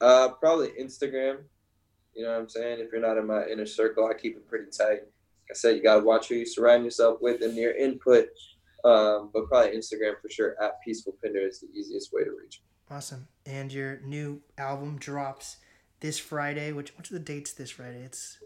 Uh, 0.00 0.28
probably 0.40 0.68
Instagram. 0.80 1.38
You 2.14 2.24
know 2.24 2.32
what 2.32 2.40
I'm 2.40 2.48
saying? 2.48 2.80
If 2.80 2.92
you're 2.92 3.00
not 3.00 3.16
in 3.16 3.26
my 3.26 3.46
inner 3.46 3.66
circle, 3.66 4.06
I 4.06 4.14
keep 4.14 4.36
it 4.36 4.48
pretty 4.48 4.70
tight. 4.76 5.02
Like 5.02 5.52
I 5.52 5.54
said, 5.54 5.76
you 5.76 5.82
gotta 5.82 6.04
watch 6.04 6.28
who 6.28 6.36
you 6.36 6.46
surround 6.46 6.84
yourself 6.84 7.18
with 7.20 7.42
and 7.42 7.56
your 7.56 7.76
input. 7.76 8.28
Um, 8.84 9.30
but 9.32 9.48
probably 9.48 9.76
Instagram 9.76 10.20
for 10.20 10.30
sure. 10.30 10.54
At 10.62 10.80
Peaceful 10.84 11.16
Pinder 11.22 11.40
is 11.40 11.60
the 11.60 11.68
easiest 11.78 12.12
way 12.12 12.24
to 12.24 12.30
reach. 12.30 12.60
me. 12.60 12.96
Awesome. 12.96 13.28
And 13.44 13.72
your 13.72 14.00
new 14.00 14.40
album 14.56 14.98
drops 14.98 15.58
this 16.00 16.18
Friday. 16.18 16.72
Which 16.72 16.92
what's 16.96 17.10
the 17.10 17.18
dates 17.18 17.52
this 17.52 17.70
Friday? 17.70 18.02
It's 18.02 18.38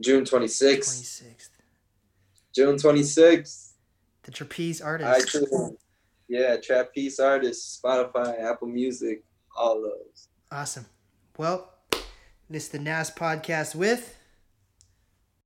June 0.00 0.24
26th. 0.24 0.30
twenty 0.30 0.48
sixth. 0.48 1.50
June 2.54 2.76
26th. 2.76 3.72
The 4.22 4.30
Trapeze 4.30 4.80
Artist. 4.80 5.36
Yeah, 6.28 6.56
Trapeze 6.56 7.18
Artist, 7.20 7.82
Spotify, 7.82 8.40
Apple 8.42 8.68
Music, 8.68 9.22
all 9.54 9.82
those. 9.82 10.28
Awesome. 10.50 10.86
Well, 11.36 11.70
this 12.48 12.64
is 12.64 12.68
the 12.70 12.78
NAS 12.78 13.10
podcast 13.10 13.74
with 13.74 14.16